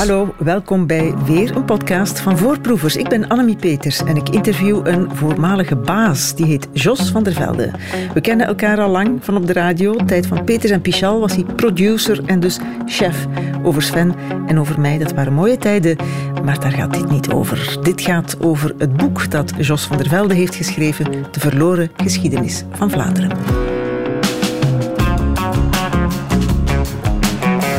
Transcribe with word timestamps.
Hallo, 0.00 0.34
welkom 0.38 0.86
bij 0.86 1.14
weer 1.24 1.56
een 1.56 1.64
podcast 1.64 2.20
van 2.20 2.38
Voorproevers. 2.38 2.96
Ik 2.96 3.08
ben 3.08 3.28
Annemie 3.28 3.56
Peters 3.56 4.02
en 4.02 4.16
ik 4.16 4.28
interview 4.28 4.86
een 4.86 5.16
voormalige 5.16 5.76
baas. 5.76 6.34
Die 6.34 6.46
heet 6.46 6.68
Jos 6.72 7.10
van 7.10 7.22
der 7.22 7.32
Velde. 7.32 7.70
We 8.14 8.20
kennen 8.20 8.46
elkaar 8.46 8.80
al 8.80 8.90
lang 8.90 9.24
van 9.24 9.36
op 9.36 9.46
de 9.46 9.52
radio. 9.52 9.96
Tijd 9.96 10.26
van 10.26 10.44
Peters 10.44 10.72
en 10.72 10.80
Pichal 10.80 11.20
was 11.20 11.34
hij 11.34 11.44
producer 11.44 12.24
en 12.26 12.40
dus 12.40 12.58
chef. 12.86 13.26
Over 13.62 13.82
Sven 13.82 14.14
en 14.46 14.58
over 14.58 14.80
mij, 14.80 14.98
dat 14.98 15.12
waren 15.12 15.32
mooie 15.32 15.56
tijden. 15.56 15.96
Maar 16.44 16.60
daar 16.60 16.72
gaat 16.72 16.92
dit 16.92 17.10
niet 17.10 17.32
over. 17.32 17.78
Dit 17.82 18.00
gaat 18.00 18.36
over 18.40 18.74
het 18.78 18.96
boek 18.96 19.30
dat 19.30 19.52
Jos 19.58 19.84
van 19.84 19.96
der 19.96 20.08
Velde 20.08 20.34
heeft 20.34 20.54
geschreven, 20.54 21.06
De 21.30 21.40
verloren 21.40 21.90
geschiedenis 21.96 22.64
van 22.72 22.90
Vlaanderen. 22.90 23.30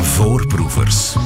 Voorproevers. 0.02 1.16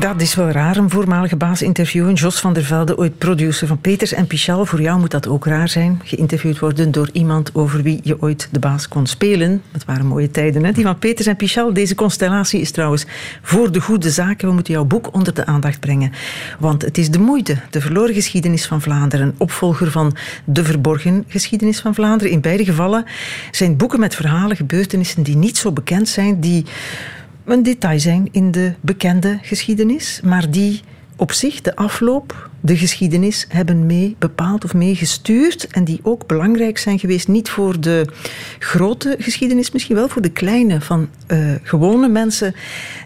Dat 0.00 0.20
is 0.20 0.34
wel 0.34 0.50
raar, 0.50 0.76
een 0.76 0.90
voormalige 0.90 1.36
baas 1.36 1.62
interviewen. 1.62 2.14
Jos 2.14 2.40
van 2.40 2.52
der 2.52 2.64
Velde, 2.64 2.98
ooit 2.98 3.18
producer 3.18 3.66
van 3.66 3.80
Peters 3.80 4.12
en 4.12 4.26
Pichal. 4.26 4.66
Voor 4.66 4.80
jou 4.80 5.00
moet 5.00 5.10
dat 5.10 5.28
ook 5.28 5.46
raar 5.46 5.68
zijn. 5.68 6.00
Geïnterviewd 6.04 6.58
worden 6.58 6.90
door 6.90 7.08
iemand 7.12 7.54
over 7.54 7.82
wie 7.82 8.00
je 8.02 8.20
ooit 8.22 8.48
de 8.50 8.58
baas 8.58 8.88
kon 8.88 9.06
spelen. 9.06 9.62
Dat 9.72 9.84
waren 9.84 10.06
mooie 10.06 10.30
tijden, 10.30 10.64
hè? 10.64 10.72
Die 10.72 10.84
van 10.84 10.98
Peters 10.98 11.26
en 11.26 11.36
Pichal. 11.36 11.72
Deze 11.72 11.94
constellatie 11.94 12.60
is 12.60 12.70
trouwens 12.70 13.06
voor 13.42 13.72
de 13.72 13.80
goede 13.80 14.10
zaken. 14.10 14.48
We 14.48 14.54
moeten 14.54 14.74
jouw 14.74 14.84
boek 14.84 15.14
onder 15.14 15.34
de 15.34 15.46
aandacht 15.46 15.80
brengen. 15.80 16.12
Want 16.58 16.82
het 16.82 16.98
is 16.98 17.10
de 17.10 17.18
moeite. 17.18 17.56
De 17.70 17.80
verloren 17.80 18.14
geschiedenis 18.14 18.66
van 18.66 18.80
Vlaanderen. 18.80 19.34
Opvolger 19.38 19.90
van 19.90 20.16
de 20.44 20.64
verborgen 20.64 21.24
geschiedenis 21.28 21.80
van 21.80 21.94
Vlaanderen. 21.94 22.32
In 22.32 22.40
beide 22.40 22.64
gevallen 22.64 23.04
zijn 23.50 23.76
boeken 23.76 24.00
met 24.00 24.14
verhalen, 24.14 24.56
gebeurtenissen 24.56 25.22
die 25.22 25.36
niet 25.36 25.56
zo 25.56 25.72
bekend 25.72 26.08
zijn. 26.08 26.40
Die 26.40 26.64
een 27.52 27.62
detail 27.62 28.00
zijn 28.00 28.28
in 28.30 28.50
de 28.50 28.72
bekende 28.80 29.38
geschiedenis, 29.42 30.20
maar 30.24 30.50
die 30.50 30.80
op 31.16 31.32
zich 31.32 31.60
de 31.60 31.76
afloop, 31.76 32.50
de 32.60 32.76
geschiedenis 32.76 33.46
hebben 33.48 33.86
mee 33.86 34.16
bepaald 34.18 34.64
of 34.64 34.74
meegestuurd 34.74 35.66
en 35.66 35.84
die 35.84 36.00
ook 36.02 36.26
belangrijk 36.26 36.78
zijn 36.78 36.98
geweest, 36.98 37.28
niet 37.28 37.48
voor 37.48 37.80
de 37.80 38.06
grote 38.58 39.16
geschiedenis, 39.18 39.70
misschien 39.70 39.96
wel 39.96 40.08
voor 40.08 40.22
de 40.22 40.30
kleine 40.30 40.80
van 40.80 41.08
uh, 41.28 41.54
gewone 41.62 42.08
mensen 42.08 42.54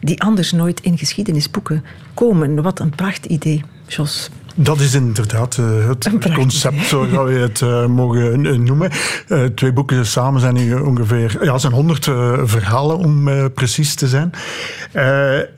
die 0.00 0.22
anders 0.22 0.52
nooit 0.52 0.80
in 0.80 0.98
geschiedenisboeken 0.98 1.84
komen. 2.14 2.62
Wat 2.62 2.80
een 2.80 2.94
prachtidee, 2.94 3.62
Jos. 3.86 4.30
Dat 4.56 4.80
is 4.80 4.94
inderdaad 4.94 5.56
uh, 5.56 5.88
het 5.88 6.32
concept, 6.34 6.84
zo 6.84 7.06
zou 7.12 7.32
je 7.32 7.38
het 7.38 7.60
uh, 7.60 7.86
mogen 7.86 8.44
uh, 8.44 8.58
noemen. 8.58 8.90
twee 9.54 9.72
boeken 9.72 10.06
samen 10.06 10.40
zijn 10.40 10.56
hier 10.56 10.84
ongeveer 10.84 11.38
ja, 11.44 11.58
zijn 11.58 11.72
honderd 11.72 12.04
verhalen, 12.44 12.98
om 12.98 13.28
precies 13.54 13.94
te 13.94 14.08
zijn. 14.08 14.30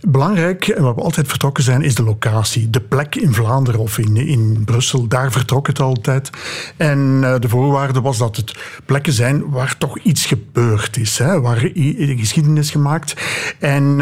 belangrijk, 0.00 0.69
en 0.69 0.83
waar 0.83 0.94
we 0.94 1.00
altijd 1.00 1.28
vertrokken 1.28 1.64
zijn, 1.64 1.83
is 1.83 1.94
de 1.94 2.03
locatie. 2.03 2.70
De 2.70 2.80
plek 2.80 3.14
in 3.14 3.34
Vlaanderen 3.34 3.80
of 3.80 3.98
in, 3.98 4.16
in 4.16 4.62
Brussel, 4.64 5.06
daar 5.06 5.33
vertrok 5.33 5.66
het 5.66 5.81
altijd. 5.81 6.31
En 6.77 7.20
de 7.20 7.48
voorwaarde 7.48 8.00
was 8.00 8.19
dat 8.19 8.36
het 8.36 8.55
plekken 8.84 9.12
zijn 9.12 9.50
waar 9.50 9.75
toch 9.78 9.98
iets 9.98 10.27
gebeurd 10.27 10.97
is. 10.97 11.19
Hè, 11.19 11.41
waar 11.41 11.70
geschiedenis 12.16 12.70
gemaakt. 12.70 13.14
En 13.58 13.97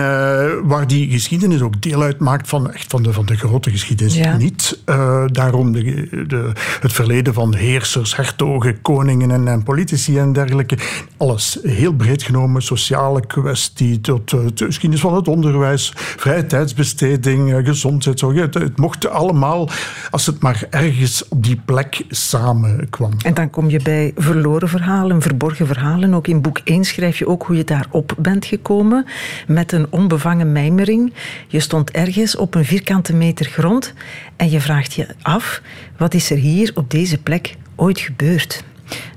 waar 0.67 0.87
die 0.87 1.11
geschiedenis 1.11 1.61
ook 1.61 1.83
deel 1.83 2.03
uitmaakt 2.03 2.49
van, 2.49 2.73
echt 2.73 2.87
van, 2.89 3.03
de, 3.03 3.13
van 3.13 3.27
de 3.27 3.37
grote 3.37 3.71
geschiedenis. 3.71 4.15
Ja. 4.15 4.37
Niet 4.37 4.83
uh, 4.87 5.25
daarom 5.27 5.73
de, 5.73 6.09
de, 6.27 6.53
het 6.81 6.93
verleden 6.93 7.35
van 7.35 7.55
heersers, 7.55 8.17
hertogen, 8.17 8.83
koningen 8.83 9.49
en, 9.49 9.63
politici 9.63 10.19
en 10.19 10.33
dergelijke. 10.33 10.79
Alles 11.17 11.59
heel 11.63 11.93
breed 11.93 12.23
genomen, 12.23 12.63
sociale 12.63 13.27
kwestie 13.27 14.01
tot 14.01 14.33
uh, 14.33 14.41
de 14.55 14.65
geschiedenis 14.65 15.01
van 15.01 15.15
het 15.15 15.29
onderwijs, 15.29 15.93
vrije 15.97 16.47
tijdsbesteding, 16.47 17.51
uh, 17.53 17.65
gezondheidszorg. 17.65 18.37
Het, 18.37 18.55
het 18.55 18.79
mocht 18.79 19.09
allemaal, 19.09 19.69
als 20.11 20.27
het 20.27 20.41
maar 20.41 20.67
ergens 20.71 21.29
op 21.29 21.45
die 21.45 21.61
plek 21.65 22.05
samenkwam. 22.09 23.13
En 23.25 23.35
dan 23.35 23.51
kom 23.51 23.71
je 23.71 23.83
bij 23.83 24.13
verloren 24.17 24.69
verhalen, 24.69 25.23
verborgen 25.23 25.67
verhalen. 25.67 26.15
Ook 26.15 26.27
in 26.27 26.43
boek 26.43 26.61
1 26.65 26.85
schrijf 26.85 27.19
je 27.19 27.27
ook 27.27 27.43
hoe 27.43 27.57
je 27.57 27.65
daarop 27.65 28.15
bent 28.19 28.47
gekomen. 28.47 29.07
Met 29.47 29.73
een 29.73 29.87
onbevangen 29.91 30.53
mijmering. 30.53 31.13
Je 31.49 31.61
stond 31.61 31.91
ergens 31.91 32.37
op 32.37 32.55
een 32.55 32.65
vierkante 32.65 33.15
meter 33.15 33.47
grond 33.47 33.95
en 34.37 34.51
je 34.51 34.61
vraagt 34.61 34.74
je 34.83 35.07
af, 35.23 35.63
wat 35.97 36.15
is 36.15 36.31
er 36.31 36.37
hier 36.37 36.73
op 36.75 36.91
deze 36.91 37.19
plek 37.19 37.57
ooit 37.75 38.01
gebeurd? 38.01 38.65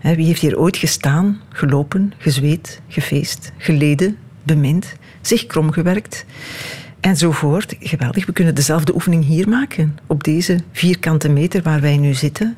Wie 0.02 0.26
heeft 0.26 0.42
hier 0.42 0.60
ooit 0.60 0.78
gestaan, 0.78 1.42
gelopen, 1.50 2.14
gezweet, 2.18 2.82
gefeest, 2.88 3.52
geleden, 3.58 4.18
bemind, 4.44 4.94
zich 5.22 5.46
kromgewerkt? 5.46 6.26
Enzovoort. 7.00 7.76
Geweldig, 7.80 8.26
we 8.26 8.34
kunnen 8.34 8.56
dezelfde 8.56 8.94
oefening 8.96 9.26
hier 9.26 9.50
maken, 9.50 9.98
op 10.08 10.24
deze 10.24 10.60
vierkante 10.72 11.30
meter 11.30 11.62
waar 11.62 11.82
wij 11.82 11.98
nu 11.98 12.14
zitten. 12.14 12.58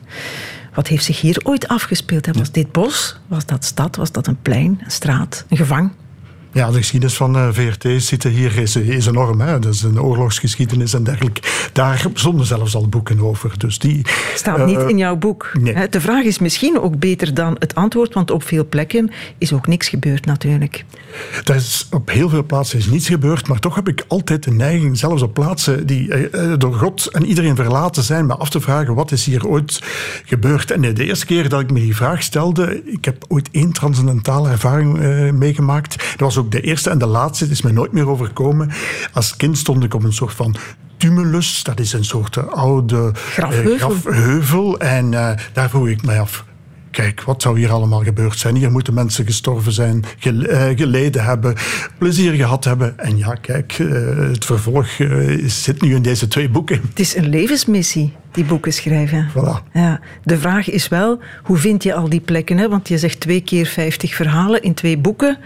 Wat 0.73 0.87
heeft 0.87 1.03
zich 1.03 1.21
hier 1.21 1.39
ooit 1.43 1.67
afgespeeld? 1.67 2.27
Was 2.37 2.51
dit 2.51 2.71
bos? 2.71 3.19
Was 3.27 3.45
dat 3.45 3.65
stad? 3.65 3.95
Was 3.95 4.11
dat 4.11 4.27
een 4.27 4.41
plein, 4.41 4.79
een 4.83 4.91
straat, 4.91 5.45
een 5.49 5.57
gevang? 5.57 5.91
Ja, 6.51 6.71
de 6.71 6.77
geschiedenis 6.77 7.15
van 7.15 7.35
eh, 7.35 7.47
VRT 7.51 8.03
zitten 8.03 8.31
hier 8.31 8.57
is, 8.57 8.75
is 8.75 9.05
enorm. 9.05 9.41
Hè. 9.41 9.59
Dat 9.59 9.73
is 9.73 9.81
een 9.81 10.01
oorlogsgeschiedenis 10.01 10.93
en 10.93 11.03
dergelijke. 11.03 11.41
Daar 11.73 12.05
stonden 12.13 12.45
zelfs 12.45 12.75
al 12.75 12.87
boeken 12.87 13.19
over. 13.19 13.51
Dus 13.57 13.79
die, 13.79 14.05
Staat 14.35 14.65
niet 14.65 14.77
eh, 14.77 14.89
in 14.89 14.97
jouw 14.97 15.15
boek. 15.15 15.51
Nee. 15.59 15.89
De 15.89 16.01
vraag 16.01 16.23
is 16.23 16.39
misschien 16.39 16.79
ook 16.79 16.99
beter 16.99 17.33
dan 17.33 17.55
het 17.59 17.75
antwoord, 17.75 18.13
want 18.13 18.31
op 18.31 18.43
veel 18.43 18.65
plekken 18.65 19.11
is 19.37 19.53
ook 19.53 19.67
niks 19.67 19.87
gebeurd 19.87 20.25
natuurlijk. 20.25 20.85
Er 21.45 21.55
is, 21.55 21.87
op 21.91 22.09
heel 22.09 22.29
veel 22.29 22.43
plaatsen 22.43 22.79
is 22.79 22.85
niets 22.85 23.07
gebeurd, 23.07 23.47
maar 23.47 23.59
toch 23.59 23.75
heb 23.75 23.87
ik 23.87 24.05
altijd 24.07 24.43
de 24.43 24.51
neiging, 24.51 24.97
zelfs 24.97 25.21
op 25.21 25.33
plaatsen 25.33 25.87
die 25.87 26.13
eh, 26.13 26.53
door 26.57 26.73
God 26.73 27.07
en 27.07 27.25
iedereen 27.25 27.55
verlaten 27.55 28.03
zijn, 28.03 28.25
me 28.25 28.35
af 28.35 28.49
te 28.49 28.59
vragen 28.59 28.95
wat 28.95 29.11
is 29.11 29.25
hier 29.25 29.47
ooit 29.47 29.81
gebeurd. 30.25 30.71
En 30.71 30.81
de 30.81 31.05
eerste 31.05 31.25
keer 31.25 31.49
dat 31.49 31.61
ik 31.61 31.71
me 31.71 31.79
die 31.79 31.95
vraag 31.95 32.23
stelde, 32.23 32.81
ik 32.85 33.05
heb 33.05 33.25
ooit 33.27 33.49
één 33.51 33.71
transcendentale 33.71 34.49
ervaring 34.49 34.97
meegemaakt. 35.31 35.97
Dat 35.97 36.19
was 36.19 36.37
ook 36.39 36.51
de 36.51 36.61
eerste 36.61 36.89
en 36.89 36.97
de 36.97 37.05
laatste, 37.05 37.43
het 37.43 37.53
is 37.53 37.61
me 37.61 37.71
nooit 37.71 37.91
meer 37.91 38.07
overkomen. 38.07 38.71
Als 39.13 39.35
kind 39.35 39.57
stond 39.57 39.83
ik 39.83 39.93
op 39.93 40.03
een 40.03 40.13
soort 40.13 40.33
van 40.33 40.55
tumulus, 40.97 41.63
dat 41.63 41.79
is 41.79 41.93
een 41.93 42.05
soort 42.05 42.51
oude 42.51 43.11
grafheuvel. 43.13 43.73
Eh, 43.73 43.79
grafheuvel 43.79 44.79
en 44.79 45.11
uh, 45.11 45.31
daar 45.53 45.69
vroeg 45.69 45.87
ik 45.87 46.05
mij 46.05 46.19
af, 46.19 46.45
kijk, 46.91 47.23
wat 47.23 47.41
zou 47.41 47.59
hier 47.59 47.71
allemaal 47.71 48.03
gebeurd 48.03 48.37
zijn? 48.37 48.55
Hier 48.55 48.71
moeten 48.71 48.93
mensen 48.93 49.25
gestorven 49.25 49.71
zijn, 49.71 50.03
eh, 50.19 50.67
geleden 50.75 51.23
hebben, 51.23 51.55
plezier 51.97 52.33
gehad 52.33 52.63
hebben. 52.63 52.99
En 52.99 53.17
ja, 53.17 53.35
kijk, 53.35 53.71
het 54.31 54.45
vervolg 54.45 54.87
zit 55.45 55.81
nu 55.81 55.95
in 55.95 56.01
deze 56.01 56.27
twee 56.27 56.49
boeken. 56.49 56.81
Het 56.89 56.99
is 56.99 57.15
een 57.15 57.29
levensmissie, 57.29 58.13
die 58.31 58.43
boeken 58.43 58.73
schrijven. 58.73 59.29
Voilà. 59.29 59.71
Ja. 59.73 59.99
De 60.23 60.37
vraag 60.37 60.69
is 60.69 60.87
wel, 60.87 61.19
hoe 61.43 61.57
vind 61.57 61.83
je 61.83 61.93
al 61.93 62.09
die 62.09 62.21
plekken? 62.21 62.57
Hè? 62.57 62.69
Want 62.69 62.87
je 62.87 62.97
zegt 62.97 63.19
twee 63.19 63.41
keer 63.41 63.65
vijftig 63.65 64.15
verhalen 64.15 64.61
in 64.61 64.73
twee 64.73 64.97
boeken. 64.97 65.37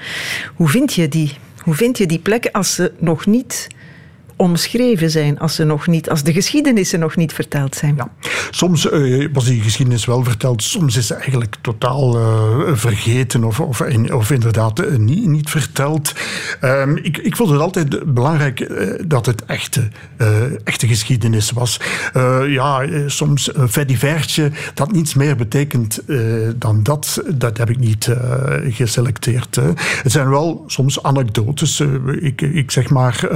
Hoe 0.56 0.68
vind 0.68 0.94
je 0.94 1.08
die? 1.08 1.38
Hoe 1.64 1.74
vind 1.74 1.98
je 1.98 2.06
die 2.06 2.20
plekken 2.20 2.52
als 2.52 2.74
ze 2.74 2.92
nog 3.00 3.26
niet 3.26 3.68
omschreven 4.36 5.10
zijn 5.10 5.40
als, 5.40 5.56
ze 5.56 5.64
nog 5.64 5.88
niet, 5.88 6.10
als 6.10 6.24
de 6.24 6.34
geschiedenissen 6.34 7.00
nog 7.00 7.16
niet 7.16 7.34
verteld 7.34 7.76
zijn. 7.76 7.96
Ja. 7.96 8.12
Soms 8.50 8.92
uh, 8.92 9.28
was 9.34 9.46
die 9.46 9.62
geschiedenis 9.62 10.06
wel 10.06 10.24
verteld, 10.24 10.64
soms 10.64 10.98
is 10.98 11.08
ze 11.08 11.14
eigenlijk 11.14 11.56
totaal 11.62 12.18
uh, 12.18 12.76
vergeten 12.76 13.44
of, 13.44 13.60
of, 13.60 13.82
in, 13.82 14.14
of 14.14 14.32
inderdaad 14.32 14.82
uh, 14.82 14.98
niet, 14.98 15.26
niet 15.26 15.50
verteld. 15.50 16.14
Um, 16.62 16.98
ik, 16.98 17.18
ik 17.18 17.36
vond 17.36 17.50
het 17.50 17.60
altijd 17.60 18.14
belangrijk 18.14 18.72
dat 19.08 19.26
het 19.26 19.46
echte, 19.46 19.88
echte 20.64 20.88
geschiedenis 20.88 21.52
was. 21.52 21.80
ja, 22.48 22.88
soms 23.08 23.56
een 23.56 23.70
dat 24.74 24.92
niets 24.92 25.14
meer 25.14 25.36
betekent 25.36 26.00
dan 26.56 26.84
dat, 26.84 27.22
dat 27.36 27.58
heb 27.58 27.70
ik 27.70 27.80
niet 27.80 28.10
geselecteerd. 28.70 29.56
Het 30.04 30.12
zijn 30.12 30.30
wel 30.30 30.64
soms 30.68 31.04
anekdotes. 31.04 31.84
ik, 32.20 32.42
ik 32.42 32.72
zeg 32.72 32.90
maar 32.90 33.28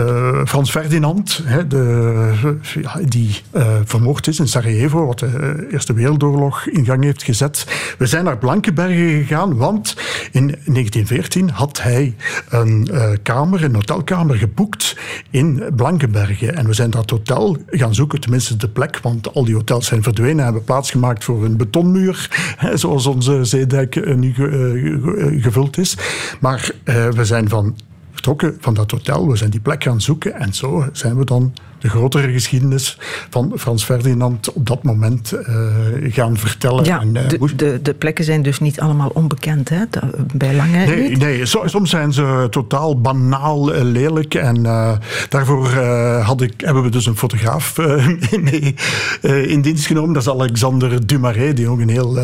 uh, 0.00 0.40
Frans 0.46 0.70
Ferdinand, 0.70 1.40
hè, 1.44 1.66
de, 1.66 2.56
die 3.04 3.40
uh, 3.52 3.66
vermoord 3.84 4.26
is 4.26 4.38
in 4.38 4.48
Sarajevo, 4.48 5.06
wat 5.06 5.18
de 5.18 5.66
Eerste 5.70 5.92
Wereldoorlog 5.92 6.66
in 6.66 6.84
gang 6.84 7.04
heeft 7.04 7.22
gezet. 7.22 7.66
We 7.98 8.06
zijn 8.06 8.24
naar 8.24 8.38
Blankenbergen 8.38 9.24
gegaan, 9.24 9.56
want 9.56 9.96
in 10.32 10.46
1914 10.46 11.50
had 11.50 11.82
hij 11.82 12.14
een 12.48 12.88
kamer, 13.22 13.64
een 13.64 13.74
hotelkamer 13.74 14.36
geboekt 14.36 14.96
in 15.30 15.62
Blankenbergen. 15.76 16.56
En 16.56 16.66
we 16.66 16.72
zijn 16.72 16.90
dat 16.90 17.10
hotel 17.10 17.56
gaan 17.66 17.94
zoeken, 17.94 18.20
tenminste 18.20 18.56
de 18.56 18.68
plek, 18.68 18.98
want 19.02 19.34
al 19.34 19.44
die 19.44 19.54
hotels 19.54 19.86
zijn 19.86 20.02
verdwenen 20.02 20.38
en 20.38 20.44
hebben 20.44 20.64
plaatsgemaakt 20.64 21.24
voor 21.24 21.44
een 21.44 21.56
betonmuur, 21.56 22.28
hè, 22.56 22.76
zoals 22.76 23.06
onze 23.06 23.44
zeedijk 23.44 24.16
nu 24.16 24.34
gevuld 25.40 25.78
is. 25.78 25.96
Maar 26.40 26.70
we 26.84 27.24
zijn 27.24 27.48
van 27.48 27.76
vertrokken 28.20 28.56
van 28.60 28.74
dat 28.74 28.90
hotel. 28.90 29.28
We 29.28 29.36
zijn 29.36 29.50
die 29.50 29.60
plek 29.60 29.82
gaan 29.82 30.00
zoeken 30.00 30.34
en 30.34 30.54
zo 30.54 30.86
zijn 30.92 31.16
we 31.18 31.24
dan 31.24 31.54
de 31.80 31.88
grotere 31.88 32.32
geschiedenis 32.32 32.98
van 33.30 33.52
Frans 33.56 33.84
Ferdinand 33.84 34.52
op 34.52 34.66
dat 34.66 34.82
moment 34.82 35.32
gaan 36.02 36.36
vertellen. 36.36 36.84
Ja, 36.84 37.00
en, 37.00 37.12
de, 37.12 37.54
de, 37.56 37.82
de, 37.82 37.94
plekken 37.94 38.24
zijn 38.24 38.42
dus 38.42 38.60
niet 38.60 38.80
allemaal 38.80 39.10
onbekend, 39.14 39.68
hè? 39.68 39.84
bij 40.34 40.54
lange 40.54 40.86
nee, 40.86 41.08
niet. 41.08 41.18
Nee, 41.18 41.46
soms 41.46 41.90
zijn 41.90 42.12
ze 42.12 42.46
totaal 42.50 43.00
banaal 43.00 43.70
lelijk 43.72 44.34
en 44.34 44.62
daarvoor 45.28 45.68
had 46.22 46.40
ik, 46.40 46.52
hebben 46.56 46.82
we 46.82 46.88
dus 46.88 47.06
een 47.06 47.16
fotograaf 47.16 47.76
mee 48.50 48.74
in 49.46 49.60
dienst 49.60 49.86
genomen. 49.86 50.12
Dat 50.12 50.22
is 50.22 50.28
Alexander 50.28 51.06
Dumaret, 51.06 51.56
die 51.56 51.68
ook 51.68 51.80
een 51.80 51.88
heel 51.88 52.18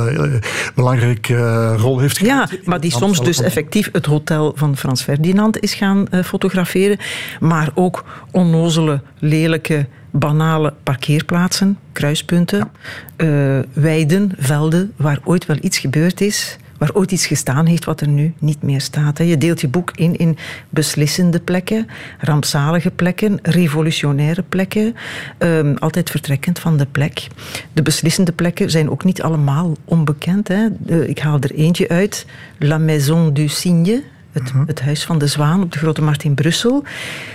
belangrijke 0.74 1.74
rol 1.76 1.98
heeft 1.98 2.18
gespeeld. 2.18 2.50
Ja, 2.50 2.58
maar 2.64 2.80
die 2.80 2.90
soms 2.90 3.22
dus 3.22 3.40
effectief 3.40 3.88
het 3.92 4.06
hotel 4.06 4.52
van 4.56 4.76
Frans 4.76 5.02
Ferdinand 5.02 5.60
is 5.60 5.74
gaan 5.74 6.06
fotograferen. 6.24 6.98
Maar 7.40 7.70
ook 7.74 8.04
onnozele, 8.30 9.00
lelijke, 9.46 9.86
banale 10.10 10.74
parkeerplaatsen, 10.82 11.78
kruispunten, 11.92 12.70
ja. 13.16 13.58
uh, 13.58 13.64
weiden, 13.72 14.32
velden, 14.38 14.92
waar 14.96 15.20
ooit 15.24 15.46
wel 15.46 15.56
iets 15.60 15.78
gebeurd 15.78 16.20
is 16.20 16.58
waar 16.78 16.90
ooit 16.92 17.12
iets 17.12 17.26
gestaan 17.26 17.66
heeft 17.66 17.84
wat 17.84 18.00
er 18.00 18.08
nu 18.08 18.34
niet 18.38 18.62
meer 18.62 18.80
staat. 18.80 19.18
Je 19.18 19.38
deelt 19.38 19.60
je 19.60 19.68
boek 19.68 19.92
in 19.94 20.16
in 20.16 20.36
beslissende 20.68 21.40
plekken, 21.40 21.86
rampzalige 22.18 22.90
plekken, 22.90 23.38
revolutionaire 23.42 24.42
plekken, 24.42 24.94
um, 25.38 25.76
altijd 25.76 26.10
vertrekkend 26.10 26.58
van 26.58 26.76
de 26.76 26.86
plek. 26.86 27.26
De 27.72 27.82
beslissende 27.82 28.32
plekken 28.32 28.70
zijn 28.70 28.90
ook 28.90 29.04
niet 29.04 29.22
allemaal 29.22 29.76
onbekend. 29.84 30.48
Hè. 30.48 30.68
ik 31.06 31.18
haal 31.18 31.38
er 31.40 31.54
eentje 31.54 31.88
uit, 31.88 32.26
La 32.58 32.78
Maison 32.78 33.34
du 33.34 33.48
Cygne, 33.48 34.02
het, 34.32 34.52
mhm. 34.54 34.66
het, 34.66 34.80
Huis 34.80 35.04
van 35.04 35.18
de 35.18 35.26
Zwaan 35.26 35.62
op 35.62 35.72
de 35.72 35.78
Grote 35.78 36.02
Markt 36.02 36.24
in 36.24 36.34
Brussel. 36.34 36.84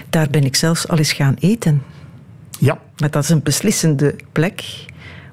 Daar 0.09 0.27
ben 0.29 0.43
ik 0.43 0.55
zelfs 0.55 0.87
al 0.87 0.97
eens 0.97 1.13
gaan 1.13 1.35
eten. 1.39 1.81
Maar 3.01 3.12
dat 3.12 3.24
is 3.24 3.30
een 3.30 3.44
beslissende 3.44 4.15
plek, 4.31 4.86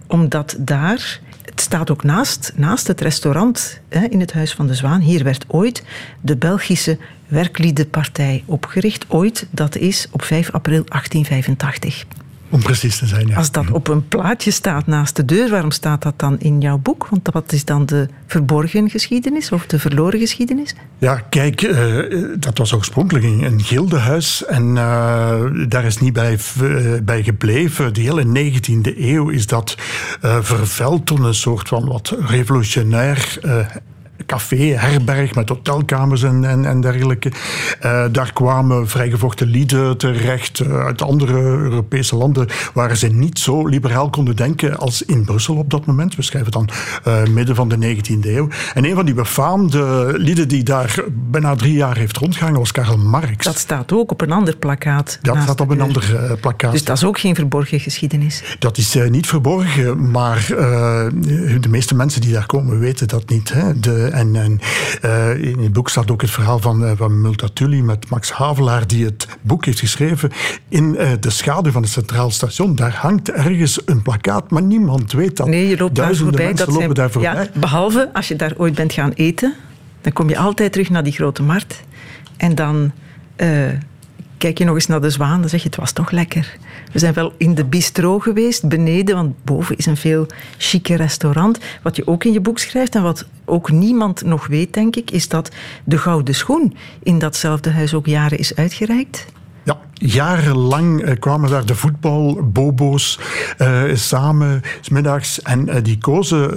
omdat 0.06 0.56
daar 0.58 1.20
het 1.44 1.60
staat 1.60 1.90
ook 1.90 2.02
naast, 2.02 2.52
naast 2.56 2.86
het 2.86 3.00
restaurant 3.00 3.80
hè, 3.88 4.04
in 4.04 4.20
het 4.20 4.32
Huis 4.32 4.52
van 4.52 4.66
de 4.66 4.74
Zwaan. 4.74 5.00
Hier 5.00 5.24
werd 5.24 5.44
ooit 5.48 5.82
de 6.20 6.36
Belgische 6.36 6.98
Werkliedenpartij 7.26 8.42
opgericht. 8.46 9.04
Ooit, 9.08 9.46
dat 9.50 9.76
is 9.76 10.06
op 10.10 10.22
5 10.22 10.50
april 10.50 10.84
1885. 10.84 12.04
Om 12.50 12.62
precies 12.62 12.98
te 12.98 13.06
zijn, 13.06 13.26
ja. 13.26 13.36
Als 13.36 13.50
dat 13.50 13.70
op 13.70 13.88
een 13.88 14.08
plaatje 14.08 14.50
staat 14.50 14.86
naast 14.86 15.16
de 15.16 15.24
deur, 15.24 15.50
waarom 15.50 15.70
staat 15.70 16.02
dat 16.02 16.14
dan 16.16 16.38
in 16.38 16.60
jouw 16.60 16.78
boek? 16.78 17.06
Want 17.10 17.28
wat 17.32 17.52
is 17.52 17.64
dan 17.64 17.86
de 17.86 18.08
verborgen 18.26 18.90
geschiedenis 18.90 19.52
of 19.52 19.66
de 19.66 19.78
verloren 19.78 20.18
geschiedenis? 20.18 20.74
Ja, 20.98 21.22
kijk, 21.28 21.62
uh, 21.62 22.34
dat 22.38 22.58
was 22.58 22.74
oorspronkelijk 22.74 23.24
een 23.24 23.62
gildehuis 23.62 24.44
en 24.44 24.64
uh, 24.64 25.40
daar 25.68 25.84
is 25.84 25.98
niet 25.98 26.12
bij, 26.12 26.38
uh, 26.62 26.92
bij 27.02 27.22
gebleven. 27.22 27.94
De 27.94 28.00
hele 28.00 28.52
19e 28.52 28.98
eeuw 28.98 29.28
is 29.28 29.46
dat 29.46 29.74
vervuild 30.40 31.06
tot 31.06 31.18
een 31.18 31.34
soort 31.34 31.68
van 31.68 31.88
wat 31.88 32.16
revolutionair 32.26 33.38
café, 34.26 34.56
herberg 34.56 35.34
met 35.34 35.48
hotelkamers 35.48 36.22
en, 36.22 36.44
en, 36.44 36.64
en 36.64 36.80
dergelijke. 36.80 37.32
Uh, 37.84 38.04
daar 38.12 38.32
kwamen 38.32 38.88
vrijgevochten 38.88 39.46
lieden 39.46 39.96
terecht 39.96 40.60
uh, 40.60 40.84
uit 40.84 41.02
andere 41.02 41.38
Europese 41.38 42.16
landen 42.16 42.48
waar 42.74 42.96
ze 42.96 43.06
niet 43.06 43.38
zo 43.38 43.66
liberaal 43.66 44.10
konden 44.10 44.36
denken 44.36 44.78
als 44.78 45.02
in 45.02 45.24
Brussel 45.24 45.56
op 45.56 45.70
dat 45.70 45.86
moment. 45.86 46.16
We 46.16 46.22
schrijven 46.22 46.52
dan 46.52 46.68
uh, 47.08 47.24
midden 47.24 47.54
van 47.54 47.68
de 47.68 47.96
19e 47.96 48.26
eeuw. 48.26 48.48
En 48.74 48.84
een 48.84 48.94
van 48.94 49.04
die 49.04 49.14
befaamde 49.14 50.12
lieden 50.16 50.48
die 50.48 50.62
daar 50.62 51.02
bijna 51.12 51.54
drie 51.54 51.72
jaar 51.72 51.96
heeft 51.96 52.16
rondgehangen 52.16 52.58
was 52.58 52.72
Karl 52.72 52.98
Marx. 52.98 53.44
Dat 53.44 53.58
staat 53.58 53.92
ook 53.92 54.10
op 54.10 54.20
een 54.20 54.32
ander 54.32 54.56
plakkaat. 54.56 55.18
Dat 55.22 55.36
staat 55.42 55.60
op 55.60 55.70
een 55.70 55.80
ander 55.80 56.36
plakkaat. 56.40 56.72
Dus 56.72 56.84
dat 56.84 56.96
is 56.96 57.04
ook 57.04 57.18
geen 57.18 57.34
verborgen 57.34 57.80
geschiedenis? 57.80 58.42
Dat 58.58 58.78
is 58.78 58.96
niet 59.08 59.26
verborgen, 59.26 60.10
maar 60.10 60.46
de 61.60 61.68
meeste 61.68 61.94
mensen 61.94 62.20
die 62.20 62.32
daar 62.32 62.46
komen 62.46 62.78
weten 62.78 63.08
dat 63.08 63.28
niet. 63.28 63.52
Hè. 63.52 63.80
De, 63.80 64.07
en, 64.12 64.36
en 64.36 64.60
uh, 65.04 65.44
in 65.44 65.58
het 65.58 65.72
boek 65.72 65.88
staat 65.88 66.10
ook 66.10 66.20
het 66.20 66.30
verhaal 66.30 66.58
van, 66.58 66.82
uh, 66.82 66.92
van 66.96 67.20
Multatuli 67.20 67.82
met 67.82 68.10
Max 68.10 68.32
Havelaar, 68.32 68.86
die 68.86 69.04
het 69.04 69.26
boek 69.40 69.64
heeft 69.64 69.78
geschreven 69.78 70.30
in 70.68 70.92
de 71.20 71.30
schaduw 71.30 71.72
van 71.72 71.82
het 71.82 71.90
Centraal 71.90 72.30
Station. 72.30 72.74
Daar 72.74 72.94
hangt 72.94 73.30
ergens 73.30 73.80
een 73.84 74.02
plakkaat, 74.02 74.50
maar 74.50 74.62
niemand 74.62 75.12
weet 75.12 75.36
dat. 75.36 75.46
Nee, 75.46 75.68
je 75.68 75.76
loopt 75.76 75.94
Duizenden 75.94 76.36
daar 76.36 76.46
voorbij. 76.46 76.64
mensen 76.66 76.80
lopen 76.80 76.94
daar 76.94 77.10
voorbij. 77.10 77.50
Ja, 77.52 77.60
behalve 77.60 78.10
als 78.12 78.28
je 78.28 78.36
daar 78.36 78.52
ooit 78.56 78.74
bent 78.74 78.92
gaan 78.92 79.12
eten, 79.12 79.54
dan 80.00 80.12
kom 80.12 80.28
je 80.28 80.38
altijd 80.38 80.72
terug 80.72 80.90
naar 80.90 81.04
die 81.04 81.12
grote 81.12 81.42
markt. 81.42 81.82
En 82.36 82.54
dan 82.54 82.92
kijk 84.38 84.58
je 84.58 84.64
nog 84.64 84.74
eens 84.74 84.86
naar 84.86 85.00
de 85.00 85.10
zwaan, 85.10 85.40
dan 85.40 85.48
zeg 85.48 85.60
je 85.62 85.66
het 85.66 85.76
was 85.76 85.92
toch 85.92 86.10
lekker. 86.10 86.56
We 86.92 86.98
zijn 86.98 87.14
wel 87.14 87.32
in 87.36 87.54
de 87.54 87.64
bistro 87.64 88.18
geweest, 88.18 88.68
beneden, 88.68 89.14
want 89.14 89.44
boven 89.44 89.76
is 89.76 89.86
een 89.86 89.96
veel 89.96 90.26
chique 90.58 90.96
restaurant. 90.96 91.58
Wat 91.82 91.96
je 91.96 92.06
ook 92.06 92.24
in 92.24 92.32
je 92.32 92.40
boek 92.40 92.58
schrijft 92.58 92.94
en 92.94 93.02
wat 93.02 93.26
ook 93.44 93.70
niemand 93.70 94.22
nog 94.24 94.46
weet, 94.46 94.74
denk 94.74 94.96
ik, 94.96 95.10
is 95.10 95.28
dat 95.28 95.50
de 95.84 95.98
gouden 95.98 96.34
schoen 96.34 96.76
in 97.02 97.18
datzelfde 97.18 97.70
huis 97.70 97.94
ook 97.94 98.06
jaren 98.06 98.38
is 98.38 98.56
uitgereikt. 98.56 99.26
Ja, 99.62 99.78
jarenlang 99.98 101.04
uh, 101.04 101.12
kwamen 101.18 101.50
daar 101.50 101.66
de 101.66 101.74
voetbalbobo's 101.74 103.18
uh, 103.58 103.82
samen, 103.94 104.62
smiddags. 104.80 105.42
En 105.42 105.68
uh, 105.68 105.74
die 105.82 105.98
kozen 105.98 106.56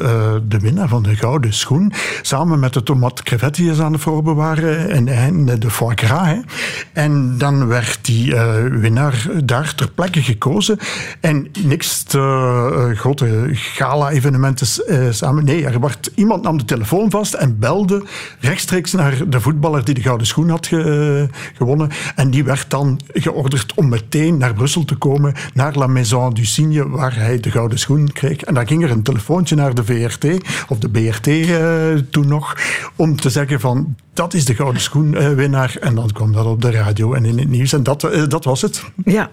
de 0.49 0.59
winnaar 0.59 0.87
van 0.87 1.03
de 1.03 1.15
gouden 1.15 1.53
schoen. 1.53 1.93
Samen 2.21 2.59
met 2.59 2.73
de 2.73 2.83
tomat 2.83 3.23
crevetti 3.23 3.81
aan 3.81 3.93
het 3.93 4.01
voorbewaren 4.01 4.89
en, 4.89 5.07
en 5.07 5.59
de 5.59 5.69
foie 5.69 5.97
gras. 5.97 6.37
En 6.93 7.37
dan 7.37 7.67
werd 7.67 7.99
die 8.01 8.35
winnaar 8.69 9.27
daar 9.43 9.75
ter 9.75 9.91
plekke 9.91 10.21
gekozen. 10.21 10.79
En 11.19 11.47
niks 11.63 12.03
te 12.03 12.93
grote 12.95 13.49
gala-evenementen 13.51 14.67
samen. 15.13 15.43
Nee, 15.43 15.65
er 15.65 15.79
werd, 15.79 16.11
iemand 16.15 16.43
nam 16.43 16.57
de 16.57 16.65
telefoon 16.65 17.09
vast 17.09 17.33
en 17.33 17.59
belde 17.59 18.03
rechtstreeks 18.39 18.91
naar 18.91 19.29
de 19.29 19.41
voetballer 19.41 19.85
die 19.85 19.93
de 19.93 20.01
gouden 20.01 20.27
schoen 20.27 20.49
had 20.49 20.67
ge, 20.67 21.27
gewonnen. 21.53 21.89
En 22.15 22.29
die 22.29 22.43
werd 22.43 22.69
dan 22.69 22.99
om 23.75 23.89
meteen 23.89 24.37
naar 24.37 24.53
Brussel 24.53 24.85
te 24.85 24.95
komen, 24.95 25.33
naar 25.53 25.75
La 25.75 25.87
Maison 25.87 26.33
du 26.33 26.45
Cygne, 26.45 26.89
waar 26.89 27.15
hij 27.15 27.39
de 27.39 27.51
gouden 27.51 27.79
schoen 27.79 28.11
kreeg. 28.11 28.41
En 28.41 28.53
dan 28.53 28.67
ging 28.67 28.83
er 28.83 28.91
een 28.91 29.03
telefoontje 29.03 29.55
naar 29.55 29.73
de 29.73 29.83
VRT, 29.83 30.25
of 30.67 30.77
de 30.77 30.89
BRT 30.89 31.27
eh, 31.27 31.93
toen 32.09 32.27
nog, 32.27 32.57
om 32.95 33.15
te 33.15 33.29
zeggen 33.29 33.59
van 33.59 33.95
dat 34.13 34.33
is 34.33 34.45
de 34.45 34.55
gouden 34.55 34.81
schoenwinnaar. 34.81 35.75
Uh, 35.77 35.87
en 35.87 35.95
dan 35.95 36.11
kwam 36.11 36.31
dat 36.31 36.45
op 36.45 36.61
de 36.61 36.71
radio 36.71 37.13
en 37.13 37.25
in 37.25 37.39
het 37.39 37.49
nieuws. 37.49 37.73
En 37.73 37.83
dat, 37.83 38.03
uh, 38.03 38.27
dat 38.27 38.43
was 38.43 38.61
het. 38.61 38.83
Ja, 39.05 39.29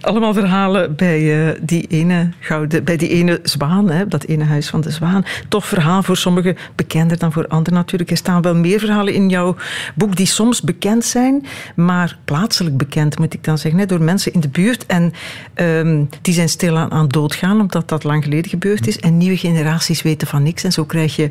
allemaal 0.00 0.34
verhalen 0.34 0.96
bij, 0.96 1.48
uh, 1.48 1.54
die 1.62 1.86
ene 1.86 2.30
gouden, 2.40 2.84
bij 2.84 2.96
die 2.96 3.08
ene 3.08 3.40
zwaan, 3.42 3.90
hè, 3.90 4.06
dat 4.06 4.24
ene 4.24 4.44
huis 4.44 4.68
van 4.68 4.80
de 4.80 4.90
zwaan. 4.90 5.24
Tof 5.48 5.64
verhaal 5.64 6.02
voor 6.02 6.16
sommigen, 6.16 6.56
bekender 6.74 7.18
dan 7.18 7.32
voor 7.32 7.46
anderen 7.46 7.74
natuurlijk. 7.74 8.10
Er 8.10 8.16
staan 8.16 8.42
wel 8.42 8.54
meer 8.54 8.78
verhalen 8.78 9.14
in 9.14 9.28
jouw 9.28 9.56
boek 9.94 10.16
die 10.16 10.26
soms 10.26 10.62
bekend 10.62 11.04
zijn, 11.04 11.46
maar 11.74 12.18
plaatselijk 12.24 12.76
bekend, 12.76 13.18
moet 13.18 13.34
ik 13.34 13.44
dan 13.44 13.58
zeggen, 13.58 13.88
door 13.88 14.02
mensen 14.02 14.32
in 14.32 14.40
de 14.40 14.48
buurt. 14.48 14.86
En 14.86 15.12
um, 15.54 16.08
die 16.22 16.34
zijn 16.34 16.48
stilaan 16.48 16.90
aan 16.90 17.08
doodgaan, 17.08 17.60
omdat 17.60 17.88
dat 17.88 18.04
lang 18.04 18.24
geleden 18.24 18.50
gebeurd 18.50 18.86
is. 18.86 18.98
En 18.98 19.16
nieuwe 19.16 19.36
generaties 19.36 20.02
weten 20.02 20.26
van 20.26 20.42
niks. 20.42 20.64
En 20.64 20.72
zo 20.72 20.84
krijg 20.84 21.16
je 21.16 21.30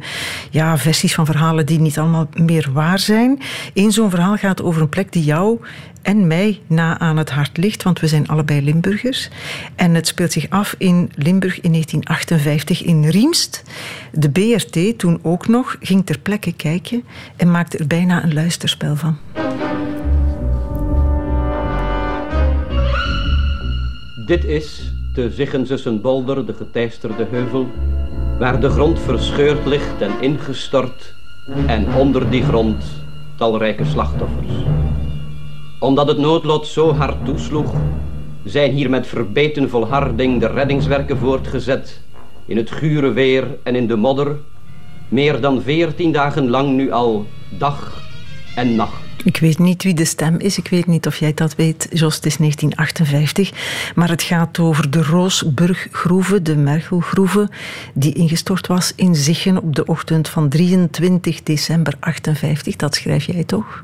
ja, 0.50 0.78
versies 0.78 1.16
van 1.16 1.26
verhalen 1.26 1.66
die 1.66 1.80
niet 1.80 2.00
allemaal 2.00 2.28
meer 2.34 2.70
waar 2.74 3.00
zijn. 3.00 3.40
Eén 3.74 3.92
zo'n 3.92 4.10
verhaal 4.10 4.36
gaat 4.36 4.62
over 4.62 4.82
een 4.82 4.90
plek 4.90 5.12
die 5.12 5.24
jou 5.24 5.60
en 6.06 6.28
mij 6.28 6.62
na 6.68 7.00
aan 7.00 7.18
het 7.18 7.30
hart 7.30 7.58
ligt, 7.58 7.84
want 7.84 8.00
we 8.00 8.08
zijn 8.08 8.28
allebei 8.28 8.62
Limburgers. 8.62 9.30
En 9.76 9.96
het 9.96 10.08
speelt 10.08 10.32
zich 10.32 10.50
af 10.50 10.76
in 10.78 11.12
Limburg 11.16 11.62
in 11.62 11.72
1958 11.72 12.84
in 12.84 13.10
Riemst. 13.10 13.64
De 14.12 14.30
BRT, 14.30 15.00
toen 15.00 15.20
ook 15.22 15.48
nog, 15.48 15.78
ging 15.80 16.06
ter 16.06 16.20
plekke 16.20 16.54
kijken 16.54 17.04
en 17.36 17.52
maakte 17.52 17.78
er 17.78 17.88
bijna 17.88 18.24
een 18.24 18.34
luisterspel 18.34 18.96
van. 18.96 19.18
Dit 24.26 24.44
is 24.44 24.94
de 25.14 25.32
Ziggensessenbolder, 25.32 26.46
de 26.46 26.54
geteisterde 26.54 27.28
heuvel, 27.32 27.68
waar 28.40 28.60
de 28.60 28.70
grond 28.70 29.00
verscheurd 29.00 29.66
ligt 29.66 30.02
en 30.02 30.22
ingestort 30.22 31.16
en 31.68 31.94
onder 31.94 32.30
die 32.30 32.44
grond 32.44 32.84
talrijke 33.38 33.86
slachtoffers 33.86 34.54
omdat 35.86 36.08
het 36.08 36.18
noodlot 36.18 36.68
zo 36.68 36.94
hard 36.94 37.26
toesloeg, 37.26 37.74
zijn 38.44 38.72
hier 38.72 38.90
met 38.90 39.08
verbeten 39.08 39.70
volharding 39.70 40.40
de 40.40 40.48
reddingswerken 40.48 41.18
voortgezet, 41.18 42.02
in 42.46 42.58
het 42.58 42.72
gure 42.72 43.12
weer 43.12 43.58
en 43.64 43.76
in 43.76 43.88
de 43.88 43.96
modder, 43.96 44.38
meer 45.10 45.42
dan 45.42 45.62
veertien 45.62 46.12
dagen 46.12 46.50
lang 46.50 46.76
nu 46.76 46.92
al, 46.92 47.26
dag 47.58 48.02
en 48.56 48.76
nacht. 48.76 49.04
Ik 49.24 49.38
weet 49.38 49.60
niet 49.60 49.84
wie 49.84 49.94
de 49.94 50.06
stem 50.06 50.40
is. 50.40 50.58
Ik 50.58 50.68
weet 50.68 50.86
niet 50.86 51.08
of 51.08 51.18
jij 51.18 51.34
dat 51.34 51.56
weet, 51.56 51.88
Jos. 51.92 52.16
Het 52.16 52.26
is 52.26 52.38
1958. 52.38 53.52
Maar 53.96 54.10
het 54.10 54.24
gaat 54.24 54.60
over 54.60 54.90
de 54.90 55.04
Roosburggroeve, 55.04 56.42
de 56.42 56.56
Mergelgroeve, 56.56 57.50
die 57.94 58.14
ingestort 58.14 58.68
was 58.68 58.94
in 58.96 59.16
Zichen 59.16 59.62
op 59.62 59.76
de 59.76 59.86
ochtend 59.86 60.30
van 60.30 60.50
23 60.50 61.44
december 61.44 61.94
58. 62.00 62.76
Dat 62.76 62.96
schrijf 62.96 63.26
jij 63.26 63.44
toch? 63.44 63.84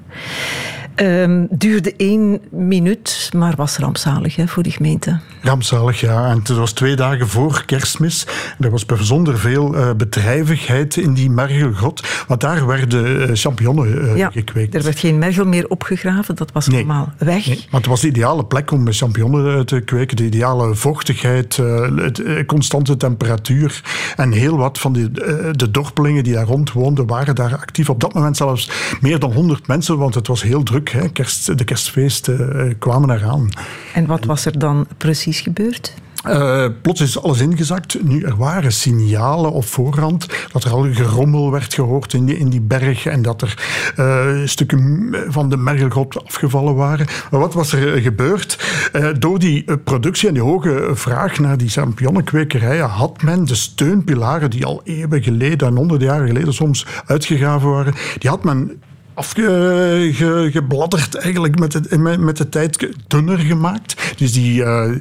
Um, 1.02 1.48
duurde 1.50 1.94
één 1.98 2.42
minuut, 2.50 3.30
maar 3.36 3.56
was 3.56 3.78
rampzalig 3.78 4.36
hè, 4.36 4.48
voor 4.48 4.64
die 4.64 4.72
gemeente. 4.72 5.20
Rampzalig, 5.42 6.00
ja. 6.00 6.30
En 6.30 6.38
het 6.38 6.48
was 6.48 6.72
twee 6.72 6.96
dagen 6.96 7.28
voor 7.28 7.64
kerstmis. 7.66 8.28
Er 8.60 8.70
was 8.70 8.86
bijzonder 8.86 9.40
veel 9.40 9.76
uh, 9.76 9.94
bedrijvigheid 9.98 10.96
in 10.98 11.14
die 11.14 11.30
mergelgrot. 11.30 12.24
Want 12.28 12.42
daar 12.42 12.68
werden 12.68 13.30
uh, 13.30 13.30
champignonnen 13.34 13.88
uh, 13.88 14.18
ja, 14.18 14.30
gekweekt. 14.30 14.76
Er 14.76 14.84
werd 14.84 15.00
geen 15.00 15.18
mergel 15.18 15.46
meer 15.46 15.70
opgegraven, 15.70 16.36
dat 16.36 16.52
was 16.52 16.68
nee. 16.68 16.78
allemaal 16.78 17.14
weg. 17.18 17.48
Nee, 17.48 17.66
maar 17.70 17.80
het 17.80 17.90
was 17.90 18.02
de 18.02 18.08
ideale 18.08 18.46
plek 18.46 18.72
om 18.72 18.92
champignonnen 18.92 19.66
te 19.66 19.80
kweken. 19.80 20.18
De 20.18 20.26
ideale 20.26 20.76
vochtigheid, 20.76 21.56
het, 21.96 22.46
constante 22.46 22.98
temperatuur. 22.98 23.82
En 24.16 24.32
heel 24.32 24.58
wat 24.58 24.80
van 24.80 24.94
die, 24.94 25.12
de 25.52 25.72
dorpelingen 25.72 26.24
die 26.24 26.34
daar 26.34 26.46
rond 26.46 26.72
woonden, 26.72 27.08
waren 27.08 27.36
daar 27.36 27.56
actief. 27.56 27.90
Op 27.90 28.00
dat 28.00 28.14
moment 28.14 28.38
zelfs 28.38 28.72
meer 29.02 29.20
dan 29.20 29.34
100 29.34 29.68
mensen, 29.68 29.98
want 29.98 30.16
het 30.16 30.28
was 30.28 30.42
heel 30.42 30.64
druk. 30.64 30.90
Hè. 30.92 31.10
Kerst, 31.10 31.58
de 31.58 31.64
kerstfeesten 31.64 32.76
kwamen 32.80 33.10
eraan. 33.10 33.50
En 33.94 34.06
wat 34.06 34.26
was 34.26 34.46
er 34.46 34.60
dan 34.60 34.88
precies 34.98 35.42
gebeurd? 35.42 35.94
Uh, 36.28 36.66
plots 36.82 37.02
is 37.02 37.22
alles 37.22 37.40
ingezakt. 37.40 38.04
Nu, 38.04 38.24
er 38.24 38.36
waren 38.36 38.72
signalen 38.72 39.52
op 39.52 39.66
voorhand 39.66 40.28
dat 40.52 40.64
er 40.64 40.72
al 40.72 40.88
gerommel 40.94 41.52
werd 41.52 41.74
gehoord 41.74 42.14
in 42.14 42.26
die, 42.26 42.38
in 42.38 42.50
die 42.50 42.62
berg 42.62 43.06
en 43.06 43.22
dat 43.22 43.42
er 43.42 43.58
uh, 43.98 44.48
stukken 44.48 45.16
van 45.28 45.50
de 45.50 45.58
mergelgrot 45.58 46.26
afgevallen 46.26 46.76
waren. 46.76 47.08
Maar 47.32 47.40
wat 47.40 47.54
was 47.54 47.74
er 47.74 48.02
gebeurd? 48.02 48.60
Uh, 48.94 49.10
door 49.20 49.40
die 49.40 49.78
productie 49.78 50.28
en 50.28 50.34
die 50.34 50.44
hoge 50.44 50.90
vraag 50.94 51.40
naar 51.40 51.58
die 51.58 51.70
champignonenkwekerijen 51.70 52.90
had 52.90 53.22
men 53.22 53.46
de 53.46 53.56
steunpilaren 53.56 54.50
die 54.50 54.66
al 54.66 54.82
eeuwen 54.84 55.24
geleden 55.24 55.68
en 55.68 55.76
honderden 55.76 56.08
jaren 56.08 56.28
geleden 56.28 56.54
soms 56.54 56.86
uitgegraven 57.06 57.70
waren, 57.70 57.94
die 58.18 58.30
had 58.30 58.44
men 58.44 58.82
afgebladderd 59.22 61.16
eigenlijk 61.16 61.60
met 61.60 61.72
de, 61.72 61.98
met 61.98 62.38
de 62.38 62.50
tijd 62.50 62.88
dunner 63.08 63.40
gemaakt. 63.40 64.14
Dus 64.18 64.34
die, 64.34 64.62
uh, 64.62 64.92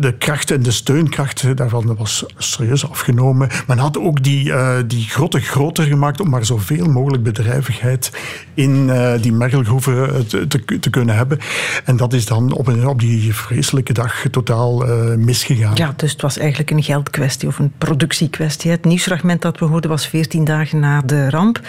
de 0.00 0.14
kracht 0.18 0.50
en 0.50 0.62
de 0.62 0.70
steunkracht 0.70 1.56
daarvan 1.56 1.96
was 1.96 2.24
serieus 2.36 2.90
afgenomen. 2.90 3.48
Men 3.66 3.78
had 3.78 3.98
ook 3.98 4.22
die, 4.22 4.44
uh, 4.44 4.76
die 4.86 5.04
grotten 5.04 5.40
groter 5.40 5.84
gemaakt 5.84 6.20
om 6.20 6.28
maar 6.28 6.44
zoveel 6.44 6.86
mogelijk 6.86 7.22
bedrijvigheid 7.22 8.10
in 8.54 8.70
uh, 8.70 9.12
die 9.20 9.32
mergelgroeven 9.32 10.26
te, 10.26 10.46
te, 10.46 10.78
te, 10.80 10.90
kunnen 10.90 11.16
hebben. 11.16 11.38
En 11.84 11.96
dat 11.96 12.12
is 12.12 12.26
dan 12.26 12.52
op, 12.52 12.66
een, 12.66 12.86
op 12.86 13.00
die 13.00 13.34
vreselijke 13.34 13.92
dag 13.92 14.24
totaal 14.30 14.84
misgegaan. 15.16 15.74
Ja, 15.74 15.94
dus 15.96 16.12
het 16.12 16.22
was 16.22 16.38
eigenlijk 16.38 16.70
een 16.70 16.82
geldkwestie 16.82 17.48
of 17.48 17.58
een 17.58 17.72
productiekwestie. 17.78 18.70
Het 18.70 18.84
nieuwsfragment 18.84 19.42
dat 19.42 19.58
we 19.58 19.64
hoorden 19.64 19.90
was 19.90 20.06
14 20.06 20.44
dagen 20.44 20.80
na 20.80 21.00
de 21.00 21.30
ramp. 21.30 21.60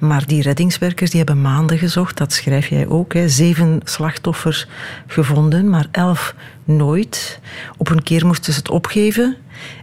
Maar 0.00 0.26
die 0.26 0.42
reddingswerkers 0.42 1.10
die 1.10 1.18
hebben 1.18 1.33
maanden 1.34 1.78
gezocht, 1.78 2.16
dat 2.16 2.32
schrijf 2.32 2.66
jij 2.66 2.86
ook. 2.88 3.12
Hè. 3.12 3.28
Zeven 3.28 3.80
slachtoffers 3.84 4.66
gevonden, 5.06 5.68
maar 5.68 5.88
elf 5.90 6.34
nooit. 6.64 7.40
Op 7.76 7.90
een 7.90 8.02
keer 8.02 8.26
moesten 8.26 8.52
ze 8.52 8.58
het 8.58 8.70
opgeven. 8.70 9.36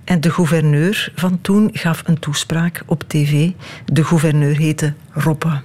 En 0.04 0.22
de 0.22 0.32
gouverneur 0.32 1.12
van 1.16 1.42
toen 1.42 1.70
gaf 1.74 2.04
een 2.06 2.20
toespraak 2.20 2.84
op 2.86 3.04
tv. 3.08 3.50
De 3.86 4.04
gouverneur 4.04 4.58
heette 4.58 4.94
Roppe. 5.12 5.60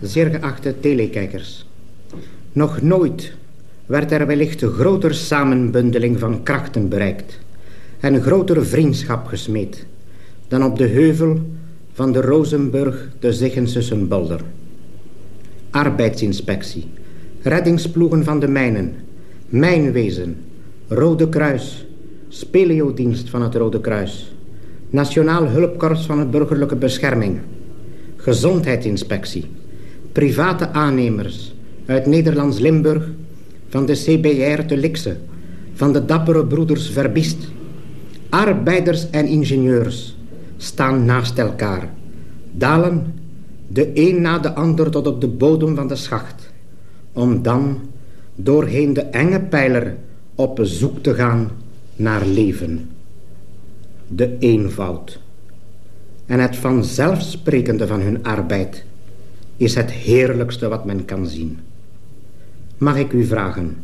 Zeer 0.00 0.30
geachte 0.30 0.80
telekijkers. 0.80 1.66
Nog 2.52 2.82
nooit 2.82 3.32
werd 3.86 4.12
er 4.12 4.26
wellicht 4.26 4.62
een 4.62 4.72
groter 4.72 5.14
samenbundeling 5.14 6.18
van 6.18 6.42
krachten 6.42 6.88
bereikt 6.88 7.38
en 8.00 8.14
een 8.14 8.22
grotere 8.22 8.62
vriendschap 8.62 9.26
gesmeed 9.26 9.86
dan 10.48 10.64
op 10.64 10.78
de 10.78 10.86
heuvel 10.86 11.40
van 11.92 12.12
de 12.12 12.20
Rozenburg 12.20 13.08
de 13.18 13.32
Zichensussenbolder 13.32 14.40
arbeidsinspectie, 15.72 16.84
reddingsploegen 17.42 18.24
van 18.24 18.40
de 18.40 18.48
mijnen, 18.48 18.94
mijnwezen, 19.48 20.36
Rode 20.88 21.28
Kruis, 21.28 21.86
speleodienst 22.28 23.30
van 23.30 23.42
het 23.42 23.54
Rode 23.54 23.80
Kruis, 23.80 24.34
Nationaal 24.90 25.46
Hulpkorps 25.46 26.06
van 26.06 26.18
het 26.18 26.30
Burgerlijke 26.30 26.76
Bescherming, 26.76 27.38
gezondheidsinspectie, 28.16 29.44
private 30.12 30.68
aannemers 30.68 31.54
uit 31.86 32.06
Nederlands 32.06 32.58
Limburg, 32.58 33.08
van 33.68 33.86
de 33.86 33.92
CBR 33.92 34.62
te 34.62 34.76
Likse, 34.76 35.16
van 35.74 35.92
de 35.92 36.04
dappere 36.04 36.46
broeders 36.46 36.90
Verbist, 36.90 37.48
arbeiders 38.28 39.10
en 39.10 39.26
ingenieurs 39.26 40.16
staan 40.56 41.04
naast 41.04 41.38
elkaar, 41.38 41.90
dalen 42.50 43.21
de 43.72 43.90
een 43.94 44.20
na 44.20 44.38
de 44.38 44.52
ander 44.52 44.90
tot 44.90 45.06
op 45.06 45.20
de 45.20 45.28
bodem 45.28 45.74
van 45.74 45.88
de 45.88 45.96
schacht, 45.96 46.52
om 47.12 47.42
dan 47.42 47.80
doorheen 48.34 48.92
de 48.92 49.00
enge 49.00 49.40
pijler 49.40 49.96
op 50.34 50.56
bezoek 50.56 51.02
te 51.02 51.14
gaan 51.14 51.50
naar 51.96 52.26
leven. 52.26 52.90
De 54.08 54.36
eenvoud 54.38 55.20
en 56.26 56.40
het 56.40 56.56
vanzelfsprekende 56.56 57.86
van 57.86 58.00
hun 58.00 58.24
arbeid 58.24 58.84
is 59.56 59.74
het 59.74 59.90
heerlijkste 59.90 60.68
wat 60.68 60.84
men 60.84 61.04
kan 61.04 61.26
zien. 61.26 61.58
Mag 62.78 62.96
ik 62.96 63.12
u 63.12 63.24
vragen 63.24 63.76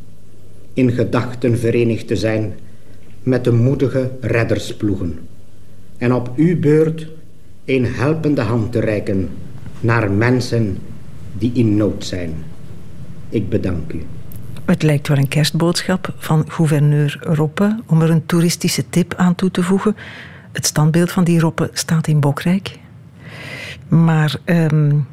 in 0.73 0.93
gedachten 0.93 1.59
verenigd 1.59 2.07
te 2.07 2.17
zijn 2.17 2.55
met 3.23 3.45
de 3.45 3.53
moedige 3.53 4.11
reddersploegen 4.21 5.19
en 5.97 6.13
op 6.13 6.33
uw 6.37 6.59
beurt 6.59 7.09
een 7.65 7.85
helpende 7.85 8.41
hand 8.41 8.73
te 8.73 8.81
reiken 8.81 9.29
naar 9.81 10.11
mensen 10.11 10.79
die 11.33 11.53
in 11.53 11.77
nood 11.77 12.05
zijn. 12.05 12.35
Ik 13.29 13.49
bedank 13.49 13.93
u. 13.93 14.07
Het 14.65 14.83
lijkt 14.83 15.09
wel 15.09 15.17
een 15.17 15.29
kerstboodschap 15.29 16.15
van 16.17 16.45
gouverneur 16.49 17.19
Roppe 17.21 17.81
om 17.87 18.03
er 18.03 18.11
een 18.11 18.27
toeristische 18.27 18.89
tip 18.89 19.15
aan 19.15 19.35
toe 19.35 19.51
te 19.51 19.63
voegen. 19.63 19.97
Het 20.53 20.67
standbeeld 20.67 21.13
van 21.13 21.25
die 21.25 21.41
Roppe 21.41 21.71
staat 21.73 22.07
in 22.07 22.21
Bokrijk. 22.21 22.79
Maar 23.89 24.37
um, 24.45 25.07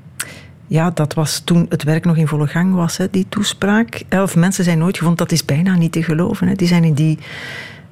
ja, 0.68 0.92
dat 0.92 1.14
was 1.14 1.40
toen 1.40 1.66
het 1.70 1.84
werk 1.84 2.06
nog 2.06 2.18
in 2.18 2.28
volle 2.28 2.48
gang 2.48 2.74
was, 2.74 2.98
hè, 2.98 3.10
die 3.10 3.26
toespraak. 3.30 4.04
Elf 4.10 4.36
mensen 4.36 4.64
zijn 4.64 4.78
nooit 4.78 4.98
gevonden, 4.98 5.28
dat 5.28 5.32
is 5.32 5.46
bijna 5.46 5.76
niet 5.76 5.92
te 5.92 6.04
geloven. 6.04 6.48
Hè. 6.48 6.54
Die 6.54 6.68
zijn 6.68 6.84
in 6.84 6.94
die 6.94 7.20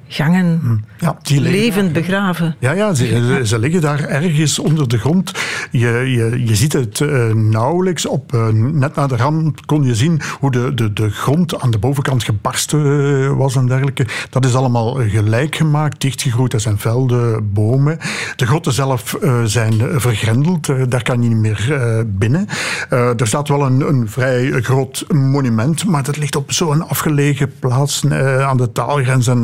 gangen 0.08 0.60
hm. 0.62 1.04
ja, 1.04 1.16
die 1.22 1.40
levend 1.40 1.92
begraven. 1.92 2.56
Ja, 2.58 2.72
ja, 2.72 2.94
ze, 2.94 3.40
ze, 3.44 3.58
liggen 3.58 3.80
daar 3.80 4.00
ergens 4.00 4.58
onder 4.58 4.88
de 4.88 4.98
grond. 4.98 5.32
Je, 5.70 5.88
je, 5.88 6.44
je 6.46 6.54
ziet 6.54 6.72
het 6.72 7.00
uh, 7.00 7.32
nauwelijks. 7.32 8.06
Op, 8.06 8.32
uh, 8.32 8.48
net 8.48 8.94
na 8.94 9.06
de 9.06 9.16
rand 9.16 9.66
kon 9.66 9.84
je 9.84 9.94
zien 9.94 10.20
hoe 10.40 10.50
de, 10.50 10.74
de, 10.74 10.92
de 10.92 11.10
grond 11.10 11.60
aan 11.60 11.70
de 11.70 11.78
bovenkant 11.78 12.24
gebarsten 12.24 12.80
uh, 12.80 13.36
was 13.36 13.56
en 13.56 13.66
dergelijke. 13.66 14.06
Dat 14.30 14.44
is 14.44 14.54
allemaal 14.54 14.94
gelijk 14.94 15.56
gemaakt, 15.56 16.00
dichtgegroeid. 16.00 16.50
Dat 16.50 16.62
zijn 16.62 16.78
velden, 16.78 17.52
bomen. 17.52 17.98
De 18.36 18.46
grotten 18.46 18.72
zelf 18.72 19.18
zijn 19.44 20.00
vergrendeld. 20.00 20.90
daar 20.90 21.02
kan 21.02 21.22
je 21.22 21.28
niet 21.28 21.38
meer 21.38 22.04
binnen. 22.06 22.46
er 22.88 23.26
staat 23.26 23.48
wel 23.48 23.66
een, 23.66 23.88
een 23.88 24.08
vrij 24.08 24.62
groot 24.62 25.04
monument, 25.08 25.84
maar 25.84 26.02
dat 26.02 26.16
ligt 26.16 26.36
op 26.36 26.52
zo'n 26.52 26.88
afgelegen 26.88 27.52
plaats 27.58 28.04
aan 28.40 28.56
de 28.56 28.72
taalgrens. 28.72 29.26
En, 29.26 29.40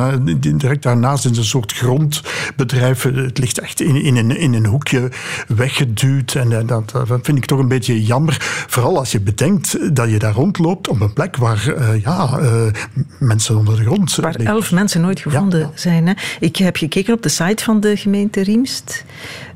direct 0.58 0.82
daarnaast 0.82 1.24
is 1.24 1.36
een 1.36 1.44
soort 1.44 1.72
grondbedrijf. 1.72 3.02
Het 3.02 3.38
ligt 3.38 3.58
echt 3.58 3.80
in, 3.80 3.96
in, 3.96 4.16
een, 4.16 4.36
in 4.36 4.54
een 4.54 4.66
hoekje 4.66 5.10
weggeduwd. 5.48 6.34
En 6.34 6.52
eh, 6.52 6.66
dat, 6.66 6.90
dat 6.90 7.18
vind 7.22 7.38
ik 7.38 7.44
toch 7.44 7.58
een 7.58 7.68
beetje 7.68 8.02
jammer. 8.02 8.36
Vooral 8.68 8.98
als 8.98 9.12
je 9.12 9.20
bedenkt 9.20 9.96
dat 9.96 10.10
je 10.10 10.18
daar 10.18 10.34
rondloopt 10.34 10.88
op 10.88 11.00
een 11.00 11.12
plek 11.12 11.36
waar 11.36 11.74
uh, 11.78 12.02
ja, 12.02 12.38
uh, 12.40 12.62
mensen 13.18 13.56
onder 13.56 13.76
de 13.76 13.82
grond 13.82 14.16
Waar 14.16 14.34
elf 14.34 14.72
mensen 14.72 15.00
nooit 15.00 15.20
gevonden 15.20 15.60
ja. 15.60 15.70
zijn. 15.74 16.06
Hè? 16.06 16.12
Ik 16.40 16.56
heb 16.56 16.76
gekeken 16.76 17.14
op 17.14 17.22
de 17.22 17.28
site 17.28 17.64
van 17.64 17.80
de 17.80 17.96
gemeente 17.96 18.42
Riemst. 18.42 19.04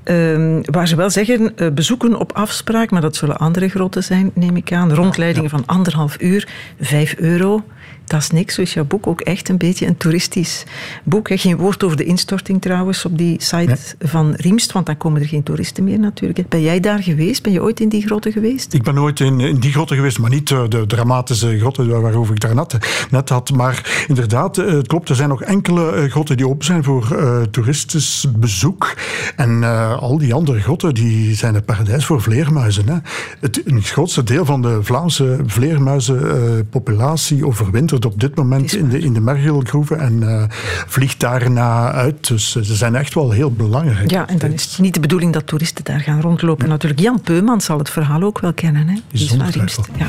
Uh, 0.04 0.58
waar 0.62 0.88
ze 0.88 0.96
wel 0.96 1.10
zeggen, 1.10 1.52
uh, 1.56 1.70
bezoeken 1.70 2.18
op 2.18 2.32
afspraak, 2.32 2.90
maar 2.90 3.00
dat 3.00 3.16
zullen 3.16 3.36
andere 3.36 3.68
grotten 3.68 4.02
zijn, 4.02 4.30
neem 4.34 4.56
ik 4.56 4.72
aan. 4.72 4.92
Rondleidingen 4.92 5.50
ja. 5.50 5.56
van 5.56 5.66
anderhalf 5.66 6.20
uur, 6.20 6.48
vijf 6.80 7.14
euro. 7.18 7.64
Dat 8.04 8.20
is 8.20 8.30
niks, 8.30 8.54
zo 8.54 8.60
is 8.60 8.74
jouw 8.74 8.84
boek 8.84 9.06
ook 9.06 9.20
echt 9.20 9.48
een 9.48 9.56
beetje 9.56 9.86
een 9.86 9.96
toeristisch 9.96 10.64
boek. 11.04 11.28
Hè. 11.28 11.36
Geen 11.36 11.56
woord 11.56 11.84
over 11.84 11.96
de 11.96 12.04
instorting 12.04 12.60
trouwens 12.60 13.04
op 13.04 13.18
die 13.18 13.36
site 13.42 13.76
van 13.98 14.34
Riemst, 14.36 14.72
want 14.72 14.86
dan 14.86 14.96
komen 14.96 15.20
er 15.20 15.28
geen 15.28 15.42
toeristen 15.42 15.84
meer 15.84 15.98
natuurlijk. 15.98 16.48
Ben 16.48 16.62
jij 16.62 16.80
daar 16.80 17.02
geweest? 17.02 17.42
Ben 17.42 17.52
je 17.52 17.62
ooit 17.62 17.80
in 17.80 17.88
die 17.88 18.06
grotten 18.06 18.32
geweest? 18.32 18.74
Ik 18.74 18.82
ben 18.82 18.98
ooit 18.98 19.20
in, 19.20 19.40
in 19.40 19.58
die 19.58 19.72
grotten 19.72 19.96
geweest, 19.96 20.18
maar 20.18 20.30
niet 20.30 20.48
de 20.48 20.84
dramatische 20.86 21.58
grotten 21.58 22.00
waarover 22.00 22.34
ik 22.34 22.40
daar 22.40 22.54
net, 22.54 22.78
net 23.10 23.28
had. 23.28 23.52
Maar 23.52 24.04
inderdaad, 24.08 24.56
het 24.56 24.86
klopt, 24.86 25.08
er 25.08 25.16
zijn 25.16 25.28
nog 25.28 25.42
enkele 25.42 26.06
grotten 26.10 26.36
die 26.36 26.48
open 26.48 26.64
zijn 26.64 26.84
voor 26.84 27.08
uh, 27.12 27.42
toeristisch 27.42 28.26
bezoek. 28.36 28.94
En 29.36 29.50
uh, 29.50 29.96
al 29.98 30.18
die 30.18 30.34
andere 30.34 30.60
grotten 30.60 30.94
die 30.94 31.34
zijn 31.34 31.54
het 31.54 31.64
paradijs 31.64 32.04
voor 32.04 32.22
vleermuizen. 32.22 32.88
Hè. 32.88 32.96
Het, 33.40 33.60
het 33.64 33.88
grootste 33.88 34.22
deel 34.22 34.44
van 34.44 34.62
de 34.62 34.78
Vlaamse 34.82 35.38
vleermuizenpopulatie 35.46 37.38
uh, 37.38 37.46
overwintert 37.46 37.72
op 38.04 38.20
dit 38.20 38.36
moment 38.36 38.72
in 38.74 38.88
de, 38.88 38.98
in 38.98 39.12
de 39.12 39.20
mergelgroeven 39.20 40.00
en 40.00 40.22
uh, 40.22 40.44
vliegt 40.86 41.20
daarna 41.20 41.92
uit. 41.92 42.28
Dus 42.28 42.50
ze 42.50 42.74
zijn 42.74 42.94
echt 42.94 43.14
wel 43.14 43.30
heel 43.30 43.52
belangrijk. 43.52 44.10
Ja, 44.10 44.28
en 44.28 44.38
dan 44.38 44.52
is 44.52 44.64
het 44.64 44.78
niet 44.78 44.94
de 44.94 45.00
bedoeling 45.00 45.32
dat 45.32 45.46
toeristen 45.46 45.84
daar 45.84 46.00
gaan 46.00 46.20
rondlopen. 46.20 46.64
Ja. 46.64 46.70
Natuurlijk, 46.70 47.00
Jan 47.00 47.20
Peumans 47.20 47.64
zal 47.64 47.78
het 47.78 47.90
verhaal 47.90 48.22
ook 48.22 48.40
wel 48.40 48.52
kennen. 48.52 48.88
Hè? 48.88 48.94
Die 49.10 49.24
is 49.24 49.36
Ja. 49.96 50.06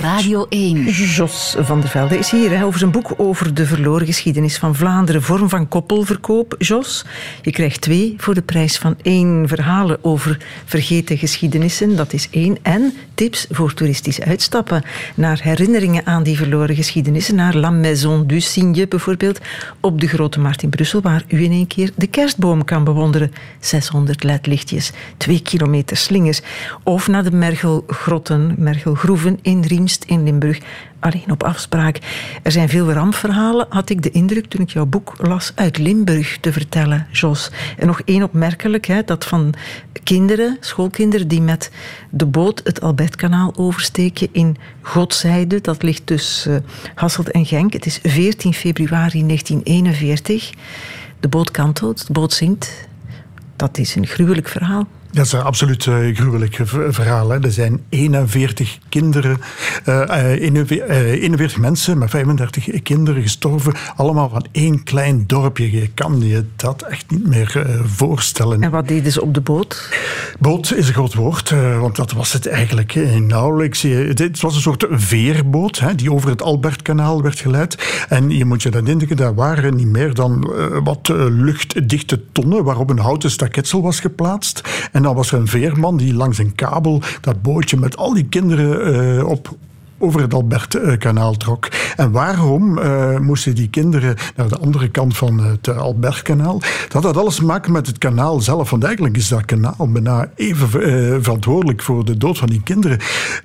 Radio 0.00 0.46
1. 0.48 0.84
Jos 0.84 1.56
van 1.58 1.80
der 1.80 1.88
Velde 1.88 2.18
is 2.18 2.30
hier 2.30 2.64
over 2.64 2.78
zijn 2.78 2.90
boek 2.90 3.14
over 3.16 3.54
de 3.54 3.66
verloren 3.66 4.06
geschiedenis 4.06 4.58
van 4.58 4.74
Vlaanderen. 4.74 5.22
Vorm 5.22 5.48
van 5.48 5.68
koppelverkoop. 5.68 6.54
Jos, 6.58 7.04
je 7.42 7.50
krijgt 7.50 7.80
twee 7.80 8.14
voor 8.16 8.34
de 8.34 8.42
prijs 8.42 8.78
van 8.78 8.96
één. 9.02 9.48
Verhalen 9.48 10.04
over 10.04 10.38
vergeten 10.64 11.18
geschiedenissen, 11.18 11.96
dat 11.96 12.12
is 12.12 12.28
één. 12.30 12.58
En 12.62 12.92
tips 13.14 13.46
voor 13.50 13.74
toeristisch 13.74 14.20
uitstappen. 14.20 14.82
Naar 15.14 15.40
herinneringen 15.42 16.06
aan 16.06 16.22
die 16.22 16.36
verloren 16.36 16.74
geschiedenissen. 16.74 17.34
Naar 17.34 17.56
La 17.56 17.70
Maison 17.70 18.26
du 18.26 18.86
bijvoorbeeld. 18.88 19.38
Op 19.80 20.00
de 20.00 20.08
Grote 20.08 20.40
Markt 20.40 20.62
in 20.62 20.70
Brussel, 20.70 21.00
waar 21.00 21.24
u 21.28 21.42
in 21.42 21.52
één 21.52 21.66
keer 21.66 21.90
de 21.96 22.06
kerstboom 22.06 22.64
kan 22.64 22.84
bewonderen. 22.84 23.32
600 23.58 24.22
ledlichtjes, 24.22 24.92
twee 25.16 25.40
kilometer 25.42 25.96
slingers. 25.96 26.40
Of 26.82 27.08
naar 27.08 27.24
de 27.24 27.32
Mergelgrotten, 27.32 28.54
Mergelgroeven 28.58 29.38
in 29.42 29.60
In 29.98 30.22
Limburg. 30.22 30.58
Alleen 30.98 31.30
op 31.30 31.42
afspraak. 31.42 31.98
Er 32.42 32.52
zijn 32.52 32.68
veel 32.68 32.92
rampverhalen, 32.92 33.66
had 33.68 33.90
ik 33.90 34.02
de 34.02 34.10
indruk 34.10 34.46
toen 34.46 34.60
ik 34.60 34.70
jouw 34.70 34.86
boek 34.86 35.14
las, 35.18 35.52
uit 35.54 35.78
Limburg 35.78 36.38
te 36.40 36.52
vertellen, 36.52 37.06
Jos. 37.12 37.50
En 37.76 37.86
nog 37.86 38.00
één 38.04 38.22
opmerkelijk, 38.22 38.86
hè, 38.86 39.02
dat 39.04 39.24
van 39.24 39.54
kinderen, 40.02 40.56
schoolkinderen, 40.60 41.28
die 41.28 41.40
met 41.40 41.70
de 42.10 42.26
boot 42.26 42.60
het 42.64 42.80
Albertkanaal 42.80 43.52
oversteken 43.56 44.28
in 44.32 44.56
Godzijde. 44.80 45.60
Dat 45.60 45.82
ligt 45.82 46.06
tussen 46.06 46.52
uh, 46.52 46.90
Hasselt 46.94 47.30
en 47.30 47.46
Genk. 47.46 47.72
Het 47.72 47.86
is 47.86 47.98
14 48.02 48.54
februari 48.54 49.26
1941. 49.26 50.50
De 51.20 51.28
boot 51.28 51.50
kantelt, 51.50 52.06
de 52.06 52.12
boot 52.12 52.32
zinkt. 52.32 52.88
Dat 53.56 53.78
is 53.78 53.94
een 53.94 54.06
gruwelijk 54.06 54.48
verhaal. 54.48 54.86
Dat 55.12 55.24
is 55.24 55.32
een 55.32 55.42
absoluut 55.42 55.86
uh, 55.86 56.16
gruwelijk 56.16 56.60
verhaal. 56.88 57.30
Hè. 57.30 57.40
Er 57.40 57.52
zijn 57.52 57.80
41 57.88 58.78
kinderen, 58.88 59.38
uh, 59.88 60.30
41 60.30 61.58
mensen 61.58 61.98
met 61.98 62.10
35 62.10 62.82
kinderen 62.82 63.22
gestorven. 63.22 63.74
Allemaal 63.96 64.28
van 64.28 64.46
één 64.52 64.82
klein 64.82 65.24
dorpje. 65.26 65.70
Je 65.70 65.88
kan 65.94 66.20
je 66.20 66.44
dat 66.56 66.82
echt 66.82 67.10
niet 67.10 67.26
meer 67.26 67.52
uh, 67.56 67.84
voorstellen. 67.84 68.62
En 68.62 68.70
wat 68.70 68.88
deden 68.88 69.12
ze 69.12 69.22
op 69.22 69.34
de 69.34 69.40
boot? 69.40 69.88
Boot 70.38 70.72
is 70.72 70.88
een 70.88 70.94
groot 70.94 71.14
woord, 71.14 71.50
want 71.80 71.96
dat 71.96 72.12
was 72.12 72.32
het 72.32 72.46
eigenlijk 72.46 72.94
nauwelijks. 73.18 73.82
Het 73.82 74.40
was 74.40 74.54
een 74.54 74.60
soort 74.60 74.86
veerboot 74.90 75.78
hè, 75.78 75.94
die 75.94 76.12
over 76.12 76.30
het 76.30 76.42
Albertkanaal 76.42 77.22
werd 77.22 77.40
geleid. 77.40 78.04
En 78.08 78.30
je 78.30 78.44
moet 78.44 78.62
je 78.62 78.70
dat 78.70 78.88
indenken, 78.88 79.16
daar 79.16 79.34
waren 79.34 79.76
niet 79.76 79.86
meer 79.86 80.14
dan 80.14 80.52
wat 80.84 81.08
luchtdichte 81.14 82.22
tonnen 82.32 82.64
waarop 82.64 82.90
een 82.90 82.98
houten 82.98 83.30
staketsel 83.30 83.82
was 83.82 84.00
geplaatst. 84.00 84.88
En 84.92 84.99
dan 85.02 85.14
was 85.14 85.32
er 85.32 85.38
een 85.38 85.46
veerman 85.46 85.96
die 85.96 86.14
langs 86.14 86.38
een 86.38 86.54
kabel 86.54 87.02
dat 87.20 87.42
bootje 87.42 87.76
met 87.76 87.96
al 87.96 88.14
die 88.14 88.26
kinderen 88.28 88.94
uh, 88.94 89.26
op 89.26 89.56
over 90.00 90.20
het 90.20 90.34
Albertkanaal 90.34 91.36
trok. 91.36 91.68
En 91.96 92.10
waarom 92.10 92.78
uh, 92.78 93.18
moesten 93.18 93.54
die 93.54 93.68
kinderen 93.68 94.16
naar 94.36 94.48
de 94.48 94.58
andere 94.58 94.88
kant 94.88 95.16
van 95.16 95.40
het 95.40 95.68
Albertkanaal? 95.68 96.60
Dat 96.88 97.02
had 97.02 97.16
alles 97.16 97.34
te 97.34 97.44
maken 97.44 97.72
met 97.72 97.86
het 97.86 97.98
kanaal 97.98 98.40
zelf. 98.40 98.70
Want 98.70 98.84
eigenlijk 98.84 99.16
is 99.16 99.28
dat 99.28 99.44
kanaal 99.44 99.88
bijna 99.92 100.30
even 100.34 100.68
uh, 100.80 101.16
verantwoordelijk 101.20 101.82
voor 101.82 102.04
de 102.04 102.16
dood 102.16 102.38
van 102.38 102.48
die 102.48 102.62
kinderen. 102.62 102.98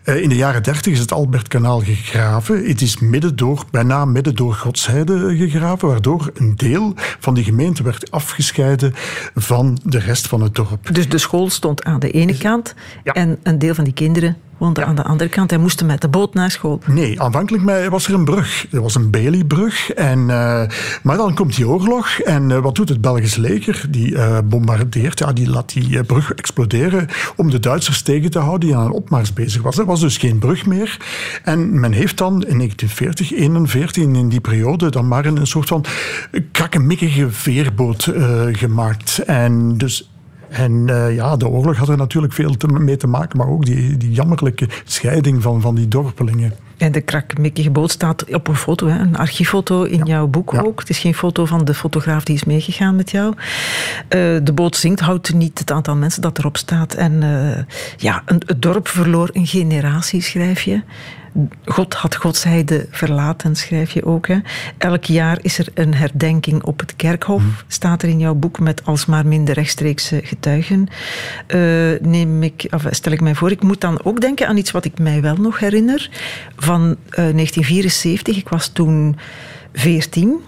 Uh, 0.03 0.21
in 0.21 0.29
de 0.29 0.35
jaren 0.35 0.63
dertig 0.63 0.93
is 0.93 0.99
het 0.99 1.11
Albertkanaal 1.11 1.79
gegraven. 1.79 2.67
Het 2.67 2.81
is 2.81 2.99
midden 2.99 3.35
door, 3.35 3.65
bijna 3.71 4.05
midden 4.05 4.35
door 4.35 4.53
Godsheide 4.53 5.35
gegraven, 5.37 5.87
waardoor 5.87 6.31
een 6.33 6.55
deel 6.55 6.93
van 7.19 7.33
die 7.33 7.43
gemeente 7.43 7.83
werd 7.83 8.11
afgescheiden 8.11 8.93
van 9.35 9.77
de 9.83 9.99
rest 9.99 10.27
van 10.27 10.41
het 10.41 10.55
dorp. 10.55 10.93
Dus 10.93 11.09
de 11.09 11.17
school 11.17 11.49
stond 11.49 11.83
aan 11.83 11.99
de 11.99 12.11
ene 12.11 12.37
kant 12.37 12.73
ja. 13.03 13.13
en 13.13 13.39
een 13.43 13.59
deel 13.59 13.75
van 13.75 13.83
die 13.83 13.93
kinderen 13.93 14.37
woonde 14.57 14.85
aan 14.85 14.95
de 14.95 15.03
andere 15.03 15.29
kant. 15.29 15.49
Hij 15.49 15.59
moest 15.59 15.83
met 15.83 16.01
de 16.01 16.07
boot 16.07 16.33
naar 16.33 16.51
school. 16.51 16.79
Nee, 16.85 17.21
aanvankelijk 17.21 17.89
was 17.89 18.07
er 18.07 18.13
een 18.13 18.25
brug. 18.25 18.67
Er 18.71 18.81
was 18.81 18.95
een 18.95 19.09
Baileybrug. 19.09 19.91
En, 19.91 20.19
uh, 20.19 20.63
maar 21.03 21.17
dan 21.17 21.33
komt 21.33 21.55
die 21.55 21.67
oorlog. 21.67 22.19
En 22.19 22.49
uh, 22.49 22.57
wat 22.57 22.75
doet 22.75 22.89
het 22.89 23.01
Belgisch 23.01 23.35
leger? 23.35 23.85
Die 23.89 24.11
uh, 24.11 24.37
bombardeert, 24.43 25.19
ja, 25.19 25.33
die 25.33 25.49
laat 25.49 25.73
die 25.73 26.03
brug 26.03 26.33
exploderen 26.33 27.07
om 27.35 27.49
de 27.49 27.59
Duitsers 27.59 28.01
tegen 28.01 28.31
te 28.31 28.39
houden 28.39 28.67
die 28.67 28.77
aan 28.77 28.85
een 28.85 28.91
opmars 28.91 29.33
bezig 29.33 29.61
was. 29.61 29.77
Er 29.77 29.85
was 29.85 29.99
dus 29.99 30.17
geen 30.17 30.39
brug 30.39 30.65
meer. 30.65 30.97
En 31.43 31.79
men 31.79 31.91
heeft 31.91 32.17
dan 32.17 32.33
in 32.33 32.57
1940, 32.57 33.31
41, 33.31 34.03
in 34.03 34.29
die 34.29 34.41
periode, 34.41 34.89
dan 34.89 35.07
maar 35.07 35.25
een, 35.25 35.37
een 35.37 35.47
soort 35.47 35.67
van 35.67 35.85
krakkemikkige 36.51 37.29
veerboot 37.29 38.11
gemaakt. 38.51 39.19
En 39.19 39.77
dus 39.77 40.09
en 40.55 40.87
uh, 40.87 41.15
ja, 41.15 41.35
de 41.35 41.47
oorlog 41.47 41.77
had 41.77 41.89
er 41.89 41.97
natuurlijk 41.97 42.33
veel 42.33 42.57
te, 42.57 42.67
mee 42.67 42.97
te 42.97 43.07
maken, 43.07 43.37
maar 43.37 43.47
ook 43.47 43.65
die, 43.65 43.97
die 43.97 44.11
jammerlijke 44.11 44.69
scheiding 44.83 45.41
van, 45.41 45.61
van 45.61 45.75
die 45.75 45.87
dorpelingen. 45.87 46.53
En 46.77 46.91
de 46.91 47.01
krakmikkige 47.01 47.69
boot 47.69 47.91
staat 47.91 48.33
op 48.33 48.47
een 48.47 48.55
foto, 48.55 48.87
hè? 48.87 48.99
een 48.99 49.17
archieffoto 49.17 49.83
in 49.83 49.97
ja. 49.97 50.05
jouw 50.05 50.27
boek 50.27 50.51
ja. 50.51 50.61
ook. 50.61 50.79
Het 50.79 50.89
is 50.89 50.99
geen 50.99 51.13
foto 51.13 51.45
van 51.45 51.65
de 51.65 51.73
fotograaf 51.73 52.23
die 52.23 52.35
is 52.35 52.43
meegegaan 52.43 52.95
met 52.95 53.11
jou. 53.11 53.33
Uh, 53.35 53.39
de 54.43 54.53
boot 54.53 54.75
zinkt, 54.75 54.99
houdt 54.99 55.33
niet 55.33 55.59
het 55.59 55.71
aantal 55.71 55.95
mensen 55.95 56.21
dat 56.21 56.37
erop 56.37 56.57
staat. 56.57 56.93
En 56.93 57.21
uh, 57.21 57.57
ja, 57.97 58.21
een, 58.25 58.41
het 58.45 58.61
dorp 58.61 58.87
verloor 58.87 59.29
een 59.33 59.47
generatie, 59.47 60.21
schrijf 60.21 60.61
je. 60.61 60.81
God 61.65 61.93
had 61.93 62.15
Godsheide 62.15 62.87
verlaten, 62.89 63.55
schrijf 63.55 63.91
je 63.91 64.05
ook. 64.05 64.27
Hè. 64.27 64.37
Elk 64.77 65.03
jaar 65.03 65.37
is 65.41 65.57
er 65.57 65.67
een 65.73 65.93
herdenking 65.93 66.63
op 66.63 66.79
het 66.79 66.95
kerkhof, 66.95 67.41
mm. 67.41 67.55
staat 67.67 68.01
er 68.01 68.09
in 68.09 68.19
jouw 68.19 68.33
boek, 68.33 68.59
met 68.59 68.85
alsmaar 68.85 69.27
minder 69.27 69.53
rechtstreekse 69.53 70.19
getuigen. 70.23 70.87
Uh, 71.47 71.99
neem 72.01 72.43
ik, 72.43 72.67
of 72.69 72.85
stel 72.89 73.11
ik 73.11 73.21
mij 73.21 73.35
voor, 73.35 73.51
ik 73.51 73.63
moet 73.63 73.81
dan 73.81 74.03
ook 74.03 74.21
denken 74.21 74.47
aan 74.47 74.57
iets 74.57 74.71
wat 74.71 74.85
ik 74.85 74.99
mij 74.99 75.21
wel 75.21 75.35
nog 75.35 75.59
herinner. 75.59 76.09
Van 76.65 76.81
uh, 76.81 77.15
1974, 77.15 78.37
ik 78.37 78.49
was 78.49 78.67
toen 78.67 79.17
14. 79.73 80.39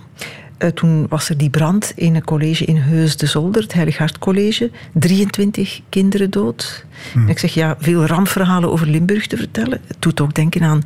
Uh, 0.60 0.70
toen 0.70 1.06
was 1.10 1.30
er 1.30 1.38
die 1.38 1.50
brand 1.50 1.92
in 1.96 2.16
een 2.16 2.24
college 2.24 2.66
in 2.66 2.76
Heus 2.76 3.18
de 3.18 3.26
Zolder, 3.26 3.62
het 3.62 3.74
Heilig 3.74 3.98
Hart 3.98 4.20
College. 4.20 4.72
23 4.94 5.82
kinderen 5.90 6.30
dood. 6.30 6.86
Hmm. 7.12 7.24
En 7.24 7.30
ik 7.30 7.40
zeg 7.40 7.54
ja, 7.54 7.76
veel 7.80 8.06
rampverhalen 8.06 8.72
over 8.72 8.88
Limburg 8.88 9.28
te 9.28 9.38
vertellen. 9.38 9.82
Het 9.88 9.98
doet 10.00 10.22
ook 10.22 10.34
denken 10.34 10.64
aan 10.64 10.84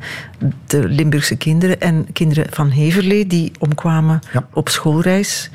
de 0.66 0.88
Limburgse 0.88 1.36
kinderen 1.36 1.80
en 1.80 2.06
kinderen 2.12 2.46
van 2.50 2.70
Heverlee 2.70 3.26
die 3.26 3.52
omkwamen 3.58 4.20
ja. 4.32 4.48
op 4.52 4.68
schoolreis. 4.68 5.50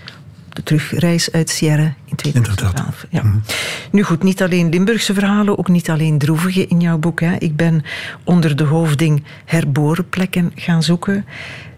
De 0.57 0.63
terugreis 0.63 1.31
uit 1.31 1.49
Sierre 1.49 1.93
in 2.05 2.15
2012. 2.15 3.05
Ja. 3.09 3.23
Mm. 3.23 3.41
Nu 3.91 4.03
goed, 4.03 4.23
niet 4.23 4.41
alleen 4.41 4.69
Limburgse 4.69 5.13
verhalen, 5.13 5.57
ook 5.57 5.67
niet 5.67 5.89
alleen 5.89 6.17
droevige 6.17 6.67
in 6.67 6.79
jouw 6.79 6.97
boek. 6.97 7.19
Hè. 7.19 7.35
Ik 7.39 7.55
ben 7.55 7.83
onder 8.23 8.55
de 8.55 8.63
hoofding 8.63 9.23
herboren 9.45 10.09
plekken 10.09 10.51
gaan 10.55 10.83
zoeken 10.83 11.25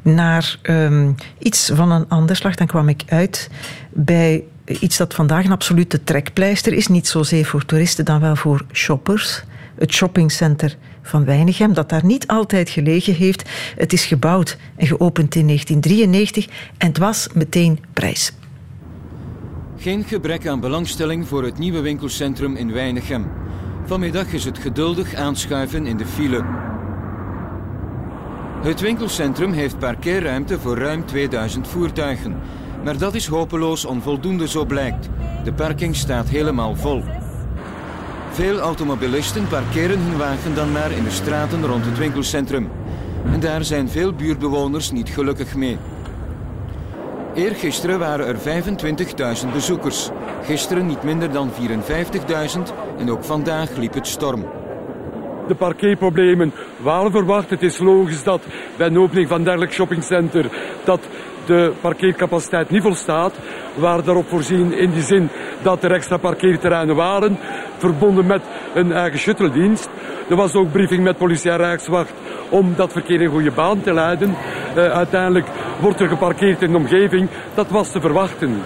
naar 0.02 0.58
um, 0.64 1.16
iets 1.40 1.72
van 1.74 1.92
een 1.92 2.08
ander 2.08 2.36
slag. 2.36 2.56
Dan 2.56 2.68
kwam 2.68 2.90
ik 2.90 3.04
uit 3.08 3.50
bij 3.90 4.44
iets 4.66 4.98
dat 4.98 5.14
vandaag 5.14 5.46
een 5.46 5.52
absolute 5.52 6.04
trekpleister 6.04 6.74
is. 6.74 6.88
Niet 6.88 7.08
zozeer 7.08 7.46
voor 7.46 7.66
toeristen, 7.66 8.06
dan 8.06 8.20
wel 8.20 8.36
voor 8.36 8.66
shoppers. 8.72 9.44
Het 9.78 9.94
shoppingcenter 9.94 10.76
van 11.02 11.26
Weinigem, 11.26 11.74
dat 11.74 11.90
daar 11.90 12.06
niet 12.06 12.28
altijd 12.28 12.70
gelegen 12.70 13.14
heeft. 13.14 13.50
Het 13.76 13.94
is 13.94 14.06
gebouwd 14.06 14.58
en 14.76 14.88
geopend 14.88 15.36
in 15.36 15.46
1993 15.46 16.48
en 16.78 16.88
het 16.88 16.98
was 16.98 17.28
meteen 17.34 17.80
prijs. 17.94 18.32
Geen 19.82 20.04
gebrek 20.04 20.48
aan 20.48 20.60
belangstelling 20.60 21.28
voor 21.28 21.44
het 21.44 21.58
nieuwe 21.58 21.80
winkelcentrum 21.80 22.56
in 22.56 22.72
Weinigem. 22.72 23.32
Vanmiddag 23.86 24.34
is 24.34 24.46
het 24.46 24.58
geduldig 24.58 25.14
aanschuiven 25.14 25.86
in 25.86 25.98
de 25.98 26.06
file. 26.06 26.46
Het 28.62 28.80
winkelcentrum 28.80 29.52
heeft 29.52 29.80
parkeerruimte 29.80 30.60
voor 30.60 30.78
ruim 30.78 31.06
2000 31.06 31.68
voertuigen. 31.68 32.36
Maar 32.84 32.98
dat 32.98 33.16
is 33.16 33.28
hopeloos 33.28 33.86
onvoldoende, 33.86 34.48
zo 34.48 34.66
blijkt. 34.66 35.10
De 35.44 35.54
parking 35.54 35.96
staat 35.96 36.30
helemaal 36.30 36.76
vol. 36.76 37.04
Veel 38.32 38.60
automobilisten 38.60 39.48
parkeren 39.48 40.00
hun 40.00 40.18
wagen 40.18 40.56
dan 40.56 40.72
maar 40.72 40.92
in 40.92 41.04
de 41.04 41.12
straten 41.12 41.66
rond 41.66 41.86
het 41.86 41.98
winkelcentrum. 41.98 42.70
En 43.32 43.40
daar 43.40 43.64
zijn 43.64 43.90
veel 43.90 44.14
buurtbewoners 44.14 44.92
niet 44.92 45.10
gelukkig 45.10 45.56
mee. 45.56 45.78
Eergisteren 47.34 48.00
waren 48.00 48.28
er 48.28 48.64
25.000 49.44 49.54
bezoekers. 49.54 50.10
Gisteren 50.44 50.86
niet 50.86 51.04
minder 51.04 51.32
dan 51.32 51.52
54.000 51.52 52.60
en 52.98 53.12
ook 53.12 53.24
vandaag 53.24 53.76
liep 53.76 53.94
het 53.94 54.08
storm 54.08 54.46
de 55.50 55.56
parkeerproblemen 55.56 56.54
waren 56.78 57.12
verwacht. 57.12 57.50
Het 57.50 57.62
is 57.62 57.78
logisch 57.78 58.24
dat 58.24 58.42
bij 58.78 58.88
een 58.88 59.00
opening 59.00 59.28
van 59.28 59.44
dergelijk 59.44 59.74
shoppingcenter 59.74 60.46
dat 60.84 61.00
de 61.46 61.72
parkeercapaciteit 61.82 62.70
niet 62.70 62.82
volstaat. 62.82 63.34
We 63.76 63.82
waren 63.82 64.06
daarop 64.06 64.28
voorzien 64.28 64.74
in 64.74 64.92
die 64.92 65.04
zin 65.04 65.30
dat 65.62 65.84
er 65.84 65.92
extra 65.92 66.18
parkeerterreinen 66.18 66.96
waren, 66.96 67.40
verbonden 67.80 68.26
met 68.26 68.42
een 68.74 68.92
eigen 68.92 69.20
shuttledienst. 69.20 69.90
Er 70.30 70.36
was 70.36 70.54
ook 70.54 70.72
briefing 70.72 71.04
met 71.04 71.18
politie 71.18 71.52
en 71.52 71.58
Rijkswacht 71.58 72.14
om 72.50 72.74
dat 72.76 72.92
verkeer 72.92 73.22
in 73.22 73.30
goede 73.30 73.52
baan 73.52 73.82
te 73.82 73.94
leiden. 73.94 74.36
Uh, 74.78 74.92
uiteindelijk 74.92 75.48
wordt 75.82 76.00
er 76.00 76.08
geparkeerd 76.08 76.62
in 76.62 76.72
de 76.72 76.78
omgeving. 76.78 77.30
Dat 77.54 77.70
was 77.70 77.92
te 77.92 78.02
verwachten. 78.02 78.62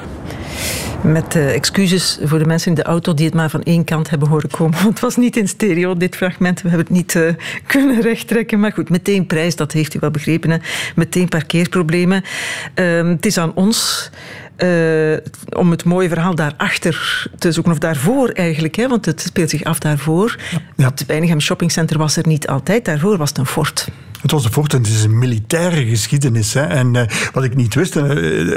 Met 1.04 1.36
uh, 1.36 1.54
excuses 1.54 2.20
voor 2.22 2.40
de 2.40 2.46
mensen 2.46 2.70
in 2.70 2.76
de 2.76 2.84
auto 2.84 3.14
die 3.14 3.26
het 3.26 3.34
maar 3.34 3.50
van 3.50 3.64
één 3.64 3.84
kant 3.84 4.10
hebben 4.10 4.28
horen 4.28 4.50
komen. 4.50 4.78
Het 4.78 5.00
was 5.00 5.16
niet 5.16 5.38
in 5.38 5.48
stereo, 5.48 5.98
dit 5.98 6.16
fragment. 6.16 6.62
We 6.62 6.70
hebben 6.70 6.88
het 6.88 6.96
niet 6.96 7.14
uh, 7.14 7.34
kunnen 7.68 8.02
rechttrekken. 8.02 8.60
Maar 8.60 8.72
goed, 8.72 8.90
meteen 8.90 9.26
prijs, 9.26 9.56
dat 9.56 9.72
heeft 9.72 9.94
u 9.94 9.98
wel 10.00 10.12
begrepen. 10.12 10.50
Hè. 10.50 10.58
Meteen 10.96 11.30
parkeerproblemen. 11.30 12.24
Uh, 12.76 13.08
het 13.08 13.26
is 13.26 13.38
aan 13.38 13.52
ons 13.56 14.10
uh, 14.58 15.18
om 15.50 15.72
het 15.72 15.84
mooie 15.84 16.10
verhaal 16.10 16.36
daarachter 16.36 17.28
te 17.38 17.52
zoeken, 17.52 17.72
of 17.72 17.78
daarvoor 17.78 18.30
eigenlijk, 18.30 18.76
hè, 18.76 18.88
want 18.88 19.06
het 19.06 19.22
speelt 19.22 19.50
zich 19.50 19.64
af 19.64 19.80
daarvoor. 19.80 20.38
Ja. 20.76 20.90
Het 20.90 21.06
Weinigem 21.06 21.40
Shopping 21.40 21.72
Center 21.72 21.98
was 21.98 22.18
er 22.18 22.28
niet 22.28 22.48
altijd, 22.48 22.86
daarvoor 22.86 23.18
was 23.18 23.30
het 23.30 23.38
een 23.38 23.46
fort. 23.46 23.88
Het 24.24 24.32
was 24.32 24.46
een 24.46 24.52
fort 24.52 24.74
en 24.74 24.78
het 24.78 24.88
is 24.88 25.04
een 25.04 25.18
militaire 25.18 25.86
geschiedenis. 25.86 26.54
Hè. 26.54 26.62
En 26.62 26.94
uh, 26.94 27.04
wat 27.34 27.44
ik 27.44 27.56
niet 27.56 27.76
wist, 27.76 27.96
uh, 27.96 28.04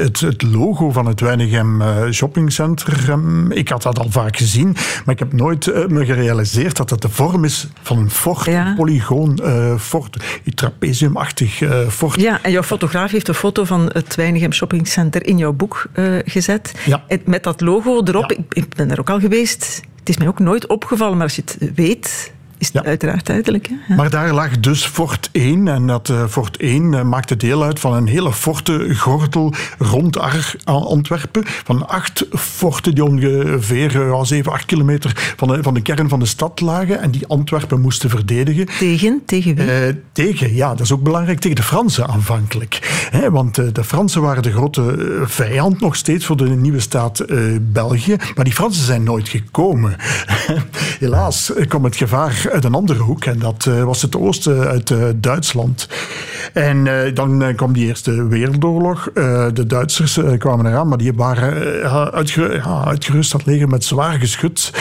het, 0.00 0.20
het, 0.20 0.42
logo 0.42 0.90
van 0.90 1.06
het 1.06 1.20
Weinigem 1.20 1.80
uh, 1.80 2.10
Shopping 2.10 2.52
Center, 2.52 3.10
um, 3.10 3.52
ik 3.52 3.68
had 3.68 3.82
dat 3.82 3.98
al 3.98 4.10
vaak 4.10 4.36
gezien, 4.36 4.76
maar 5.04 5.14
ik 5.14 5.18
heb 5.18 5.32
nooit 5.32 5.88
me 5.88 6.04
gerealiseerd 6.04 6.76
dat 6.76 6.90
het 6.90 7.02
de 7.02 7.08
vorm 7.08 7.44
is 7.44 7.68
van 7.82 7.98
een 7.98 8.10
fort, 8.10 8.44
ja. 8.44 8.66
een 8.66 8.74
polygoon 8.74 9.40
fort, 9.78 10.16
een 10.44 10.54
trapeziumachtig 10.54 11.62
fort. 11.88 12.20
Ja, 12.20 12.42
en 12.42 12.50
jouw 12.50 12.62
fotograaf 12.62 13.10
heeft 13.10 13.28
een 13.28 13.34
foto 13.34 13.64
van 13.64 13.90
het 13.92 14.14
Weinigem 14.14 14.52
Shopping 14.52 14.88
Center 14.88 15.26
in 15.26 15.38
jouw 15.38 15.52
boek 15.52 15.86
gezet. 16.24 16.74
Ja. 16.84 17.04
Met 17.24 17.42
dat 17.42 17.60
logo 17.60 18.02
erop. 18.04 18.30
Ja. 18.30 18.36
Ik, 18.36 18.44
ik 18.48 18.74
ben 18.74 18.88
daar 18.88 18.98
ook 18.98 19.10
al 19.10 19.20
geweest. 19.20 19.82
Het 19.98 20.08
is 20.08 20.16
mij 20.16 20.28
ook 20.28 20.38
nooit 20.38 20.66
opgevallen, 20.66 21.16
maar 21.16 21.26
als 21.26 21.36
je 21.36 21.42
het 21.44 21.70
weet, 21.74 22.32
is 22.58 22.70
ja. 22.72 22.84
uiteraard 22.84 23.26
duidelijk. 23.26 23.66
Hè? 23.68 23.74
Ja. 23.88 23.94
Maar 23.94 24.10
daar 24.10 24.32
lag 24.32 24.60
dus 24.60 24.86
Fort 24.86 25.28
1 25.32 25.68
en 25.68 25.86
dat 25.86 26.08
uh, 26.08 26.26
Fort 26.28 26.56
1 26.56 26.92
uh, 26.92 27.02
maakte 27.02 27.36
deel 27.36 27.64
uit 27.64 27.80
van 27.80 27.92
een 27.92 28.06
hele 28.06 28.32
forte 28.32 28.94
gordel 28.94 29.54
rond 29.78 30.18
Antwerpen. 30.64 31.42
Van 31.46 31.88
acht 31.88 32.26
forten 32.30 32.94
die 32.94 33.04
ongeveer 33.04 33.94
uh, 33.94 34.22
7, 34.22 34.52
8 34.52 34.64
kilometer 34.64 35.34
van 35.36 35.48
de, 35.48 35.62
van 35.62 35.74
de 35.74 35.82
kern 35.82 36.08
van 36.08 36.18
de 36.18 36.26
stad 36.26 36.60
lagen 36.60 37.00
en 37.00 37.10
die 37.10 37.26
Antwerpen 37.26 37.80
moesten 37.80 38.10
verdedigen. 38.10 38.66
Tegen? 38.78 39.22
Tegen 39.26 39.54
wie? 39.54 39.66
Uh, 39.66 39.94
tegen, 40.12 40.54
ja, 40.54 40.68
dat 40.68 40.80
is 40.80 40.92
ook 40.92 41.02
belangrijk, 41.02 41.38
tegen 41.38 41.56
de 41.56 41.62
Fransen 41.62 42.08
aanvankelijk. 42.08 43.06
Hè, 43.10 43.30
want 43.30 43.74
de 43.74 43.84
Fransen 43.84 44.22
waren 44.22 44.42
de 44.42 44.52
grote 44.52 45.22
vijand 45.24 45.80
nog 45.80 45.96
steeds 45.96 46.26
voor 46.26 46.36
de 46.36 46.48
nieuwe 46.48 46.80
staat 46.80 47.24
België. 47.60 48.16
Maar 48.34 48.44
die 48.44 48.54
Fransen 48.54 48.84
zijn 48.84 49.02
nooit 49.02 49.28
gekomen. 49.28 49.96
Helaas 50.98 51.52
kwam 51.68 51.84
het 51.84 51.96
gevaar 51.96 52.45
uit 52.50 52.64
een 52.64 52.74
andere 52.74 52.98
hoek. 52.98 53.24
En 53.24 53.38
dat 53.38 53.66
uh, 53.68 53.82
was 53.82 54.02
het 54.02 54.16
oosten 54.16 54.66
uit 54.66 54.90
uh, 54.90 55.04
Duitsland. 55.16 55.88
En 56.52 57.10
dan 57.14 57.52
kwam 57.56 57.72
die 57.72 57.86
Eerste 57.86 58.26
Wereldoorlog. 58.26 59.10
de 59.52 59.64
Duitsers 59.66 60.20
kwamen 60.38 60.66
eraan, 60.66 60.88
maar 60.88 60.98
die 60.98 61.12
waren 61.12 61.54
uitgerust, 62.84 63.32
dat 63.32 63.46
leger 63.46 63.68
met 63.68 63.84
zwaar 63.84 64.18
geschut, 64.18 64.72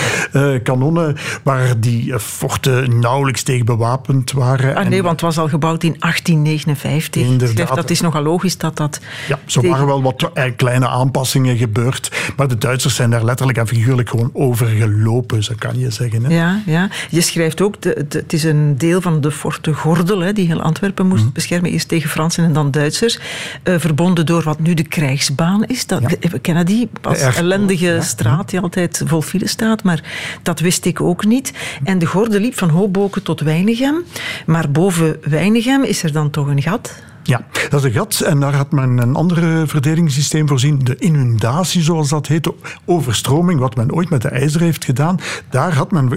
kanonnen, 0.63 1.15
waar 1.43 1.79
die 1.79 2.19
forten 2.19 2.99
nauwelijks 2.99 3.43
tegen 3.43 3.65
bewapend 3.65 4.31
waren. 4.31 4.75
Ah, 4.75 4.87
nee, 4.87 5.01
want 5.01 5.11
het 5.11 5.21
was 5.21 5.37
al 5.37 5.47
gebouwd 5.47 5.83
in 5.83 5.95
1859. 5.99 7.21
Inderdaad. 7.21 7.75
Dat 7.75 7.89
is 7.89 8.01
nogal 8.01 8.23
logisch 8.23 8.57
dat 8.57 8.77
dat... 8.77 8.99
Ja, 9.27 9.39
zo 9.45 9.61
tegen... 9.61 9.77
waren 9.77 9.87
wel 9.87 10.01
wat 10.01 10.31
kleine 10.55 10.87
aanpassingen 10.87 11.57
gebeurd, 11.57 12.11
maar 12.35 12.47
de 12.47 12.57
Duitsers 12.57 12.95
zijn 12.95 13.09
daar 13.09 13.23
letterlijk 13.23 13.57
en 13.57 13.67
figuurlijk 13.67 14.09
gewoon 14.09 14.29
over 14.33 14.67
gelopen, 14.67 15.43
zo 15.43 15.53
kan 15.57 15.79
je 15.79 15.91
zeggen. 15.91 16.23
Hè? 16.23 16.35
Ja, 16.35 16.61
ja. 16.65 16.89
Je 17.09 17.21
schrijft 17.21 17.54
ook, 17.61 17.81
de, 17.81 18.05
de, 18.07 18.17
het 18.17 18.33
is 18.33 18.43
een 18.43 18.77
deel 18.77 19.01
van 19.01 19.21
de 19.21 19.31
Forte 19.31 19.73
Gordel, 19.73 20.19
hè, 20.19 20.33
die 20.33 20.47
heel 20.47 20.61
Antwerpen 20.61 21.07
moest 21.07 21.23
mm. 21.23 21.31
beschermen, 21.33 21.71
eerst 21.71 21.87
tegen 21.87 22.09
Fransen 22.09 22.43
en 22.43 22.53
dan 22.53 22.71
Duitsers, 22.71 23.19
uh, 23.63 23.75
verbonden 23.77 24.25
door 24.25 24.43
wat 24.43 24.59
nu 24.59 24.73
de 24.73 24.87
krijgsbaan 24.87 25.65
is. 25.65 25.85
Dat, 25.85 26.01
ja. 26.01 26.29
We 26.29 26.39
kennen 26.39 26.65
die 26.65 26.89
als 27.01 27.19
Echt, 27.19 27.37
ellendige 27.37 27.85
ja. 27.85 28.01
straat 28.01 28.49
die 28.49 28.59
altijd 28.59 29.01
vol 29.05 29.21
file 29.21 29.47
staat, 29.47 29.83
maar 29.83 30.03
dat 30.43 30.59
wist 30.59 30.85
ik 30.85 31.01
ook 31.01 31.25
niet. 31.25 31.53
En 31.83 31.99
de 31.99 32.05
Gordel 32.05 32.39
liep 32.39 32.57
van 32.57 32.69
Hoboken 32.69 33.23
tot 33.23 33.41
Weinigem, 33.41 34.03
maar 34.45 34.71
boven 34.71 35.17
Weinigem 35.21 35.83
is 35.83 36.03
er 36.03 36.11
dan 36.11 36.29
toch 36.29 36.47
een 36.47 36.61
gat 36.61 37.03
ja, 37.27 37.45
dat 37.69 37.79
is 37.79 37.85
een 37.85 37.99
gat. 37.99 38.19
En 38.19 38.39
daar 38.39 38.55
had 38.55 38.71
men 38.71 38.97
een 38.97 39.15
ander 39.15 39.67
verdedigingssysteem 39.67 40.47
voorzien. 40.47 40.79
De 40.83 40.95
inundatie, 40.95 41.81
zoals 41.81 42.09
dat 42.09 42.27
heet. 42.27 42.51
Overstroming, 42.85 43.59
wat 43.59 43.75
men 43.75 43.93
ooit 43.93 44.09
met 44.09 44.21
de 44.21 44.29
ijzer 44.29 44.61
heeft 44.61 44.85
gedaan. 44.85 45.19
Daar 45.49 45.73
had 45.73 45.91
men 45.91 46.09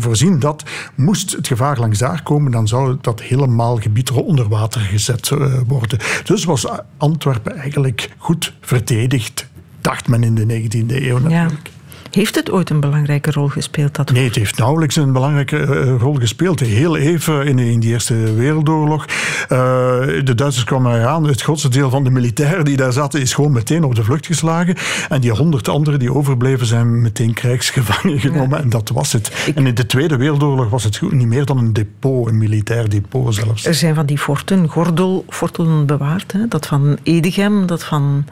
voorzien 0.00 0.38
dat 0.38 0.64
moest 0.94 1.32
het 1.32 1.46
gevaar 1.46 1.78
langs 1.78 1.98
daar 1.98 2.22
komen, 2.22 2.52
dan 2.52 2.68
zou 2.68 2.96
dat 3.00 3.22
helemaal 3.22 3.76
gebied 3.76 4.10
onder 4.10 4.48
water 4.48 4.80
gezet 4.80 5.30
worden. 5.66 5.98
Dus 6.24 6.44
was 6.44 6.66
Antwerpen 6.96 7.56
eigenlijk 7.56 8.10
goed 8.18 8.54
verdedigd, 8.60 9.46
dacht 9.80 10.08
men 10.08 10.22
in 10.22 10.34
de 10.34 10.46
19e 10.46 11.02
eeuw 11.02 11.18
natuurlijk. 11.18 11.66
Ja. 11.66 11.73
Heeft 12.14 12.34
het 12.34 12.50
ooit 12.50 12.70
een 12.70 12.80
belangrijke 12.80 13.30
rol 13.30 13.48
gespeeld? 13.48 13.94
Dat 13.94 14.10
nee, 14.10 14.24
het 14.24 14.34
heeft 14.34 14.58
nauwelijks 14.58 14.96
een 14.96 15.12
belangrijke 15.12 15.56
uh, 15.56 15.94
rol 15.98 16.14
gespeeld. 16.14 16.60
Heel 16.60 16.96
even 16.96 17.46
in, 17.46 17.58
in 17.58 17.80
de 17.80 17.86
Eerste 17.86 18.34
Wereldoorlog. 18.34 19.06
Uh, 19.06 19.58
de 20.24 20.34
Duitsers 20.34 20.64
kwamen 20.64 20.94
eraan. 20.94 21.24
Het 21.24 21.42
grootste 21.42 21.68
deel 21.68 21.90
van 21.90 22.04
de 22.04 22.10
militairen 22.10 22.64
die 22.64 22.76
daar 22.76 22.92
zaten 22.92 23.20
is 23.20 23.34
gewoon 23.34 23.52
meteen 23.52 23.84
op 23.84 23.94
de 23.94 24.04
vlucht 24.04 24.26
geslagen. 24.26 24.74
En 25.08 25.20
die 25.20 25.30
honderd 25.30 25.68
anderen 25.68 25.98
die 25.98 26.12
overbleven 26.12 26.66
zijn 26.66 27.00
meteen 27.00 27.32
krijgsgevangen 27.32 28.20
genomen. 28.20 28.58
Ja. 28.58 28.62
En 28.62 28.70
dat 28.70 28.88
was 28.88 29.12
het. 29.12 29.44
Ik... 29.46 29.56
En 29.56 29.66
in 29.66 29.74
de 29.74 29.86
Tweede 29.86 30.16
Wereldoorlog 30.16 30.70
was 30.70 30.84
het 30.84 31.00
niet 31.10 31.26
meer 31.26 31.44
dan 31.44 31.58
een 31.58 31.72
depot, 31.72 32.28
een 32.28 32.38
militair 32.38 32.88
depot 32.88 33.34
zelfs. 33.34 33.66
Er 33.66 33.74
zijn 33.74 33.94
van 33.94 34.06
die 34.06 34.18
forten, 34.18 34.68
gordelforten 34.68 35.86
bewaard. 35.86 36.32
Hè? 36.32 36.48
Dat 36.48 36.66
van 36.66 36.98
Edegem, 37.02 37.66
dat 37.66 37.84
van 37.84 38.24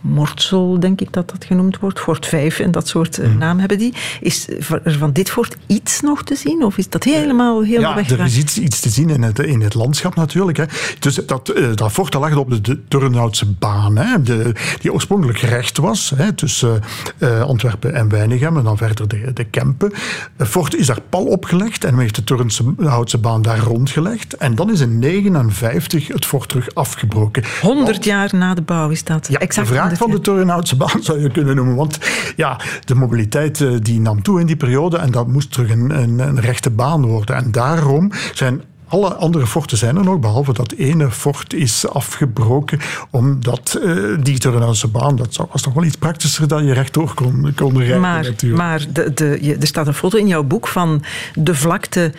Mortsel, 0.00 0.80
denk 0.80 1.00
ik 1.00 1.12
dat 1.12 1.30
dat 1.30 1.44
genoemd 1.44 1.78
wordt. 1.78 2.00
Fort 2.00 2.26
5 2.26 2.58
en 2.58 2.70
dat 2.70 2.88
soort 2.88 3.18
mm. 3.18 3.38
naam 3.38 3.58
hebben 3.58 3.78
die. 3.78 3.94
Is 4.20 4.48
er 4.84 4.96
van 4.98 5.12
dit 5.12 5.30
fort 5.30 5.56
iets 5.66 6.00
nog 6.00 6.22
te 6.22 6.34
zien? 6.34 6.64
Of 6.64 6.78
is 6.78 6.88
dat 6.88 7.04
helemaal, 7.04 7.62
helemaal 7.62 7.98
ja, 7.98 8.08
er 8.08 8.24
is 8.24 8.36
iets, 8.36 8.58
iets, 8.58 8.80
te 8.80 8.88
zien 8.88 9.10
in 9.10 9.22
het, 9.22 9.38
in 9.38 9.60
het 9.60 9.74
landschap 9.74 10.14
natuurlijk. 10.14 10.56
Hè. 10.56 10.64
Dus 10.98 11.14
dat, 11.14 11.52
uh, 11.56 11.68
dat 11.74 11.92
fort 11.92 12.14
lag 12.14 12.36
op 12.36 12.50
de, 12.50 12.60
de 12.60 12.80
Turnhoutse 12.88 13.46
baan. 13.46 13.96
Hè, 13.96 14.22
de, 14.22 14.52
die 14.80 14.92
oorspronkelijk 14.92 15.38
recht 15.38 15.78
was. 15.78 16.12
Hè, 16.16 16.32
tussen 16.32 16.80
uh, 17.18 17.40
Antwerpen 17.42 17.94
en 17.94 18.08
Weinigem. 18.08 18.56
En 18.56 18.64
dan 18.64 18.76
verder 18.76 19.08
de, 19.08 19.32
de 19.32 19.44
Kempen. 19.44 19.92
Het 20.36 20.48
fort 20.48 20.74
is 20.74 20.86
daar 20.86 21.00
pal 21.08 21.24
opgelegd. 21.24 21.84
En 21.84 21.90
men 21.90 22.00
heeft 22.00 22.14
de 22.14 22.24
Turnhoutse 22.24 23.18
baan 23.18 23.42
daar 23.42 23.58
rondgelegd. 23.58 24.36
En 24.36 24.54
dan 24.54 24.70
is 24.70 24.80
in 24.80 25.00
1959 25.00 26.08
het 26.08 26.26
fort 26.26 26.48
terug 26.48 26.74
afgebroken. 26.74 27.44
100 27.60 28.04
jaar 28.04 28.30
na 28.32 28.54
de 28.54 28.62
bouw 28.62 28.90
is 28.90 29.04
dat. 29.04 29.28
Ja, 29.30 29.38
exact 29.38 29.68
van 29.96 30.10
de 30.10 30.20
Turnhoutse 30.20 30.76
baan, 30.76 31.02
zou 31.02 31.20
je 31.20 31.30
kunnen 31.30 31.56
noemen. 31.56 31.76
Want 31.76 31.98
ja, 32.36 32.60
de 32.84 32.94
mobiliteit 32.94 33.60
eh, 33.60 33.72
die 33.82 34.00
nam 34.00 34.22
toe 34.22 34.40
in 34.40 34.46
die 34.46 34.56
periode 34.56 34.96
en 34.96 35.10
dat 35.10 35.26
moest 35.26 35.52
terug 35.52 35.70
een, 35.70 35.90
een, 36.02 36.18
een 36.18 36.40
rechte 36.40 36.70
baan 36.70 37.06
worden. 37.06 37.36
En 37.36 37.52
daarom 37.52 38.12
zijn 38.34 38.62
alle 38.90 39.14
andere 39.14 39.46
forten 39.46 39.78
zijn 39.78 39.96
er 39.96 40.04
nog, 40.04 40.18
behalve 40.18 40.52
dat 40.52 40.72
ene 40.72 41.10
fort 41.10 41.54
is 41.54 41.88
afgebroken, 41.88 42.80
omdat 43.10 43.80
uh, 43.82 44.16
die 44.22 44.38
Turnhoutse 44.38 44.88
baan, 44.88 45.16
dat 45.16 45.46
was 45.52 45.62
toch 45.62 45.74
wel 45.74 45.84
iets 45.84 45.96
praktischer 45.96 46.48
dat 46.48 46.60
je 46.60 46.72
rechtdoor 46.72 47.14
kon, 47.14 47.52
kon 47.56 47.78
rijden 47.78 48.00
maar, 48.00 48.22
natuurlijk. 48.22 48.62
Maar 48.62 48.86
de, 48.92 49.12
de, 49.14 49.38
je, 49.40 49.56
er 49.56 49.66
staat 49.66 49.86
een 49.86 49.94
foto 49.94 50.18
in 50.18 50.26
jouw 50.26 50.42
boek 50.42 50.68
van 50.68 51.02
de 51.34 51.54
vlakte 51.54 52.12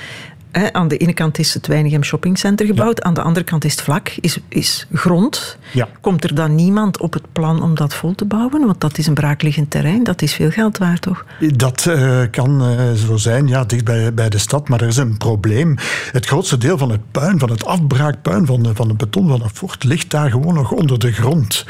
He, 0.52 0.74
aan 0.74 0.88
de 0.88 0.98
ene 0.98 1.14
kant 1.14 1.40
is 1.40 1.54
het 1.54 1.68
Weinigem 1.68 2.04
Shopping 2.04 2.38
Center 2.38 2.66
gebouwd, 2.66 2.98
ja. 2.98 3.04
aan 3.04 3.14
de 3.14 3.22
andere 3.22 3.46
kant 3.46 3.66
is 3.66 3.72
het 3.72 3.82
vlak, 3.82 4.10
is, 4.22 4.38
is 4.48 4.88
grond. 4.94 5.58
Ja. 5.74 5.88
Komt 6.02 6.24
er 6.24 6.36
dan 6.36 6.56
niemand 6.56 7.00
op 7.00 7.14
het 7.14 7.32
plan 7.32 7.62
om 7.62 7.76
dat 7.76 7.94
vol 7.94 8.16
te 8.16 8.26
bouwen? 8.26 8.66
Want 8.66 8.82
dat 8.82 8.98
is 8.98 9.08
een 9.08 9.14
braakliggend 9.14 9.72
terrein, 9.72 10.04
dat 10.04 10.22
is 10.22 10.34
veel 10.34 10.50
geld 10.50 10.78
waard, 10.78 11.02
toch? 11.02 11.26
Dat 11.56 11.86
uh, 11.90 12.22
kan 12.32 12.64
uh, 12.64 12.92
zo 12.92 13.18
zijn, 13.18 13.48
ja, 13.48 13.64
dicht 13.64 13.84
bij, 13.84 14.14
bij 14.14 14.30
de 14.30 14.38
stad, 14.38 14.70
maar 14.70 14.82
er 14.82 14.88
is 14.88 14.98
een 14.98 15.18
probleem. 15.18 15.76
Het 16.12 16.26
grootste 16.26 16.58
deel 16.58 16.78
van 16.78 16.92
het 16.92 17.12
puin, 17.12 17.40
van 17.40 17.50
het 17.50 17.66
afbraakpuin, 17.66 18.46
van, 18.46 18.70
van 18.74 18.88
het 18.88 18.98
beton 18.98 19.28
van 19.28 19.42
het 19.42 19.52
fort, 19.54 19.84
ligt 19.84 20.10
daar 20.10 20.30
gewoon 20.30 20.54
nog 20.54 20.72
onder 20.72 21.00
de 21.00 21.12
grond. 21.12 21.66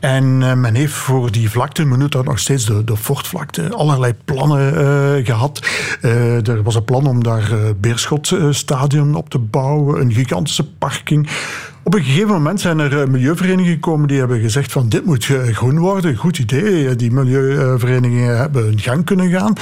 En 0.00 0.24
uh, 0.24 0.52
men 0.52 0.74
heeft 0.74 0.92
voor 0.92 1.32
die 1.32 1.50
vlakte, 1.50 1.84
men 1.84 1.98
noemt 1.98 2.12
dat 2.12 2.24
nog 2.24 2.38
steeds 2.38 2.64
de, 2.64 2.84
de 2.84 2.96
fortvlakte, 2.96 3.70
allerlei 3.70 4.14
plannen 4.24 5.24
gehad. 5.24 5.66
er 6.00 6.62
was 6.62 6.74
een 6.74 6.84
plan 6.84 7.06
om 7.06 7.22
daar 7.22 7.50
Beerschot 7.80 8.13
stadion 8.50 9.14
op 9.14 9.30
te 9.30 9.38
bouwen, 9.38 10.00
een 10.00 10.12
gigantische 10.12 10.68
parking. 10.68 11.28
Op 11.86 11.94
een 11.94 12.04
gegeven 12.04 12.28
moment 12.28 12.60
zijn 12.60 12.78
er 12.78 13.00
eh, 13.00 13.06
milieuverenigingen 13.06 13.72
gekomen 13.72 14.08
die 14.08 14.18
hebben 14.18 14.40
gezegd 14.40 14.72
van 14.72 14.88
dit 14.88 15.04
moet 15.04 15.24
groen 15.24 15.78
worden. 15.78 16.16
Goed 16.16 16.38
idee. 16.38 16.96
Die 16.96 17.12
milieuverenigingen 17.12 18.36
hebben 18.36 18.64
hun 18.64 18.78
gang 18.78 19.04
kunnen 19.04 19.30
gaan. 19.30 19.52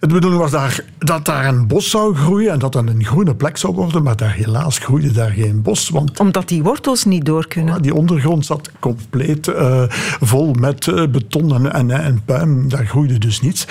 De 0.00 0.06
bedoeling 0.06 0.40
was 0.40 0.50
daar, 0.50 0.84
dat 0.98 1.24
daar 1.24 1.46
een 1.46 1.66
bos 1.66 1.90
zou 1.90 2.14
groeien 2.14 2.52
en 2.52 2.58
dat 2.58 2.72
dan 2.72 2.86
een 2.86 3.04
groene 3.04 3.34
plek 3.34 3.56
zou 3.56 3.74
worden. 3.74 4.02
Maar 4.02 4.16
daar, 4.16 4.32
helaas 4.32 4.78
groeide 4.78 5.12
daar 5.12 5.30
geen 5.30 5.62
bos. 5.62 5.88
Want, 5.88 6.20
Omdat 6.20 6.48
die 6.48 6.62
wortels 6.62 7.04
niet 7.04 7.24
door 7.24 7.48
kunnen. 7.48 7.82
Die 7.82 7.94
ondergrond 7.94 8.46
zat 8.46 8.70
compleet 8.80 9.46
uh, 9.46 9.82
vol 10.20 10.52
met 10.52 11.10
beton 11.12 11.54
en, 11.54 11.72
en, 11.72 11.90
en, 11.90 12.22
puin. 12.24 12.68
Daar 12.68 12.86
groeide 12.86 13.18
dus 13.18 13.40
niets. 13.40 13.66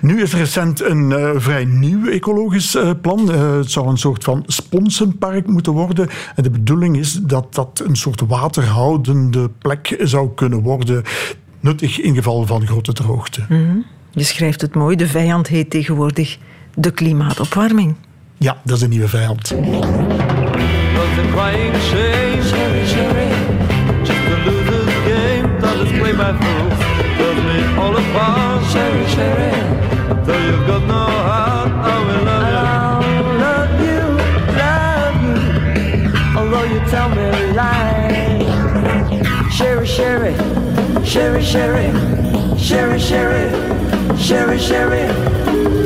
Nu 0.00 0.22
is 0.22 0.34
recent 0.34 0.82
een 0.82 1.10
uh, 1.10 1.30
vrij 1.36 1.64
nieuw 1.64 2.06
ecologisch 2.06 2.76
plan. 3.00 3.28
het 3.28 3.70
zou 3.70 3.88
een 3.88 3.98
soort 3.98 4.24
van 4.24 4.42
sponsenpark 4.46 5.46
moeten 5.46 5.72
worden. 5.72 6.08
En 6.36 6.42
de 6.42 6.50
bedoeling 6.50 6.96
is 6.96 7.12
dat 7.12 7.49
dat 7.54 7.82
een 7.84 7.96
soort 7.96 8.20
waterhoudende 8.26 9.50
plek 9.58 9.96
zou 9.98 10.30
kunnen 10.34 10.60
worden 10.60 11.02
nuttig 11.60 12.00
in 12.00 12.14
geval 12.14 12.46
van 12.46 12.66
grote 12.66 12.92
droogte. 12.92 13.42
Je 14.10 14.24
schrijft 14.24 14.60
het 14.60 14.74
mooi, 14.74 14.96
de 14.96 15.08
vijand 15.08 15.46
heet 15.46 15.70
tegenwoordig 15.70 16.38
de 16.74 16.90
klimaatopwarming. 16.90 17.94
Ja, 18.36 18.60
dat 18.64 18.76
is 18.76 18.82
een 18.82 18.90
nieuwe 18.90 19.08
vijand. 19.08 19.52
All 27.78 27.96
apart. 27.96 28.72
Though 30.24 30.38
you've 30.38 30.66
got 30.66 30.86
no 30.86 31.06
heart, 31.06 31.49
sherry, 41.10 41.42
sherry, 41.42 41.90
sherry, 42.56 43.00
sherry, 43.00 44.16
sherry, 44.16 44.58
sherry. 44.60 45.79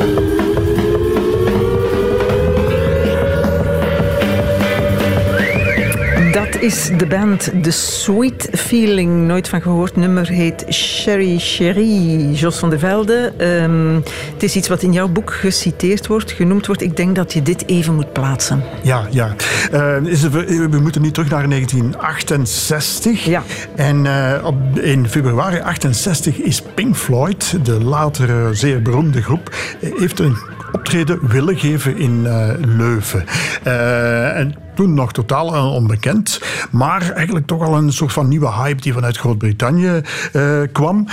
Is 6.65 6.91
de 6.97 7.07
band 7.07 7.51
The 7.63 7.71
Sweet 7.71 8.49
Feeling. 8.53 9.27
Nooit 9.27 9.49
van 9.49 9.63
gehoord. 9.63 9.97
Nummer 9.97 10.29
heet 10.29 10.65
Sherry 10.71 11.39
Sherry. 11.39 12.31
Jos 12.33 12.59
van 12.59 12.71
der 12.71 12.79
Velde. 12.79 13.33
Ehm, 13.37 13.95
het 14.33 14.43
is 14.43 14.57
iets 14.57 14.69
wat 14.69 14.83
in 14.83 14.93
jouw 14.93 15.09
boek 15.09 15.33
geciteerd 15.33 16.07
wordt, 16.07 16.33
genoemd 16.33 16.67
wordt. 16.67 16.83
Ik 16.83 16.97
denk 16.97 17.17
dat 17.17 17.33
je 17.33 17.43
dit 17.43 17.69
even 17.69 17.95
moet 17.95 18.13
plaatsen. 18.13 18.63
Ja, 18.83 19.07
ja. 19.11 19.35
Eh, 19.73 19.97
is 20.05 20.23
we 20.29 20.79
moeten 20.83 21.03
nu 21.03 21.11
terug 21.11 21.31
naar 21.31 21.49
1968. 21.49 23.25
Ja. 23.25 23.43
En 23.75 24.07
eh, 24.07 24.45
op, 24.45 24.79
in 24.79 25.09
februari 25.09 25.61
68 25.61 26.41
is 26.41 26.63
Pink 26.75 26.97
Floyd, 26.97 27.65
de 27.65 27.85
latere 27.85 28.55
zeer 28.55 28.83
beroemde 28.83 29.23
groep, 29.23 29.55
eh, 29.81 29.91
heeft 29.99 30.19
een 30.19 30.37
optreden 30.75 31.29
willen 31.29 31.57
geven 31.57 31.97
in 31.97 32.27
eh, 32.27 32.49
Leuven. 32.61 33.25
Eh, 33.63 34.39
en 34.39 34.55
toen 34.75 34.95
nog 34.95 35.13
totaal 35.13 35.73
onbekend, 35.73 36.41
maar 36.71 37.11
eigenlijk 37.11 37.47
toch 37.47 37.63
al 37.63 37.77
een 37.77 37.93
soort 37.93 38.13
van 38.13 38.29
nieuwe 38.29 38.53
hype 38.53 38.81
die 38.81 38.93
vanuit 38.93 39.17
Groot-Brittannië 39.17 40.01
eh, 40.33 40.61
kwam. 40.73 41.07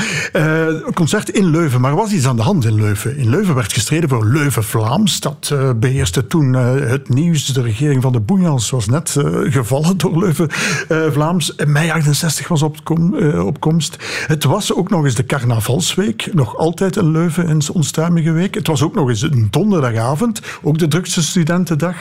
Concert 0.93 1.29
in 1.29 1.45
Leuven, 1.45 1.81
maar 1.81 1.91
er 1.91 1.97
was 1.97 2.11
iets 2.11 2.27
aan 2.27 2.35
de 2.35 2.41
hand 2.41 2.65
in 2.65 2.75
Leuven. 2.75 3.17
In 3.17 3.29
Leuven 3.29 3.55
werd 3.55 3.73
gestreden 3.73 4.09
voor 4.09 4.25
Leuven-Vlaams. 4.25 5.19
Dat 5.19 5.49
eh, 5.53 5.69
beheerste 5.75 6.27
toen 6.27 6.53
het 6.53 7.09
nieuws. 7.09 7.45
De 7.45 7.61
regering 7.61 8.01
van 8.01 8.11
de 8.11 8.19
Boejans 8.19 8.69
was 8.69 8.87
net 8.87 9.15
gevallen 9.43 9.97
door 9.97 10.19
Leuven-Vlaams. 10.19 11.55
Mei 11.65 11.91
68 11.91 12.47
was 12.47 12.61
op. 12.61 12.79
Het 14.27 14.43
was 14.43 14.73
ook 14.73 14.89
nog 14.89 15.05
eens 15.05 15.15
de 15.15 15.25
carnavalsweek. 15.25 16.33
Nog 16.33 16.57
altijd 16.57 16.95
een 16.95 17.11
Leuven 17.11 17.49
een 17.49 17.61
onstuimige 17.73 18.31
week. 18.31 18.55
Het 18.55 18.67
was 18.67 18.81
ook 18.83 18.95
nog 18.95 19.09
eens 19.09 19.21
een 19.21 19.49
donderdagavond. 19.51 20.41
Ook 20.61 20.77
de 20.77 20.87
drukste 20.87 21.23
studentendag. 21.23 21.95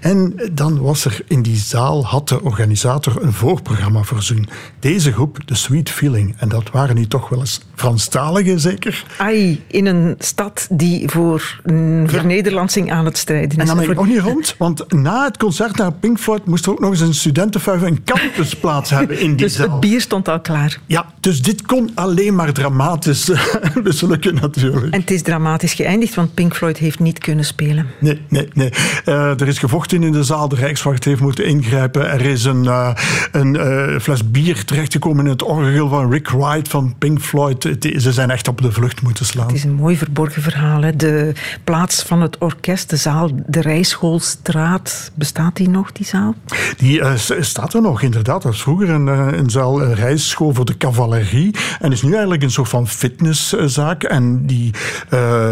En 0.00 0.34
dan 0.52 0.80
was 0.80 1.04
er 1.04 1.20
in 1.28 1.42
die 1.42 1.56
zaal, 1.56 2.04
had 2.06 2.28
de 2.28 2.42
organisator 2.42 3.22
een 3.22 3.32
voorprogramma 3.32 4.02
voorzien. 4.02 4.48
Deze 4.80 5.12
groep, 5.12 5.38
The 5.44 5.54
Sweet 5.54 5.90
Feeling. 5.90 6.34
En 6.38 6.48
dat 6.48 6.70
waren 6.70 6.94
nu 6.94 7.06
toch 7.06 7.28
wel 7.28 7.38
eens 7.38 7.60
Franstaligen, 7.74 8.60
zeker? 8.60 9.04
Ai, 9.18 9.62
in 9.66 9.86
een 9.86 10.14
stad 10.18 10.66
die 10.70 11.08
voor 11.08 11.60
een 11.64 12.06
vernederlandsing 12.08 12.92
aan 12.92 13.04
het 13.04 13.18
strijden 13.18 13.58
En 13.58 13.62
is. 13.62 13.68
dan 13.68 13.76
ben 13.78 13.90
ik 13.90 13.96
nog 13.96 14.06
niet 14.06 14.18
rond, 14.18 14.54
want 14.58 14.92
na 14.92 15.24
het 15.24 15.36
concert 15.36 15.76
naar 15.76 15.92
Pink 15.92 16.18
Floyd 16.18 16.46
moest 16.46 16.66
er 16.66 16.72
ook 16.72 16.80
nog 16.80 16.90
eens 16.90 17.00
een 17.00 17.14
studentenfuif 17.14 17.82
een 17.82 18.04
campusplaats 18.04 18.90
hebben 18.96 19.18
in 19.20 19.26
die 19.26 19.36
Dus 19.36 19.56
het 19.56 19.66
zaal. 19.68 19.78
bier 19.78 20.00
stond 20.00 20.28
al 20.28 20.40
klaar. 20.40 20.78
Ja, 20.86 21.06
dus 21.20 21.42
dit 21.42 21.62
kon 21.62 21.90
alleen 21.94 22.34
maar 22.34 22.52
dramatisch 22.52 23.30
mislukken 23.84 24.34
natuurlijk. 24.34 24.94
En 24.94 25.00
het 25.00 25.10
is 25.10 25.22
dramatisch 25.22 25.74
geëindigd, 25.74 26.14
want 26.14 26.34
Pink 26.34 26.54
Floyd 26.56 26.78
heeft 26.78 26.95
niet 26.98 27.18
kunnen 27.18 27.44
spelen. 27.44 27.86
Nee, 28.00 28.20
nee, 28.28 28.48
nee. 28.52 28.70
Eh, 29.04 29.40
er 29.40 29.48
is 29.48 29.58
gevochten 29.58 30.02
in 30.02 30.12
de 30.12 30.22
zaal. 30.24 30.48
De 30.48 30.56
Rijkswacht 30.56 31.04
heeft 31.04 31.20
moeten 31.20 31.44
ingrijpen. 31.46 32.10
Er 32.10 32.20
is 32.20 32.44
een, 32.44 32.66
eh, 32.66 32.90
een 33.32 33.56
eh, 33.56 33.98
fles 34.00 34.30
bier 34.30 34.64
terechtgekomen 34.64 35.24
in 35.24 35.30
het 35.30 35.42
orgel 35.42 35.88
van 35.88 36.10
Rick 36.12 36.28
Wright 36.30 36.68
van 36.68 36.94
Pink 36.98 37.20
Floyd. 37.20 37.62
Het- 37.62 37.92
Ze 37.96 38.12
zijn 38.12 38.30
echt 38.30 38.48
op 38.48 38.62
de 38.62 38.72
vlucht 38.72 39.02
moeten 39.02 39.24
slaan. 39.26 39.46
Het 39.46 39.56
is 39.56 39.64
een 39.64 39.74
mooi 39.74 39.96
verborgen 39.96 40.42
verhaal. 40.42 40.82
Hè. 40.82 40.96
De 40.96 41.32
plaats 41.64 42.02
van 42.02 42.22
het 42.22 42.38
orkest, 42.38 42.90
de 42.90 42.96
zaal, 42.96 43.30
de 43.46 43.60
Rijschoolstraat, 43.60 45.10
bestaat 45.14 45.56
die 45.56 45.68
nog, 45.68 45.92
die 45.92 46.06
zaal? 46.06 46.34
Die 46.76 47.02
staat 47.40 47.74
er 47.74 47.82
nog, 47.82 48.02
inderdaad. 48.02 48.42
Dat 48.42 48.52
was 48.52 48.62
vroeger 48.62 48.88
een, 48.90 49.06
een 49.38 49.50
zaal, 49.50 49.82
een 49.82 49.94
rijschool 49.94 50.54
voor 50.54 50.64
de 50.64 50.76
cavalerie. 50.76 51.54
En 51.80 51.92
is 51.92 52.02
nu 52.02 52.10
eigenlijk 52.12 52.42
een 52.42 52.50
soort 52.50 52.68
van 52.68 52.88
fitnesszaak. 52.88 54.02
En 54.02 54.46
die 54.46 54.70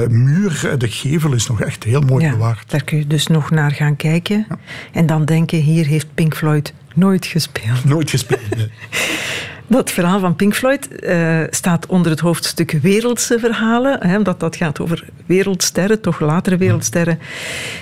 muur, 0.09 0.75
de 0.79 0.89
gevel, 0.89 1.33
is 1.35 1.47
nog 1.47 1.61
echt 1.61 1.85
heel 1.85 2.01
mooi 2.01 2.31
bewaard. 2.31 2.71
daar 2.71 2.85
kun 2.85 2.99
je 2.99 3.07
dus 3.07 3.27
nog 3.27 3.51
naar 3.51 3.71
gaan 3.71 3.97
kijken. 3.97 4.47
En 4.93 5.07
dan 5.07 5.25
denken, 5.25 5.59
hier 5.59 5.87
heeft 5.87 6.07
Pink 6.15 6.37
Floyd 6.37 6.73
nooit 6.95 7.27
gespeeld. 7.27 7.85
Nooit 7.85 8.11
gespeeld. 8.11 8.57
nee. 8.57 8.71
Dat 9.67 9.91
verhaal 9.91 10.21
van 10.21 10.37
Pink 10.37 10.55
Floyd 10.55 10.89
eh, 10.89 11.41
staat 11.51 11.87
onder 11.87 12.11
het 12.11 12.21
hoofdstuk 12.21 12.71
wereldse 12.71 13.39
verhalen, 13.39 14.07
hè, 14.07 14.17
omdat 14.17 14.41
dat 14.41 14.57
gaat 14.57 14.81
over 14.81 15.05
wereldsterren, 15.27 16.01
toch 16.01 16.21
latere 16.21 16.57
wereldsterren, 16.57 17.19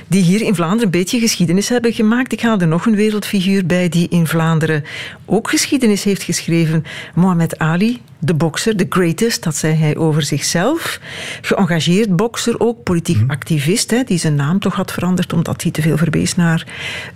die 0.06 0.22
hier 0.22 0.42
in 0.42 0.54
Vlaanderen 0.54 0.84
een 0.84 0.90
beetje 0.90 1.18
geschiedenis 1.18 1.68
hebben 1.68 1.92
gemaakt. 1.92 2.32
Ik 2.32 2.40
haal 2.40 2.58
er 2.58 2.66
nog 2.66 2.86
een 2.86 2.94
wereldfiguur 2.94 3.66
bij 3.66 3.88
die 3.88 4.08
in 4.08 4.26
Vlaanderen 4.26 4.84
ook 5.24 5.50
geschiedenis 5.50 6.04
heeft 6.04 6.22
geschreven. 6.22 6.84
Mohamed 7.14 7.58
Ali, 7.58 8.00
de 8.18 8.34
bokser, 8.34 8.76
the 8.76 8.86
greatest, 8.88 9.42
dat 9.42 9.56
zei 9.56 9.74
hij 9.74 9.96
over 9.96 10.22
zichzelf. 10.22 11.00
Geëngageerd 11.40 12.16
bokser 12.16 12.60
ook, 12.60 12.82
politiek 12.82 13.30
activist, 13.30 13.90
hè, 13.90 14.02
die 14.04 14.18
zijn 14.18 14.34
naam 14.34 14.58
toch 14.58 14.74
had 14.74 14.92
veranderd 14.92 15.32
omdat 15.32 15.62
hij 15.62 15.70
te 15.70 15.82
veel 15.82 15.96
verwees 15.96 16.34
naar 16.34 16.66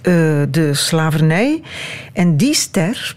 eh, 0.02 0.12
de 0.50 0.70
slavernij. 0.72 1.62
En 2.12 2.36
die 2.36 2.54
ster, 2.54 3.14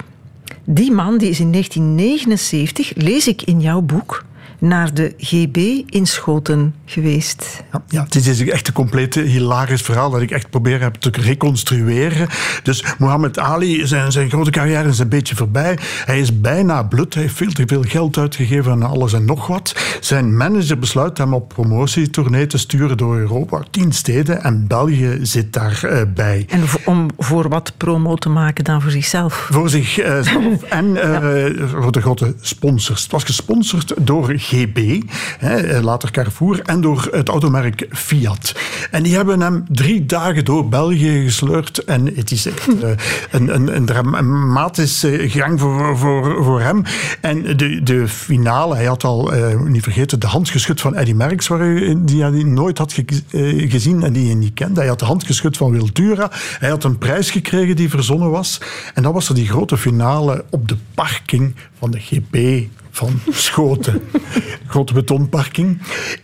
die 0.71 0.91
man 0.91 1.17
die 1.17 1.29
is 1.29 1.39
in 1.39 1.51
1979, 1.51 2.91
lees 2.95 3.27
ik 3.27 3.41
in 3.41 3.62
jouw 3.62 3.82
boek, 3.82 4.25
naar 4.59 4.93
de 4.93 5.13
GB 5.17 5.57
in 5.89 6.05
Schoten 6.05 6.75
geweest. 6.85 7.63
Ja, 7.71 7.83
ja, 7.87 8.03
het 8.03 8.15
is 8.15 8.47
echt 8.47 8.67
een 8.67 8.73
compleet 8.73 9.15
hilarisch 9.15 9.81
verhaal 9.81 10.09
dat 10.09 10.21
ik 10.21 10.31
echt 10.31 10.49
probeer 10.49 10.81
heb 10.81 10.95
te 10.95 11.09
reconstrueren. 11.11 12.27
Dus 12.63 12.83
Muhammad 12.97 13.39
Ali, 13.39 13.87
zijn, 13.87 14.11
zijn 14.11 14.29
grote 14.29 14.51
carrière 14.51 14.89
is 14.89 14.99
een 14.99 15.09
beetje 15.09 15.35
voorbij. 15.35 15.77
Hij 16.05 16.19
is 16.19 16.41
bijna 16.41 16.83
blut. 16.83 17.13
Hij 17.13 17.23
heeft 17.23 17.35
veel 17.35 17.51
te 17.51 17.63
veel 17.67 17.83
geld 17.83 18.17
uitgegeven 18.17 18.71
aan 18.71 18.83
alles 18.83 19.13
en 19.13 19.25
nog 19.25 19.47
wat. 19.47 19.75
Zijn 19.99 20.37
manager 20.37 20.79
besluit 20.79 21.17
hem 21.17 21.33
op 21.33 21.49
promotietournee 21.49 22.47
te 22.47 22.57
sturen 22.57 22.97
door 22.97 23.17
Europa. 23.17 23.63
Tien 23.71 23.91
steden 23.91 24.43
en 24.43 24.67
België 24.67 25.19
zit 25.21 25.53
daarbij. 25.53 26.45
En 26.49 26.63
om 26.85 27.07
voor 27.17 27.49
wat 27.49 27.73
promo 27.77 28.15
te 28.15 28.29
maken 28.29 28.63
dan 28.63 28.81
voor 28.81 28.91
zichzelf. 28.91 29.47
Voor 29.51 29.69
zichzelf 29.69 30.63
en 30.63 30.95
eh, 31.01 31.67
voor 31.81 31.91
de 31.91 32.01
grote 32.01 32.35
sponsors. 32.41 33.01
Het 33.01 33.11
was 33.11 33.23
gesponsord 33.23 33.93
door 33.97 34.29
GB, 34.49 35.01
hè, 35.39 35.55
eh, 35.57 35.81
later 35.83 36.12
Carrefour, 36.12 36.62
en 36.65 36.81
door 36.81 37.07
het 37.12 37.29
automerk 37.29 37.88
Fiat. 37.91 38.55
En 38.91 39.03
die 39.03 39.15
hebben 39.15 39.41
hem 39.41 39.65
drie 39.69 40.05
dagen 40.05 40.45
door 40.45 40.69
België 40.69 41.23
gesleurd. 41.23 41.83
En 41.83 42.05
het 42.15 42.31
is 42.31 42.45
echt 42.45 42.67
eh, 42.83 42.89
een, 43.31 43.55
een, 43.55 43.75
een 43.75 43.85
dramatische 43.85 45.29
gang 45.29 45.59
voor, 45.59 45.97
voor, 45.97 46.43
voor 46.43 46.62
hem. 46.62 46.83
En 47.21 47.57
de, 47.57 47.83
de 47.83 48.07
finale, 48.07 48.75
hij 48.75 48.85
had 48.85 49.03
al, 49.03 49.33
eh, 49.33 49.59
niet 49.62 49.83
vergeten, 49.83 50.19
de 50.19 50.27
hand 50.27 50.49
geschud 50.49 50.81
van 50.81 50.95
Eddy 50.95 51.13
Merckx, 51.13 51.47
waar 51.47 51.59
hij, 51.59 51.95
die 51.99 52.21
hij 52.21 52.43
nooit 52.43 52.77
had 52.77 52.93
ge- 52.93 53.67
gezien 53.69 54.03
en 54.03 54.13
die 54.13 54.25
hij 54.25 54.35
niet 54.35 54.53
kende. 54.53 54.79
Hij 54.79 54.89
had 54.89 54.99
de 54.99 55.05
hand 55.05 55.23
geschud 55.23 55.57
van 55.57 55.71
Wiltura. 55.71 56.31
Hij 56.59 56.69
had 56.69 56.83
een 56.83 56.97
prijs 56.97 57.31
gekregen 57.31 57.75
die 57.75 57.89
verzonnen 57.89 58.29
was. 58.31 58.62
En 58.93 59.03
dan 59.03 59.13
was 59.13 59.29
er 59.29 59.35
die 59.35 59.47
grote 59.47 59.77
finale 59.77 60.45
op 60.49 60.67
de 60.67 60.77
parking 60.93 61.55
van 61.79 61.91
de 61.91 61.99
GP 61.99 62.67
van 62.99 63.19
Schoten. 63.29 64.01
Grote 64.67 64.93
betonparking. 64.93 65.81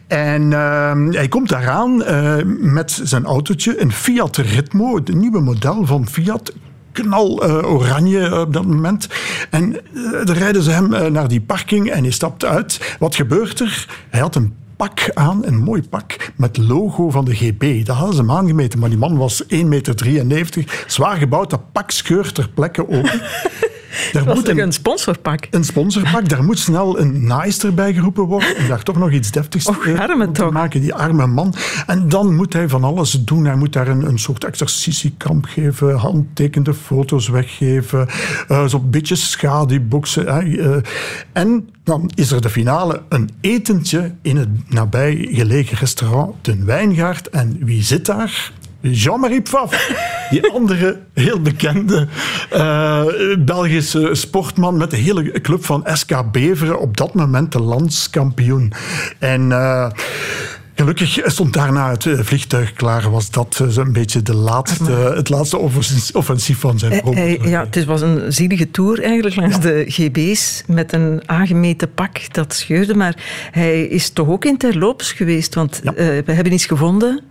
En 0.08 0.54
ehm, 0.54 1.12
hij 1.12 1.28
komt 1.28 1.50
daaraan 1.50 2.04
eh, 2.04 2.38
met 2.60 3.00
zijn 3.04 3.26
autootje, 3.26 3.82
een 3.82 3.92
Fiat 3.92 4.38
Ritmo, 4.38 4.96
het 4.96 5.14
nieuwe 5.14 5.40
model 5.40 5.86
van 5.86 6.08
Fiat 6.08 6.54
knal 6.92 7.44
eh, 7.44 7.74
oranje 7.74 8.40
op 8.40 8.54
dat 8.54 8.66
moment. 8.66 9.08
En 9.50 9.76
eh, 9.76 9.82
dan 10.26 10.36
rijden 10.36 10.62
ze 10.62 10.72
hem 10.72 11.12
naar 11.12 11.28
die 11.28 11.42
parking 11.42 11.92
en 11.92 12.04
hij 12.04 12.12
stapt 12.12 12.46
uit. 12.46 12.96
Wat 13.00 13.16
gebeurt 13.16 13.60
er? 13.60 13.88
Hij 14.10 14.20
had 14.20 14.36
een 14.36 14.54
pak 14.76 15.12
aan, 15.14 15.46
een 15.46 15.58
mooi 15.58 15.84
pak, 15.90 16.32
met 16.36 16.58
logo 16.58 17.10
van 17.10 17.26
de 17.26 17.36
GB. 17.36 17.86
Dat 17.86 17.96
hadden 17.96 18.16
ze 18.16 18.22
hem 18.22 18.32
aangemeten, 18.32 18.80
maar 18.80 18.90
die 18.90 18.98
man 18.98 19.18
was 19.18 19.44
1,93 19.44 19.58
meter, 19.58 20.84
zwaar 20.88 21.18
gebouwd. 21.18 21.50
Dat 21.50 21.72
pak 21.72 21.92
scheurt 21.92 22.36
ter 22.36 22.50
plekke 22.50 22.90
open. 22.90 23.22
Daar 24.12 24.26
moet 24.26 24.48
een, 24.48 24.60
een 24.60 24.72
sponsorpak? 24.72 25.48
een 25.52 25.64
sponsorpak, 25.64 26.30
daar 26.30 26.44
moet 26.44 26.60
snel 26.60 27.00
een 27.00 27.26
naaister 27.26 27.74
bij 27.74 27.94
geroepen 27.94 28.24
worden 28.24 28.56
om 28.58 28.68
daar 28.68 28.84
toch 28.84 28.98
nog 28.98 29.12
iets 29.12 29.32
deftigs 29.32 29.68
Och, 29.68 29.86
eh, 29.86 30.04
te 30.04 30.30
toch. 30.32 30.52
maken. 30.52 30.82
Die 30.82 30.94
arme 30.94 31.28
man. 31.28 31.54
En 31.88 32.10
dan 32.10 32.36
moet 32.36 32.54
hij 32.54 32.70
van 32.70 32.84
alles 32.84 33.12
doen. 33.12 33.46
Hij 33.46 33.56
moet 33.56 33.74
daar 33.74 33.88
een, 33.88 34.08
een 34.08 34.20
soort 34.20 34.44
exercitiekamp 34.44 35.46
geven, 35.46 35.96
handtekende 35.96 36.74
foto's 36.74 37.28
weggeven, 37.28 38.08
eh 38.48 38.66
zo'n 38.66 38.90
beetje 38.90 39.16
schaduwboxen. 39.16 40.26
hè, 40.26 40.76
eh. 40.76 40.82
en 41.34 41.70
dan 41.84 42.12
is 42.16 42.32
er 42.32 42.42
de 42.42 42.50
finale, 42.50 43.02
een 43.10 43.30
etentje 43.42 44.14
in 44.22 44.38
het 44.38 44.70
nabij 44.70 45.28
gelegen 45.32 45.78
restaurant 45.78 46.36
Ten 46.42 46.66
Wijngaard. 46.66 47.30
En 47.30 47.58
wie 47.60 47.84
zit 47.84 48.06
daar? 48.06 48.52
Jean-Marie 48.92 49.42
Pfaff, 49.42 49.90
die 50.30 50.52
andere 50.58 51.00
heel 51.14 51.42
bekende 51.42 52.08
eh, 52.50 53.04
Belgische 53.40 54.10
sportman 54.12 54.78
met 54.78 54.92
de 54.92 54.98
hele 54.98 55.42
club 55.42 55.66
van 55.66 55.84
SK 55.94 56.32
Beveren, 56.32 56.80
op 56.80 56.98
dat 56.98 57.14
moment 57.14 57.52
de 57.52 57.60
landskampioen. 57.62 58.74
En 59.20 59.52
eh, 59.52 59.90
gelukkig 60.76 61.20
stond 61.26 61.54
daarna 61.54 61.90
het 61.92 62.06
eh, 62.06 62.20
vliegtuig 62.20 62.74
klaar, 62.74 63.12
was 63.12 63.32
dat 63.32 63.64
zo'n 63.68 63.92
beetje 63.94 64.22
de 64.22 64.36
laatste, 64.36 64.92
het 64.92 65.30
laatste 65.30 65.58
offens- 65.58 66.12
offensief 66.12 66.60
van 66.60 66.80
zijn 66.80 67.02
hij- 67.04 67.40
ja, 67.44 67.66
het 67.70 67.86
was 67.86 68.02
een 68.02 68.34
zielige 68.34 68.72
tour 68.72 69.04
eigenlijk 69.04 69.36
langs 69.36 69.60
de 69.60 69.84
GB's 69.88 70.64
met 70.68 70.94
een 70.94 71.22
aangemeten 71.26 71.94
pak 71.94 72.34
dat 72.34 72.54
scheurde. 72.54 72.96
Maar 72.96 73.16
hij 73.52 73.82
is 73.84 74.10
toch 74.10 74.28
ook 74.28 74.46
in 74.46 74.58
terloops 74.58 75.12
geweest, 75.12 75.56
want 75.56 75.80
Ja. 75.84 75.94
we 75.94 76.32
hebben 76.32 76.54
iets 76.54 76.66
gevonden. 76.66 77.24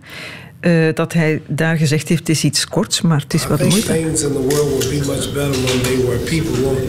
Eh, 0.59 0.93
dat 0.93 1.13
hij 1.13 1.41
daar 1.47 1.77
gezegd 1.77 2.07
heeft, 2.07 2.19
het 2.19 2.29
is 2.29 2.43
iets 2.43 2.65
korts, 2.65 3.01
maar 3.01 3.19
het 3.19 3.33
is 3.33 3.47
wat 3.47 3.59
moeite. 3.59 3.93
things 3.93 4.21
in 4.21 4.31
the 4.31 4.39
world 4.39 4.69
will 4.69 4.99
be 4.99 5.05
much 5.05 5.33
better 5.33 5.55
one 5.71 5.81
day 5.81 5.97
where 6.05 6.17
people 6.17 6.61
won't 6.61 6.79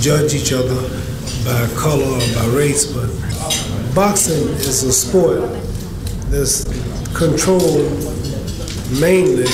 judge 0.00 0.36
each 0.36 0.52
other 0.52 0.76
by 1.44 1.80
color 1.80 2.06
or 2.06 2.18
by 2.34 2.56
race. 2.56 2.86
But 2.86 3.10
boxing 3.94 4.48
is 4.58 4.84
a 4.84 4.92
sport 4.92 5.40
that's 6.30 6.64
controlled 7.12 8.14
mainly 9.00 9.48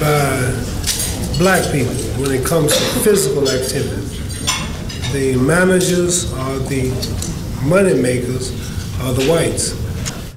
by 0.00 0.52
black 1.38 1.62
people 1.72 1.94
when 2.20 2.30
it 2.32 2.44
comes 2.44 2.72
to 2.72 2.84
physical 3.00 3.48
activity. 3.48 4.00
The 5.12 5.36
managers 5.36 6.32
are 6.32 6.58
the 6.68 6.90
money 7.62 7.94
makers 7.94 8.50
are 9.00 9.12
the 9.12 9.26
whites. 9.30 9.81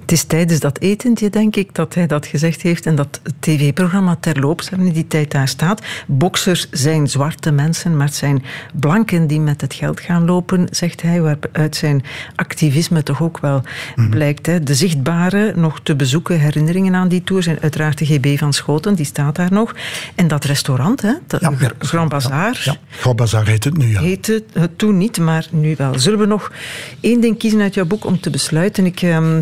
Het 0.05 0.13
is 0.13 0.23
tijdens 0.23 0.59
dat 0.59 0.79
etentje, 0.79 1.29
denk 1.29 1.55
ik, 1.55 1.75
dat 1.75 1.93
hij 1.93 2.07
dat 2.07 2.25
gezegd 2.25 2.61
heeft. 2.61 2.85
En 2.85 2.95
dat 2.95 3.21
tv-programma 3.39 4.17
Terloops 4.19 4.69
in 4.69 4.91
die 4.91 5.07
tijd 5.07 5.31
daar 5.31 5.47
staat. 5.47 5.81
Boksers 6.07 6.67
zijn 6.71 7.07
zwarte 7.07 7.51
mensen, 7.51 7.97
maar 7.97 8.05
het 8.05 8.15
zijn 8.15 8.43
blanken 8.73 9.27
die 9.27 9.39
met 9.39 9.61
het 9.61 9.73
geld 9.73 9.99
gaan 9.99 10.25
lopen, 10.25 10.67
zegt 10.71 11.01
hij. 11.01 11.21
Waaruit 11.21 11.75
zijn 11.75 12.03
activisme 12.35 13.03
toch 13.03 13.21
ook 13.21 13.39
wel 13.39 13.61
blijkt. 14.09 14.45
Hè. 14.45 14.63
De 14.63 14.75
zichtbare, 14.75 15.53
nog 15.55 15.79
te 15.83 15.95
bezoeken 15.95 16.39
herinneringen 16.39 16.95
aan 16.95 17.07
die 17.07 17.23
tour 17.23 17.43
zijn 17.43 17.57
uiteraard 17.61 17.97
de 17.97 18.05
GB 18.05 18.37
van 18.37 18.53
Schoten, 18.53 18.95
die 18.95 19.05
staat 19.05 19.35
daar 19.35 19.51
nog. 19.51 19.75
En 20.15 20.27
dat 20.27 20.43
restaurant, 20.43 21.01
hè, 21.01 21.13
Ja, 21.27 21.53
ja. 21.59 21.71
Grand 21.79 22.09
Bazaar. 22.09 22.61
Ja, 22.63 22.75
Grand 22.89 23.15
Bazaar 23.15 23.47
heet 23.47 23.63
het 23.63 23.77
nu, 23.77 23.87
ja. 23.87 24.01
Heette 24.01 24.43
het 24.53 24.77
toen 24.77 24.97
niet, 24.97 25.17
maar 25.19 25.47
nu 25.51 25.75
wel. 25.77 25.99
Zullen 25.99 26.19
we 26.19 26.25
nog 26.25 26.51
één 26.99 27.21
ding 27.21 27.37
kiezen 27.37 27.61
uit 27.61 27.73
jouw 27.73 27.85
boek 27.85 28.05
om 28.05 28.19
te 28.19 28.29
besluiten? 28.29 28.85
Ik 28.85 29.01
ehm, 29.01 29.41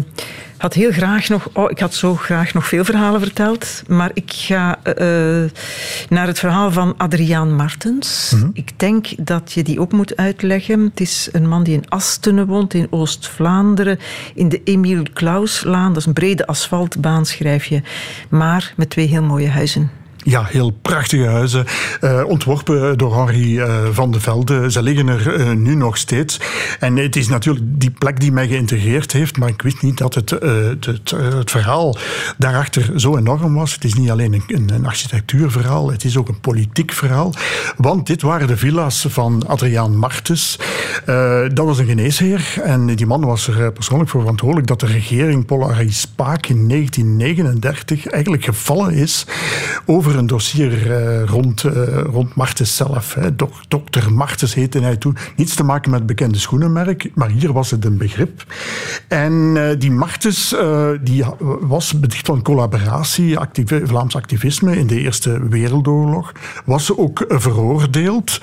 had 0.63 0.73
heel 0.73 0.91
graag 0.91 1.29
nog... 1.29 1.49
Oh, 1.53 1.71
ik 1.71 1.79
had 1.79 1.93
zo 1.93 2.15
graag 2.15 2.53
nog 2.53 2.67
veel 2.67 2.85
verhalen 2.85 3.21
verteld. 3.21 3.83
Maar 3.87 4.11
ik 4.13 4.31
ga 4.33 4.79
eh, 4.83 5.43
eh, 5.43 5.51
naar 6.09 6.27
het 6.27 6.39
verhaal 6.39 6.71
van 6.71 6.93
Adriaan 6.97 7.55
Martens. 7.55 8.35
Ik 8.53 8.79
denk 8.79 9.07
dat 9.17 9.51
je 9.51 9.63
die 9.63 9.79
ook 9.79 9.91
moet 9.91 10.17
uitleggen. 10.17 10.79
Het 10.79 10.99
is 10.99 11.29
een 11.31 11.47
man 11.47 11.63
die 11.63 11.73
in 11.73 11.89
Astene 11.89 12.45
woont, 12.45 12.73
in 12.73 12.87
Oost-Vlaanderen. 12.89 13.99
In 14.35 14.49
de 14.49 14.61
Emile 14.63 15.09
Klauslaan. 15.13 15.87
Dat 15.87 15.97
is 15.97 16.05
een 16.05 16.13
brede 16.13 16.47
asfaltbaan, 16.47 17.25
schrijf 17.25 17.65
je. 17.65 17.81
Maar 18.29 18.73
met 18.75 18.89
twee 18.89 19.07
heel 19.07 19.23
mooie 19.23 19.49
huizen. 19.49 20.02
Ja, 20.23 20.43
heel 20.43 20.69
prachtige 20.69 21.25
huizen. 21.25 21.65
eh, 22.01 22.23
ontworpen 22.25 22.97
door 22.97 23.15
Henri 23.15 23.59
eh, 23.59 23.85
van 23.91 24.11
de 24.11 24.19
Velde. 24.19 24.71
Ze 24.71 24.81
liggen 24.81 25.07
er 25.07 25.35
eh, 25.35 25.51
nu 25.51 25.75
nog 25.75 25.97
steeds. 25.97 26.39
En 26.79 26.97
het 26.97 27.15
is 27.15 27.27
natuurlijk 27.27 27.65
die 27.67 27.91
plek 27.91 28.19
die 28.19 28.31
mij 28.31 28.47
geïntegreerd 28.47 29.11
heeft. 29.11 29.37
Maar 29.37 29.49
ik 29.49 29.61
wist 29.61 29.81
niet 29.81 29.97
dat 29.97 30.15
het, 30.15 30.29
het, 30.79 31.51
verhaal 31.51 31.97
daarachter 32.37 32.99
zo 32.99 33.17
enorm 33.17 33.53
was. 33.53 33.73
Het 33.73 33.83
is 33.83 33.93
niet 33.93 34.09
alleen 34.09 34.33
een, 34.33 34.73
een, 34.73 34.85
architectuurverhaal. 34.85 35.91
Het 35.91 36.03
is 36.03 36.17
ook 36.17 36.27
een 36.27 36.39
politiek 36.39 36.91
verhaal. 36.91 37.33
Want 37.77 38.07
dit 38.07 38.21
waren 38.21 38.47
de 38.47 38.57
villa's 38.57 39.05
van 39.09 39.43
Adriaan 39.47 39.97
Martens. 39.97 40.59
Dat 41.53 41.65
was 41.65 41.77
een 41.77 41.85
geneesheer. 41.85 42.61
En 42.63 42.85
die 42.85 43.05
man 43.05 43.25
was 43.25 43.47
er 43.47 43.71
persoonlijk 43.71 44.09
voor 44.09 44.21
verantwoordelijk 44.21 44.67
dat 44.67 44.79
de 44.79 44.85
regering 44.85 45.45
Paul 45.45 45.71
Harry 45.71 45.91
Spaak 45.91 46.47
in 46.47 46.67
1939 46.69 48.07
eigenlijk 48.07 48.43
gevallen 48.43 48.93
is 48.93 49.25
over 49.85 50.12
een 50.13 50.27
dossier 50.27 50.91
eh, 50.91 51.23
rond, 51.23 51.63
eh, 51.63 51.73
rond 52.11 52.35
Martens 52.35 52.75
zelf. 52.75 53.13
Hè. 53.13 53.35
Dok- 53.35 53.61
Dokter 53.67 54.13
Martens 54.13 54.53
heette 54.53 54.79
hij 54.79 54.97
toen. 54.97 55.17
Niets 55.35 55.55
te 55.55 55.63
maken 55.63 55.91
met 55.91 56.05
bekende 56.05 56.37
schoenenmerk, 56.37 57.11
maar 57.13 57.29
hier 57.29 57.53
was 57.53 57.71
het 57.71 57.85
een 57.85 57.97
begrip. 57.97 58.43
En 59.07 59.53
eh, 59.55 59.79
die 59.79 59.91
Martens 59.91 60.55
die 61.01 61.23
was 61.59 61.99
bedicht 61.99 62.25
van 62.25 62.41
collaboratie, 62.41 63.37
Vlaams 63.83 64.15
activisme 64.15 64.77
in 64.77 64.87
de 64.87 64.99
Eerste 64.99 65.47
Wereldoorlog. 65.49 66.31
Was 66.65 66.97
ook 66.97 67.25
veroordeeld, 67.27 68.39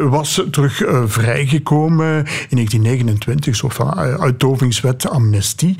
was 0.00 0.42
terug 0.50 0.82
vrijgekomen 1.06 2.16
in 2.48 2.56
1929, 2.56 3.46
een 3.46 3.54
soort 3.54 3.74
van 3.74 3.94
uitdovingswet, 4.20 5.08
amnestie. 5.10 5.76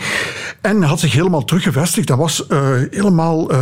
En 0.60 0.82
had 0.82 1.00
zich 1.00 1.12
helemaal 1.12 1.44
teruggevestigd. 1.44 2.06
Dat 2.06 2.18
was 2.18 2.44
helemaal 2.90 3.52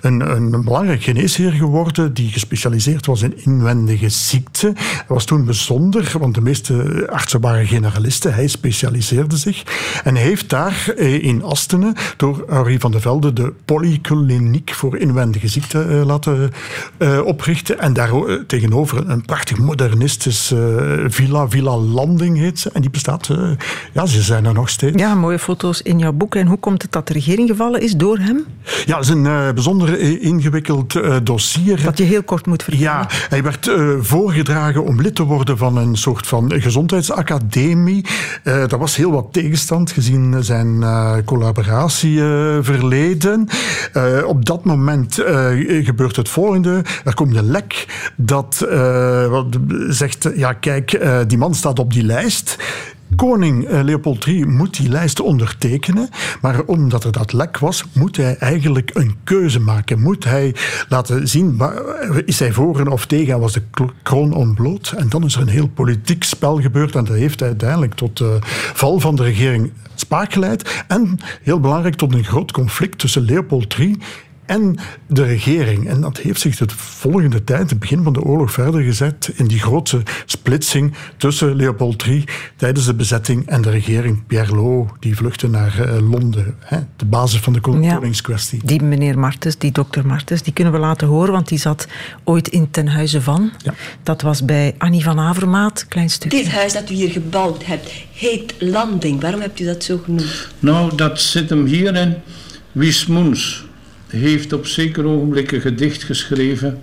een, 0.00 0.20
een 0.30 0.64
belangrijk 0.64 0.81
geneesheer 0.88 1.52
geworden 1.52 2.14
die 2.14 2.30
gespecialiseerd 2.30 3.06
was 3.06 3.22
in 3.22 3.44
inwendige 3.44 4.08
ziekten. 4.08 4.74
Hij 4.76 5.04
was 5.08 5.24
toen 5.24 5.44
bijzonder, 5.44 6.14
want 6.18 6.34
de 6.34 6.40
meeste 6.40 7.06
artsen 7.10 7.40
waren 7.40 7.66
generalisten. 7.66 8.34
Hij 8.34 8.46
specialiseerde 8.46 9.36
zich. 9.36 9.62
En 10.04 10.14
hij 10.14 10.24
heeft 10.24 10.48
daar 10.48 10.92
eh, 10.96 11.24
in 11.24 11.42
Astene 11.42 11.92
door 12.16 12.44
Henri 12.48 12.78
van 12.78 12.90
de 12.90 13.00
Velde 13.00 13.32
de 13.32 13.52
polykliniek 13.64 14.72
voor 14.74 14.96
inwendige 14.96 15.48
ziekten 15.48 15.90
eh, 15.90 16.06
laten 16.06 16.50
eh, 16.98 17.20
oprichten. 17.24 17.78
En 17.78 17.92
daar 17.92 18.10
tegenover 18.46 19.10
een 19.10 19.24
prachtig 19.24 19.58
modernistisch 19.58 20.50
eh, 20.50 20.58
villa, 21.06 21.48
Villa 21.48 21.76
Landing 21.76 22.38
heet 22.38 22.58
ze. 22.58 22.70
En 22.72 22.80
die 22.80 22.90
bestaat, 22.90 23.30
ja, 23.92 24.06
ze 24.06 24.22
zijn 24.22 24.44
er 24.44 24.54
nog 24.54 24.68
steeds. 24.68 25.00
Ja, 25.00 25.14
mooie 25.14 25.38
foto's 25.38 25.82
in 25.82 25.98
jouw 25.98 26.12
boek. 26.12 26.34
En 26.34 26.46
hoe 26.46 26.58
komt 26.58 26.82
het 26.82 26.92
dat 26.92 27.06
de 27.06 27.12
regering 27.12 27.48
gevallen 27.48 27.80
is 27.80 27.92
door 27.92 28.18
hem? 28.18 28.44
Ja, 28.86 28.96
het 28.96 29.04
is 29.04 29.10
een 29.10 29.54
bijzonder 29.54 29.98
eh, 29.98 30.22
ingewikkeld 30.72 31.12
eh, 31.12 31.16
dossier. 31.22 31.82
Dat 31.82 31.98
je 31.98 32.04
heel 32.04 32.22
kort 32.22 32.46
moet 32.46 32.62
vertellen. 32.62 32.86
Ja, 32.86 33.06
hij 33.28 33.42
werd 33.42 33.68
eh, 33.68 33.88
voorgedragen 34.00 34.84
om 34.84 35.00
lid 35.00 35.14
te 35.14 35.22
worden 35.22 35.58
van 35.58 35.76
een 35.76 35.96
soort 35.96 36.26
van 36.26 36.52
gezondheidsacademie. 36.60 38.06
Daar 38.42 38.78
was 38.78 38.96
heel 38.96 39.10
wat 39.10 39.32
tegenstand 39.32 39.90
gezien 39.90 40.44
zijn 40.44 40.84
collaboratieverleden. 41.24 43.48
Op 44.26 44.44
dat 44.44 44.64
moment 44.64 45.14
gebeurt 45.82 46.16
het 46.16 46.28
volgende. 46.28 46.84
Er 47.04 47.14
komt 47.14 47.36
een 47.36 47.50
lek 47.50 47.86
dat 48.16 48.66
wat 49.30 49.46
zegt, 49.88 50.28
ja 50.36 50.52
kijk, 50.52 51.00
die 51.26 51.38
man 51.38 51.54
staat 51.54 51.78
op 51.78 51.92
die 51.92 52.04
lijst. 52.04 52.56
Koning 53.16 53.64
eh, 53.64 53.82
Leopold 53.82 54.26
III 54.26 54.46
moet 54.46 54.76
die 54.76 54.88
lijst 54.88 55.20
ondertekenen, 55.20 56.08
maar 56.40 56.62
omdat 56.62 57.04
er 57.04 57.12
dat 57.12 57.32
lek 57.32 57.58
was, 57.58 57.84
moet 57.92 58.16
hij 58.16 58.36
eigenlijk 58.36 58.90
een 58.94 59.16
keuze 59.24 59.60
maken. 59.60 60.00
Moet 60.00 60.24
hij 60.24 60.54
laten 60.88 61.28
zien, 61.28 61.56
waar- 61.56 62.22
is 62.24 62.38
hij 62.38 62.52
voor 62.52 62.86
of 62.86 63.06
tegen, 63.06 63.34
en 63.34 63.40
was 63.40 63.52
de 63.52 63.62
kroon 64.02 64.34
ontbloot. 64.34 64.94
En 64.96 65.08
dan 65.08 65.24
is 65.24 65.34
er 65.34 65.40
een 65.40 65.48
heel 65.48 65.68
politiek 65.68 66.24
spel 66.24 66.60
gebeurd 66.60 66.94
en 66.94 67.04
dat 67.04 67.16
heeft 67.16 67.42
uiteindelijk 67.42 67.94
tot 67.94 68.16
de 68.16 68.38
val 68.74 69.00
van 69.00 69.16
de 69.16 69.22
regering 69.22 69.72
Spaak 69.94 70.32
geleid. 70.32 70.84
En, 70.88 71.18
heel 71.42 71.60
belangrijk, 71.60 71.94
tot 71.94 72.14
een 72.14 72.24
groot 72.24 72.52
conflict 72.52 72.98
tussen 72.98 73.22
Leopold 73.22 73.78
III 73.78 73.98
en 74.46 74.76
de 75.06 75.22
regering. 75.24 75.88
En 75.88 76.00
dat 76.00 76.18
heeft 76.18 76.40
zich 76.40 76.56
de 76.56 76.68
volgende 76.76 77.44
tijd, 77.44 77.70
het 77.70 77.78
begin 77.78 78.02
van 78.02 78.12
de 78.12 78.22
oorlog, 78.22 78.52
verder 78.52 78.82
gezet 78.82 79.32
in 79.34 79.46
die 79.46 79.58
grote 79.58 80.02
splitsing 80.26 80.94
tussen 81.16 81.56
Leopold 81.56 82.02
III 82.06 82.24
tijdens 82.56 82.86
de 82.86 82.94
bezetting 82.94 83.46
en 83.46 83.62
de 83.62 83.70
regering. 83.70 84.26
Pierre 84.26 84.54
Lot, 84.54 84.90
die 85.00 85.16
vluchtte 85.16 85.48
naar 85.48 85.78
eh, 85.80 86.10
Londen. 86.10 86.54
Hè, 86.58 86.78
de 86.96 87.04
basis 87.04 87.40
van 87.40 87.52
de 87.52 87.60
Ja. 87.80 87.94
koningskwestie. 87.94 88.60
Die 88.64 88.82
meneer 88.82 89.18
Martens, 89.18 89.58
die 89.58 89.72
dokter 89.72 90.06
Martens, 90.06 90.42
die 90.42 90.52
kunnen 90.52 90.72
we 90.72 90.78
laten 90.78 91.08
horen, 91.08 91.32
want 91.32 91.48
die 91.48 91.58
zat 91.58 91.86
ooit 92.24 92.48
in 92.48 92.70
Ten 92.70 92.88
Huize 92.88 93.20
van. 93.22 93.50
Ja. 93.58 93.74
Dat 94.02 94.22
was 94.22 94.44
bij 94.44 94.74
Annie 94.78 95.02
van 95.02 95.18
Avermaat, 95.18 95.86
klein 95.88 96.10
stukje. 96.10 96.38
Dit 96.42 96.48
huis 96.52 96.72
dat 96.72 96.90
u 96.90 96.94
hier 96.94 97.10
gebouwd 97.10 97.64
hebt, 97.64 97.92
heet 98.12 98.54
Landing. 98.58 99.20
Waarom 99.20 99.40
hebt 99.40 99.60
u 99.60 99.64
dat 99.64 99.84
zo 99.84 99.98
genoemd? 100.04 100.48
Nou, 100.58 100.96
dat 100.96 101.20
zit 101.20 101.50
hem 101.50 101.64
hierin. 101.66 102.14
Wies 102.72 103.06
Moens 103.06 103.64
heeft 104.12 104.52
op 104.52 104.66
zeker 104.66 105.04
ogenblik 105.04 105.52
een 105.52 105.60
gedicht 105.60 106.02
geschreven. 106.02 106.80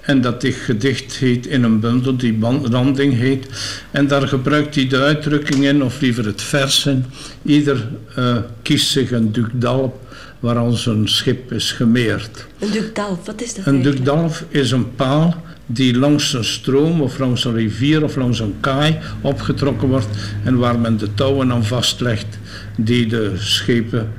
En 0.00 0.20
dat 0.20 0.40
dit 0.40 0.54
gedicht 0.54 1.16
heet 1.16 1.46
in 1.46 1.62
een 1.62 1.80
bundel, 1.80 2.16
die 2.16 2.38
landing 2.70 3.14
heet. 3.14 3.46
En 3.90 4.06
daar 4.06 4.28
gebruikt 4.28 4.74
hij 4.74 4.88
de 4.88 4.98
uitdrukking 4.98 5.64
in, 5.64 5.82
of 5.82 6.00
liever 6.00 6.24
het 6.24 6.42
vers 6.42 6.86
in. 6.86 7.04
Ieder 7.42 7.88
eh, 8.14 8.36
kiest 8.62 8.90
zich 8.90 9.10
een 9.10 9.32
ducdalp 9.32 10.06
waaraan 10.40 10.76
zijn 10.76 11.08
schip 11.08 11.52
is 11.52 11.72
gemeerd. 11.72 12.46
Een 12.58 12.70
ducdalf, 12.70 13.26
wat 13.26 13.42
is 13.42 13.54
dat 13.54 13.66
Een 13.66 13.72
eigenlijk? 13.72 13.96
ducdalf 13.96 14.44
is 14.48 14.70
een 14.70 14.94
paal 14.94 15.34
die 15.66 15.98
langs 15.98 16.32
een 16.32 16.44
stroom 16.44 17.00
of 17.00 17.18
langs 17.18 17.44
een 17.44 17.54
rivier 17.54 18.04
of 18.04 18.16
langs 18.16 18.38
een 18.40 18.54
kaai 18.60 18.98
opgetrokken 19.20 19.88
wordt 19.88 20.08
en 20.44 20.58
waar 20.58 20.78
men 20.78 20.96
de 20.96 21.14
touwen 21.14 21.52
aan 21.52 21.64
vastlegt 21.64 22.38
die 22.76 23.06
de 23.06 23.32
schepen 23.36 24.12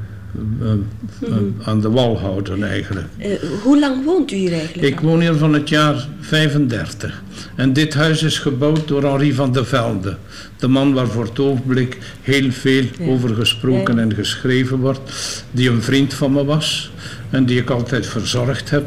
aan 1.63 1.81
de 1.81 1.89
wal 1.89 2.19
houden 2.19 2.63
eigenlijk. 2.63 3.07
Eh, 3.17 3.31
hoe 3.63 3.79
lang 3.79 4.05
woont 4.05 4.31
u 4.31 4.35
hier 4.35 4.51
eigenlijk 4.53 4.87
Ik 4.87 4.99
woon 4.99 5.19
hier 5.19 5.33
van 5.35 5.53
het 5.53 5.69
jaar 5.69 6.07
35. 6.19 7.23
En 7.55 7.73
dit 7.73 7.93
huis 7.93 8.23
is 8.23 8.39
gebouwd 8.39 8.87
door 8.87 9.03
Henri 9.03 9.33
van 9.33 9.51
de 9.51 9.65
Velde. 9.65 10.17
De 10.57 10.67
man 10.67 10.93
waar 10.93 11.07
voor 11.07 11.23
het 11.23 11.39
ogenblik 11.39 11.97
heel 12.21 12.51
veel 12.51 12.83
over 13.07 13.35
gesproken 13.35 13.95
Ja. 13.95 14.01
en 14.01 14.13
geschreven 14.13 14.77
wordt. 14.79 15.43
Die 15.51 15.69
een 15.69 15.81
vriend 15.81 16.13
van 16.13 16.31
me 16.31 16.45
was. 16.45 16.91
En 17.29 17.45
die 17.45 17.59
ik 17.59 17.69
altijd 17.69 18.07
verzorgd 18.07 18.69
heb. 18.69 18.85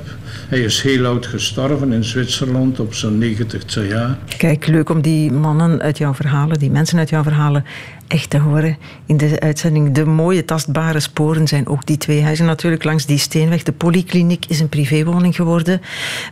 Hij 0.48 0.60
is 0.60 0.82
heel 0.82 1.06
oud 1.06 1.26
gestorven 1.26 1.92
in 1.92 2.04
Zwitserland 2.04 2.80
op 2.80 2.94
zijn 2.94 3.18
90ste 3.18 3.88
jaar. 3.88 4.18
Kijk, 4.36 4.66
leuk 4.66 4.88
om 4.88 5.00
die 5.02 5.32
mannen 5.32 5.80
uit 5.80 5.98
jouw 5.98 6.14
verhalen, 6.14 6.58
die 6.58 6.70
mensen 6.70 6.98
uit 6.98 7.08
jouw 7.08 7.22
verhalen, 7.22 7.64
echt 8.12 8.30
te 8.30 8.38
horen 8.38 8.76
in 9.06 9.16
de 9.16 9.40
uitzending. 9.40 9.92
De 9.92 10.04
mooie 10.04 10.44
tastbare 10.44 11.00
sporen 11.00 11.48
zijn 11.48 11.66
ook 11.66 11.86
die 11.86 11.96
twee 11.96 12.22
huizen 12.22 12.46
natuurlijk 12.46 12.84
langs 12.84 13.06
die 13.06 13.18
steenweg. 13.18 13.62
De 13.62 13.72
polykliniek 13.72 14.44
is 14.48 14.60
een 14.60 14.68
privéwoning 14.68 15.36
geworden. 15.36 15.80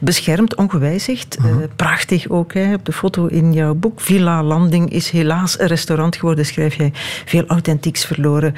Beschermd, 0.01 0.57
ongewijzigd. 0.57 1.37
Eh, 1.37 1.45
prachtig 1.77 2.29
ook 2.29 2.55
hè, 2.55 2.75
op 2.75 2.85
de 2.85 2.93
foto 2.93 3.27
in 3.27 3.53
jouw 3.53 3.75
boek. 3.75 4.01
Villa 4.01 4.43
Landing 4.43 4.91
is 4.91 5.11
helaas 5.11 5.61
een 5.61 5.67
restaurant 5.67 6.17
geworden, 6.17 6.47
schrijf 6.47 6.75
jij. 6.75 6.93
Veel 7.25 7.45
authentieks 7.47 8.05
verloren. 8.05 8.55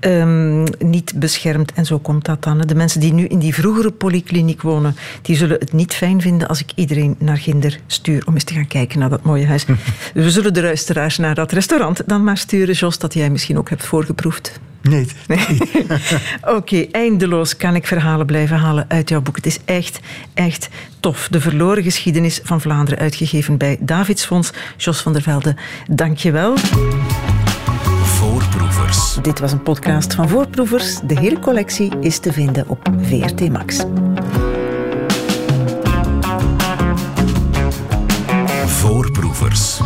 Ehm, 0.00 0.62
niet 0.78 1.12
beschermd. 1.16 1.72
En 1.72 1.86
zo 1.86 1.98
komt 1.98 2.24
dat 2.24 2.42
dan. 2.42 2.58
hè. 2.58 2.64
De 2.66 2.74
mensen 2.74 3.00
die 3.00 3.12
nu 3.12 3.26
in 3.26 3.38
die 3.38 3.54
vroegere 3.54 3.90
polykliniek 3.90 4.62
wonen, 4.62 4.96
die 5.22 5.36
zullen 5.36 5.58
het 5.58 5.72
niet 5.72 5.94
fijn 5.94 6.20
vinden 6.20 6.48
als 6.48 6.60
ik 6.60 6.72
iedereen 6.74 7.16
naar 7.18 7.38
Ginder 7.38 7.80
stuur 7.86 8.22
om 8.26 8.34
eens 8.34 8.44
te 8.44 8.54
gaan 8.54 8.66
kijken 8.66 8.98
naar 8.98 9.10
dat 9.10 9.22
mooie 9.22 9.46
huis. 9.46 9.64
We 10.14 10.30
zullen 10.30 10.54
de 10.54 10.62
luisteraars 10.62 11.18
naar 11.18 11.34
dat 11.34 11.52
restaurant 11.52 12.02
dan 12.06 12.24
maar 12.24 12.36
sturen, 12.38 12.62
Jos, 12.72 12.98
dat 12.98 13.14
jij 13.14 13.30
misschien 13.30 13.58
ook 13.58 13.68
hebt 13.68 13.86
voorgeproefd. 13.86 14.60
Nee. 14.82 15.06
Oké, 16.56 16.86
eindeloos 16.90 17.56
kan 17.56 17.74
ik 17.74 17.86
verhalen 17.86 18.26
blijven 18.26 18.56
halen 18.56 18.84
uit 18.88 19.08
jouw 19.08 19.20
boek. 19.20 19.36
Het 19.36 19.46
is 19.46 19.58
echt, 19.64 20.00
echt 20.34 20.68
tof. 21.00 21.28
De 21.30 21.40
verloren 21.40 21.82
geschiedenis 21.82 22.40
van 22.42 22.60
Vlaanderen, 22.60 22.98
uitgegeven 22.98 23.56
bij 23.56 23.76
Davidsfonds. 23.80 24.50
Jos 24.76 25.00
van 25.00 25.12
der 25.12 25.22
Velde, 25.22 25.56
dank 25.90 26.18
je 26.18 26.30
wel. 26.30 26.56
Voorproevers. 28.02 29.18
Dit 29.22 29.38
was 29.38 29.52
een 29.52 29.62
podcast 29.62 30.14
van 30.14 30.28
Voorproevers. 30.28 31.00
De 31.06 31.18
hele 31.20 31.38
collectie 31.38 31.92
is 32.00 32.18
te 32.18 32.32
vinden 32.32 32.68
op 32.68 32.88
VRT 33.02 33.48
Max. 33.52 33.84
Voorproevers. 38.66 39.80